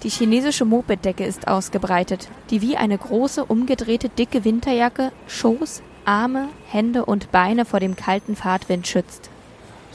[0.03, 7.05] Die chinesische Mopeddecke ist ausgebreitet, die wie eine große umgedrehte dicke Winterjacke Schoß, Arme, Hände
[7.05, 9.29] und Beine vor dem kalten Fahrtwind schützt.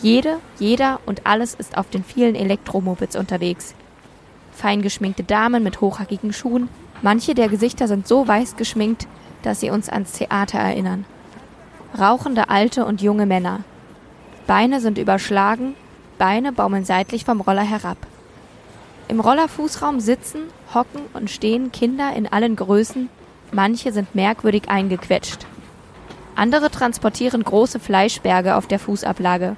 [0.01, 3.75] Jede, jeder und alles ist auf den vielen Elektromopeds unterwegs.
[4.53, 6.71] Fein geschminkte Damen mit hochhackigen Schuhen,
[7.03, 9.07] manche der Gesichter sind so weiß geschminkt,
[9.43, 11.05] dass sie uns ans Theater erinnern.
[11.99, 13.61] Rauchende alte und junge Männer.
[14.47, 15.75] Beine sind überschlagen,
[16.19, 17.99] Beine baumeln seitlich vom Roller herab.
[19.09, 20.43] Im Rollerfußraum sitzen,
[20.75, 23.09] hocken und stehen Kinder in allen Größen,
[23.53, 25.47] manche sind merkwürdig eingequetscht.
[26.35, 29.57] Andere transportieren große Fleischberge auf der Fußablage.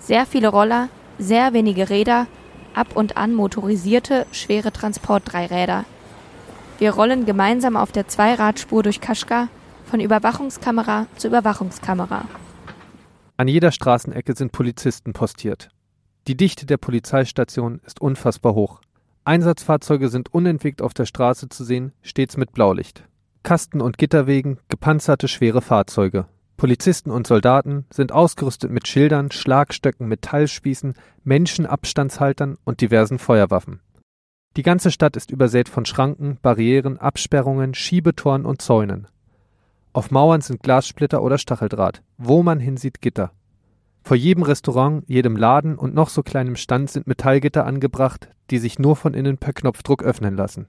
[0.00, 0.88] Sehr viele Roller,
[1.18, 2.26] sehr wenige Räder,
[2.74, 5.84] ab und an motorisierte, schwere Transportdreiräder.
[6.78, 9.48] Wir rollen gemeinsam auf der Zweiradspur durch Kaschka,
[9.90, 12.24] von Überwachungskamera zu Überwachungskamera.
[13.40, 15.68] An jeder Straßenecke sind Polizisten postiert.
[16.26, 18.80] Die Dichte der Polizeistation ist unfassbar hoch.
[19.24, 23.04] Einsatzfahrzeuge sind unentwegt auf der Straße zu sehen, stets mit Blaulicht.
[23.44, 26.26] Kasten- und Gitterwegen, gepanzerte schwere Fahrzeuge.
[26.56, 33.78] Polizisten und Soldaten sind ausgerüstet mit Schildern, Schlagstöcken, Metallspießen, Menschenabstandshaltern und diversen Feuerwaffen.
[34.56, 39.06] Die ganze Stadt ist übersät von Schranken, Barrieren, Absperrungen, Schiebetoren und Zäunen.
[39.92, 42.02] Auf Mauern sind Glassplitter oder Stacheldraht.
[42.18, 43.32] Wo man hinsieht, Gitter.
[44.02, 48.78] Vor jedem Restaurant, jedem Laden und noch so kleinem Stand sind Metallgitter angebracht, die sich
[48.78, 50.66] nur von innen per Knopfdruck öffnen lassen.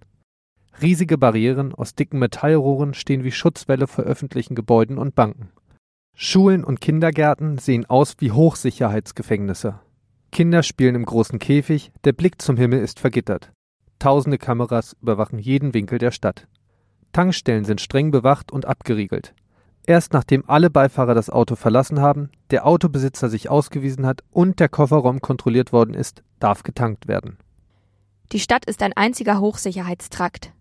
[0.81, 5.51] Riesige Barrieren aus dicken Metallrohren stehen wie Schutzwälle vor öffentlichen Gebäuden und Banken.
[6.15, 9.79] Schulen und Kindergärten sehen aus wie Hochsicherheitsgefängnisse.
[10.31, 13.51] Kinder spielen im großen Käfig, der Blick zum Himmel ist vergittert.
[13.99, 16.47] Tausende Kameras überwachen jeden Winkel der Stadt.
[17.11, 19.33] Tankstellen sind streng bewacht und abgeriegelt.
[19.85, 24.69] Erst nachdem alle Beifahrer das Auto verlassen haben, der Autobesitzer sich ausgewiesen hat und der
[24.69, 27.37] Kofferraum kontrolliert worden ist, darf getankt werden.
[28.31, 30.53] Die Stadt ist ein einziger Hochsicherheitstrakt.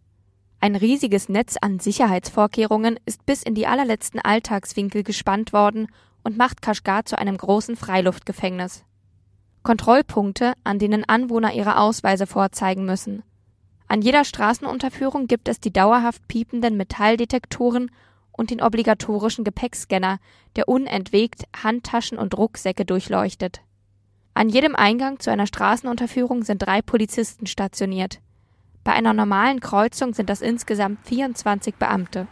[0.60, 5.88] Ein riesiges Netz an Sicherheitsvorkehrungen ist bis in die allerletzten Alltagswinkel gespannt worden
[6.24, 8.84] und macht Kaschgar zu einem großen Freiluftgefängnis.
[9.62, 13.22] Kontrollpunkte, an denen Anwohner ihre Ausweise vorzeigen müssen.
[13.90, 17.90] An jeder Straßenunterführung gibt es die dauerhaft piependen Metalldetektoren
[18.32, 20.18] und den obligatorischen Gepäckscanner,
[20.56, 23.62] der unentwegt Handtaschen und Rucksäcke durchleuchtet.
[24.34, 28.20] An jedem Eingang zu einer Straßenunterführung sind drei Polizisten stationiert.
[28.84, 32.28] Bei einer normalen Kreuzung sind das insgesamt 24 Beamte.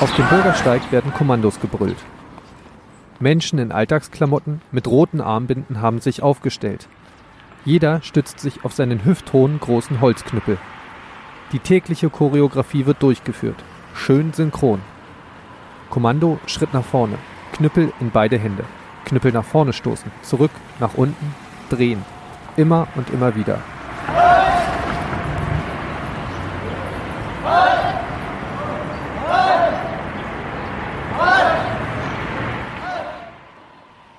[0.00, 1.98] Auf dem Bürgersteig werden Kommandos gebrüllt.
[3.22, 6.88] Menschen in Alltagsklamotten mit roten Armbinden haben sich aufgestellt.
[7.64, 10.58] Jeder stützt sich auf seinen hüfthohen großen Holzknüppel.
[11.52, 13.62] Die tägliche Choreografie wird durchgeführt.
[13.94, 14.80] Schön synchron.
[15.88, 17.16] Kommando Schritt nach vorne.
[17.52, 18.64] Knüppel in beide Hände.
[19.04, 20.10] Knüppel nach vorne stoßen.
[20.22, 20.50] Zurück,
[20.80, 21.34] nach unten,
[21.70, 22.04] drehen.
[22.56, 23.60] Immer und immer wieder.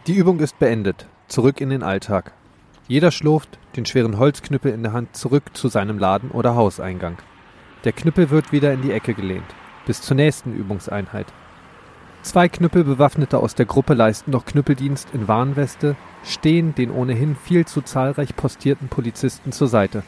[0.06, 1.08] Die Übung ist beendet.
[1.30, 2.34] Zurück in den Alltag.
[2.90, 7.20] Jeder schlurft, den schweren Holzknüppel in der Hand, zurück zu seinem Laden oder Hauseingang.
[7.86, 9.46] Der Knüppel wird wieder in die Ecke gelehnt.
[9.86, 11.28] Bis zur nächsten Übungseinheit.
[12.22, 17.82] Zwei Knüppelbewaffnete aus der Gruppe leisten noch Knüppeldienst in Warnweste, stehen den ohnehin viel zu
[17.82, 20.04] zahlreich postierten Polizisten zur Seite.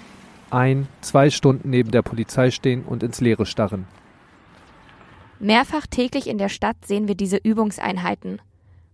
[0.49, 3.88] Ein, zwei Stunden neben der Polizei stehen und ins Leere starren.
[5.39, 8.41] Mehrfach täglich in der Stadt sehen wir diese Übungseinheiten.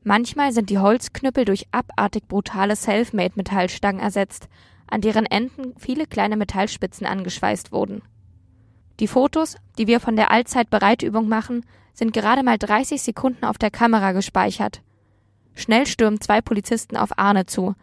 [0.03, 4.47] Manchmal sind die Holzknüppel durch abartig brutale Selfmade-Metallstangen ersetzt,
[4.87, 8.01] an deren Enden viele kleine Metallspitzen angeschweißt wurden.
[8.99, 13.69] Die Fotos, die wir von der Allzeitbereitübung machen, sind gerade mal 30 Sekunden auf der
[13.69, 14.81] Kamera gespeichert.
[15.53, 17.75] Schnell stürmen zwei Polizisten auf Arne zu.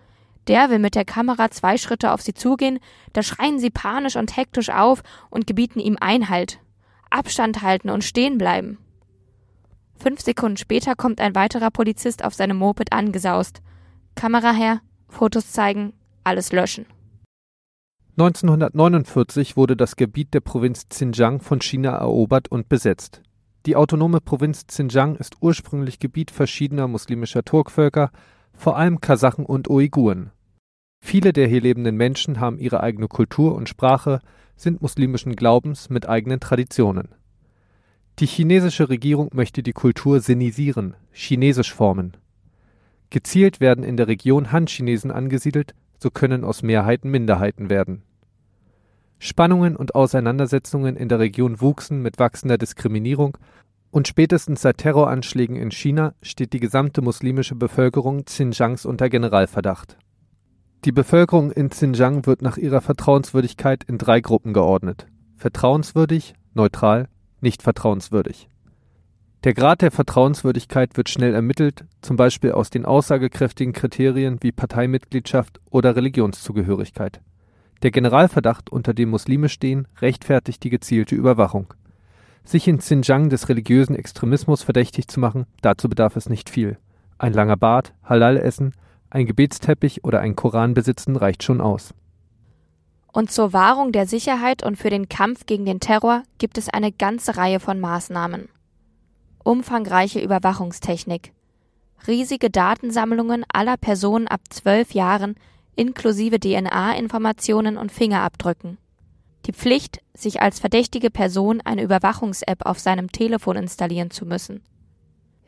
[0.48, 2.80] Der will mit der Kamera zwei Schritte auf sie zugehen,
[3.12, 6.58] da schreien sie panisch und hektisch auf und gebieten ihm Einhalt.
[7.10, 8.78] Abstand halten und stehen bleiben.
[9.98, 13.62] Fünf Sekunden später kommt ein weiterer Polizist auf seinem Moped angesaust.
[14.14, 15.92] Kamera her, Fotos zeigen,
[16.22, 16.86] alles löschen.
[18.16, 23.22] 1949 wurde das Gebiet der Provinz Xinjiang von China erobert und besetzt.
[23.66, 28.10] Die autonome Provinz Xinjiang ist ursprünglich Gebiet verschiedener muslimischer Turkvölker,
[28.54, 30.30] vor allem Kasachen und Uiguren.
[31.00, 34.20] Viele der hier lebenden Menschen haben ihre eigene Kultur und Sprache,
[34.56, 37.14] sind muslimischen Glaubens mit eigenen Traditionen.
[38.18, 42.16] Die chinesische Regierung möchte die Kultur sinnisieren, chinesisch formen.
[43.10, 48.02] Gezielt werden in der Region Han-Chinesen angesiedelt, so können aus Mehrheiten Minderheiten werden.
[49.20, 53.38] Spannungen und Auseinandersetzungen in der Region wuchsen mit wachsender Diskriminierung
[53.92, 59.96] und spätestens seit Terroranschlägen in China steht die gesamte muslimische Bevölkerung Xinjiangs unter Generalverdacht.
[60.84, 65.06] Die Bevölkerung in Xinjiang wird nach ihrer Vertrauenswürdigkeit in drei Gruppen geordnet.
[65.36, 67.08] Vertrauenswürdig, neutral
[67.40, 68.48] nicht vertrauenswürdig.
[69.44, 75.60] Der Grad der Vertrauenswürdigkeit wird schnell ermittelt, zum Beispiel aus den aussagekräftigen Kriterien wie Parteimitgliedschaft
[75.70, 77.20] oder Religionszugehörigkeit.
[77.82, 81.72] Der Generalverdacht, unter dem Muslime stehen, rechtfertigt die gezielte Überwachung.
[82.42, 86.78] Sich in Xinjiang des religiösen Extremismus verdächtig zu machen, dazu bedarf es nicht viel.
[87.18, 88.72] Ein langer Bart, Halal essen,
[89.10, 91.94] ein Gebetsteppich oder ein Koran besitzen reicht schon aus.
[93.12, 96.92] Und zur Wahrung der Sicherheit und für den Kampf gegen den Terror gibt es eine
[96.92, 98.48] ganze Reihe von Maßnahmen.
[99.42, 101.32] Umfangreiche Überwachungstechnik,
[102.06, 105.36] riesige Datensammlungen aller Personen ab zwölf Jahren
[105.74, 108.78] inklusive DNA-Informationen und Fingerabdrücken.
[109.46, 114.62] Die Pflicht, sich als verdächtige Person eine Überwachungs-App auf seinem Telefon installieren zu müssen.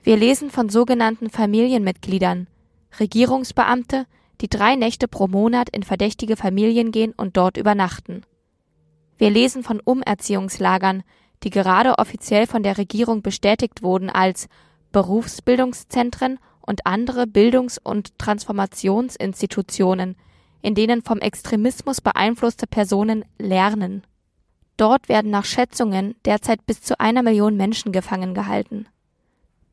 [0.02, 2.46] Wir lesen von sogenannten Familienmitgliedern,
[2.98, 4.06] Regierungsbeamte,
[4.40, 8.22] die drei Nächte pro Monat in verdächtige Familien gehen und dort übernachten.
[9.18, 11.02] Wir lesen von Umerziehungslagern,
[11.42, 14.48] die gerade offiziell von der Regierung bestätigt wurden als
[14.92, 20.16] Berufsbildungszentren und andere Bildungs- und Transformationsinstitutionen,
[20.62, 24.04] in denen vom Extremismus beeinflusste Personen lernen.
[24.76, 28.86] Dort werden nach Schätzungen derzeit bis zu einer Million Menschen gefangen gehalten.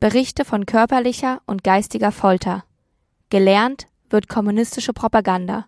[0.00, 2.64] Berichte von körperlicher und geistiger Folter.
[3.30, 5.66] Gelernt wird kommunistische Propaganda.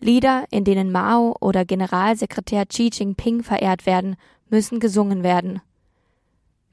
[0.00, 4.16] Lieder, in denen Mao oder Generalsekretär Xi Jinping verehrt werden,
[4.48, 5.60] müssen gesungen werden.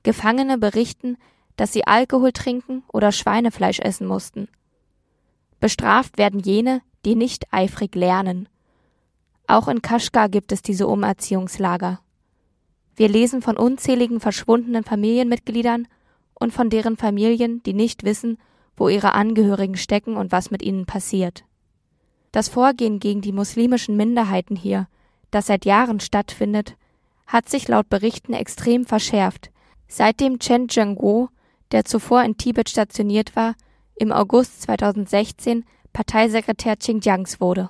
[0.04, 1.18] Gefangene berichten,
[1.56, 4.48] dass sie Alkohol trinken oder Schweinefleisch essen mussten.
[5.60, 8.50] Bestraft werden jene, die nicht eifrig lernen.
[9.48, 12.00] Auch in Kaschgar gibt es diese Umerziehungslager.
[12.96, 15.88] Wir lesen von unzähligen verschwundenen Familienmitgliedern
[16.34, 18.38] und von deren Familien, die nicht wissen,
[18.76, 21.44] wo ihre Angehörigen stecken und was mit ihnen passiert.
[22.32, 24.88] Das Vorgehen gegen die muslimischen Minderheiten hier,
[25.32, 26.76] das seit Jahren stattfindet,
[27.28, 29.52] hat sich laut Berichten extrem verschärft,
[29.88, 31.30] seitdem Chen Zhengguo,
[31.72, 33.56] der zuvor in Tibet stationiert war,
[33.96, 37.70] im August 2016 Parteisekretär Xinjiangs wurde.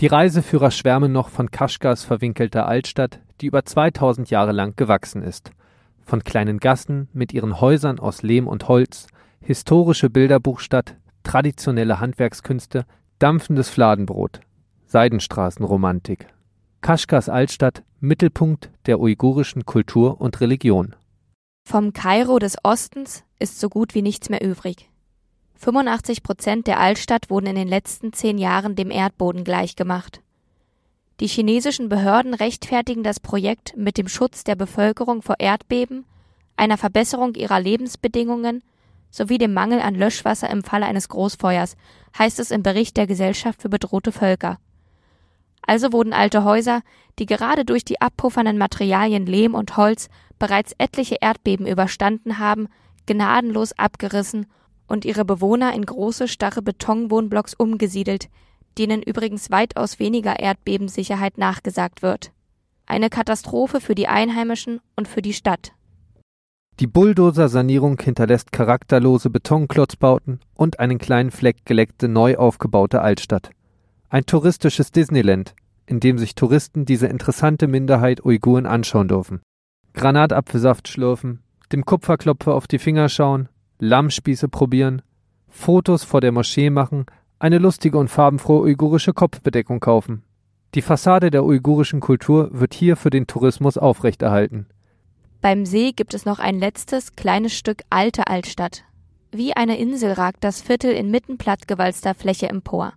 [0.00, 5.50] Die Reiseführer schwärmen noch von Kaschgas verwinkelter Altstadt, die über 2000 Jahre lang gewachsen ist.
[6.04, 9.08] Von kleinen Gassen mit ihren Häusern aus Lehm und Holz,
[9.40, 12.84] historische Bilderbuchstadt, traditionelle Handwerkskünste,
[13.18, 14.40] dampfendes Fladenbrot,
[14.86, 16.26] Seidenstraßenromantik.
[16.80, 20.94] Kaschgas Altstadt, Mittelpunkt der uigurischen Kultur und Religion.
[21.68, 24.88] Vom Kairo des Ostens ist so gut wie nichts mehr übrig.
[25.56, 30.22] 85 Prozent der Altstadt wurden in den letzten zehn Jahren dem Erdboden gleichgemacht.
[31.20, 36.04] Die chinesischen Behörden rechtfertigen das Projekt mit dem Schutz der Bevölkerung vor Erdbeben,
[36.56, 38.62] einer Verbesserung ihrer Lebensbedingungen
[39.10, 41.76] sowie dem Mangel an Löschwasser im Falle eines Großfeuers,
[42.18, 44.58] heißt es im Bericht der Gesellschaft für bedrohte Völker.
[45.62, 46.82] Also wurden alte Häuser,
[47.18, 50.08] die gerade durch die abpuffernden Materialien Lehm und Holz
[50.38, 52.68] bereits etliche Erdbeben überstanden haben,
[53.06, 54.46] gnadenlos abgerissen
[54.86, 58.28] und ihre Bewohner in große, starre Betonwohnblocks umgesiedelt,
[58.78, 62.32] denen übrigens weitaus weniger Erdbebensicherheit nachgesagt wird.
[62.86, 65.72] Eine Katastrophe für die Einheimischen und für die Stadt.
[66.80, 73.50] Die Bulldozer-Sanierung hinterlässt charakterlose Betonklotzbauten und einen kleinen Fleck geleckte, neu aufgebaute Altstadt.
[74.10, 75.56] Ein touristisches Disneyland,
[75.86, 79.40] in dem sich Touristen diese interessante Minderheit Uiguren anschauen dürfen.
[79.92, 81.40] Granatapfelsaft schlürfen,
[81.72, 83.48] dem Kupferklopfer auf die Finger schauen,
[83.80, 85.02] Lammspieße probieren,
[85.48, 87.06] Fotos vor der Moschee machen,
[87.40, 90.22] eine lustige und farbenfrohe uigurische Kopfbedeckung kaufen.
[90.76, 94.66] Die Fassade der uigurischen Kultur wird hier für den Tourismus aufrechterhalten.
[95.40, 98.82] Beim See gibt es noch ein letztes kleines Stück alte Altstadt.
[99.30, 102.94] Wie eine Insel ragt das Viertel inmitten plattgewalzter Fläche empor.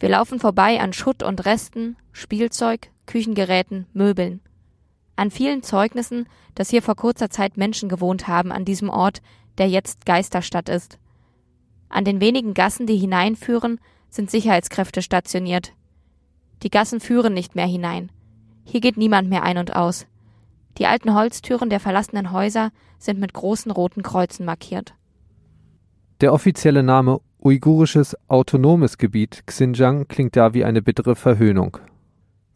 [0.00, 4.40] Wir laufen vorbei an Schutt und Resten, Spielzeug, Küchengeräten, Möbeln.
[5.14, 9.20] An vielen Zeugnissen, dass hier vor kurzer Zeit Menschen gewohnt haben an diesem Ort,
[9.58, 10.98] der jetzt Geisterstadt ist.
[11.90, 15.74] An den wenigen Gassen, die hineinführen, sind Sicherheitskräfte stationiert.
[16.62, 18.10] Die Gassen führen nicht mehr hinein.
[18.64, 20.06] Hier geht niemand mehr ein und aus.
[20.78, 24.94] Die alten Holztüren der verlassenen Häuser sind mit großen roten Kreuzen markiert.
[26.20, 31.78] Der offizielle Name Uigurisches Autonomes Gebiet Xinjiang klingt da wie eine bittere Verhöhnung.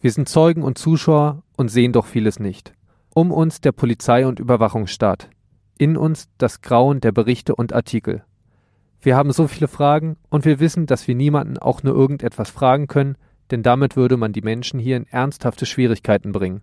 [0.00, 2.72] Wir sind Zeugen und Zuschauer und sehen doch vieles nicht.
[3.14, 5.30] Um uns der Polizei- und Überwachungsstaat.
[5.78, 8.24] In uns das Grauen der Berichte und Artikel.
[9.00, 12.86] Wir haben so viele Fragen und wir wissen, dass wir niemanden auch nur irgendetwas fragen
[12.86, 13.16] können,
[13.50, 16.62] denn damit würde man die Menschen hier in ernsthafte Schwierigkeiten bringen.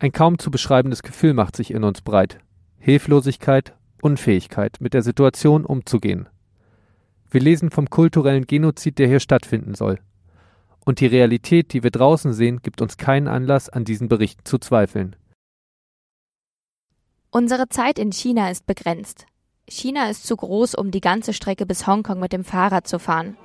[0.00, 2.38] Ein kaum zu beschreibendes Gefühl macht sich in uns breit.
[2.78, 6.26] Hilflosigkeit, Unfähigkeit, mit der Situation umzugehen.
[7.30, 10.00] Wir lesen vom kulturellen Genozid, der hier stattfinden soll.
[10.86, 14.56] Und die Realität, die wir draußen sehen, gibt uns keinen Anlass, an diesen Berichten zu
[14.56, 15.16] zweifeln.
[17.30, 19.26] Unsere Zeit in China ist begrenzt.
[19.68, 23.36] China ist zu groß, um die ganze Strecke bis Hongkong mit dem Fahrrad zu fahren.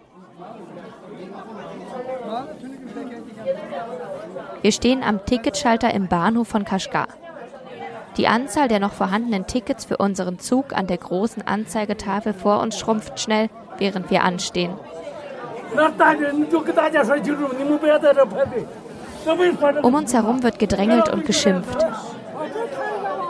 [4.66, 7.08] Wir stehen am Ticketschalter im Bahnhof von Kashgar.
[8.18, 12.80] Die Anzahl der noch vorhandenen Tickets für unseren Zug an der großen Anzeigetafel vor uns
[12.80, 14.74] schrumpft schnell, während wir anstehen.
[19.84, 21.86] Um uns herum wird gedrängelt und geschimpft.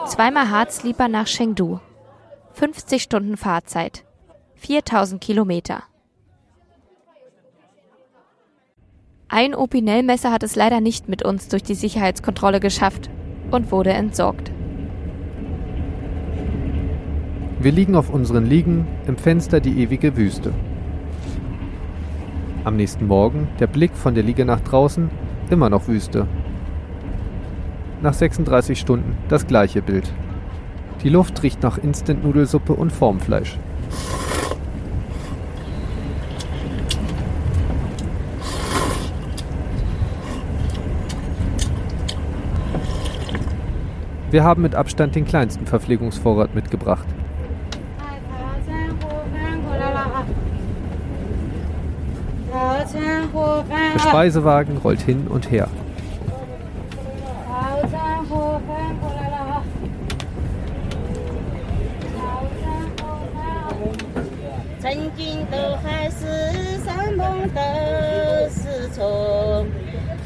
[0.08, 1.82] Zweimal Hardsleeper nach Chengdu.
[2.54, 4.06] 50 Stunden Fahrzeit.
[4.56, 5.84] 4000 Kilometer.
[9.38, 13.10] Ein Opinel-Messer hat es leider nicht mit uns durch die Sicherheitskontrolle geschafft
[13.52, 14.50] und wurde entsorgt.
[17.60, 20.54] Wir liegen auf unseren Liegen, im Fenster die ewige Wüste.
[22.64, 25.10] Am nächsten Morgen der Blick von der Liege nach draußen,
[25.50, 26.28] immer noch Wüste.
[28.02, 30.14] Nach 36 Stunden das gleiche Bild.
[31.04, 33.60] Die Luft riecht nach Instant-Nudelsuppe und Formfleisch.
[44.36, 47.08] Wir haben mit Abstand den kleinsten Verpflegungsvorrat mitgebracht.
[53.94, 55.70] Der Speisewagen rollt hin und her.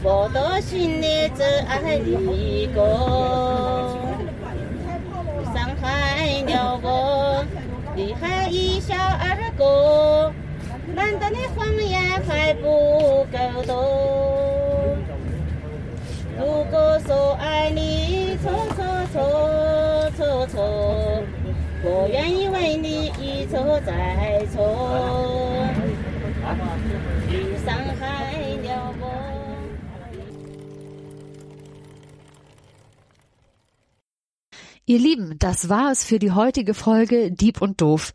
[0.01, 2.81] 我的心里只爱你一个。
[5.53, 7.45] 伤害了我
[7.95, 10.33] 你还一笑而过。
[10.95, 14.97] 难道你谎言还不够多。
[16.37, 21.23] 如果说爱你错错错错错。
[21.81, 25.88] 我愿意为你一错再错。
[34.89, 38.11] Ihr Lieben, das war es für die heutige Folge Dieb und Doof.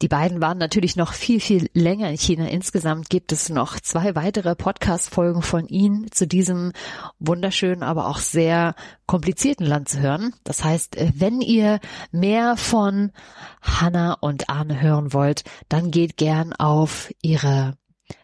[0.00, 2.48] Die beiden waren natürlich noch viel, viel länger in China.
[2.48, 6.72] Insgesamt gibt es noch zwei weitere Podcast-Folgen von ihnen zu diesem
[7.18, 8.74] wunderschönen, aber auch sehr
[9.04, 10.32] komplizierten Land zu hören.
[10.44, 11.78] Das heißt, wenn ihr
[12.10, 13.12] mehr von
[13.60, 17.76] Hannah und Arne hören wollt, dann geht gern auf ihre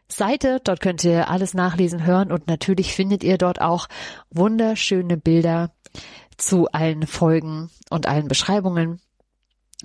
[0.09, 0.63] Seite.
[0.65, 3.89] Dort könnt ihr alles nachlesen, hören und natürlich findet ihr dort auch
[4.31, 5.75] wunderschöne Bilder
[6.41, 9.01] zu allen Folgen und allen Beschreibungen.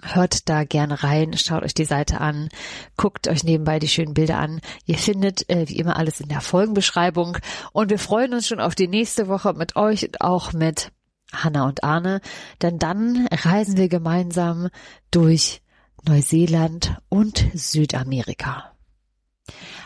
[0.02, 2.50] Hört da gerne rein, schaut euch die Seite an,
[2.98, 4.60] guckt euch nebenbei die schönen Bilder an.
[4.86, 7.38] Ihr findet äh, wie immer alles in der Folgenbeschreibung
[7.72, 10.92] und wir freuen uns schon auf die nächste Woche mit euch und auch mit
[11.32, 12.20] Hanna und Arne,
[12.62, 14.70] denn dann reisen wir gemeinsam
[15.12, 15.62] durch
[16.08, 18.72] Neuseeland und Südamerika.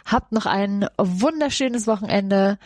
[0.05, 2.57] Habt noch ein wunderschönes Wochenende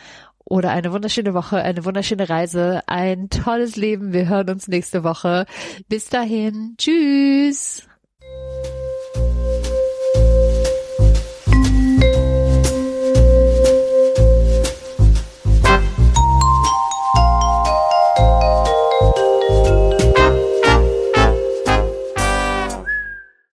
[0.44, 4.12] oder eine wunderschöne Woche, eine wunderschöne Reise, ein tolles Leben.
[4.12, 5.46] Wir hören uns nächste Woche.
[5.88, 6.74] Bis dahin.
[6.78, 7.86] Tschüss.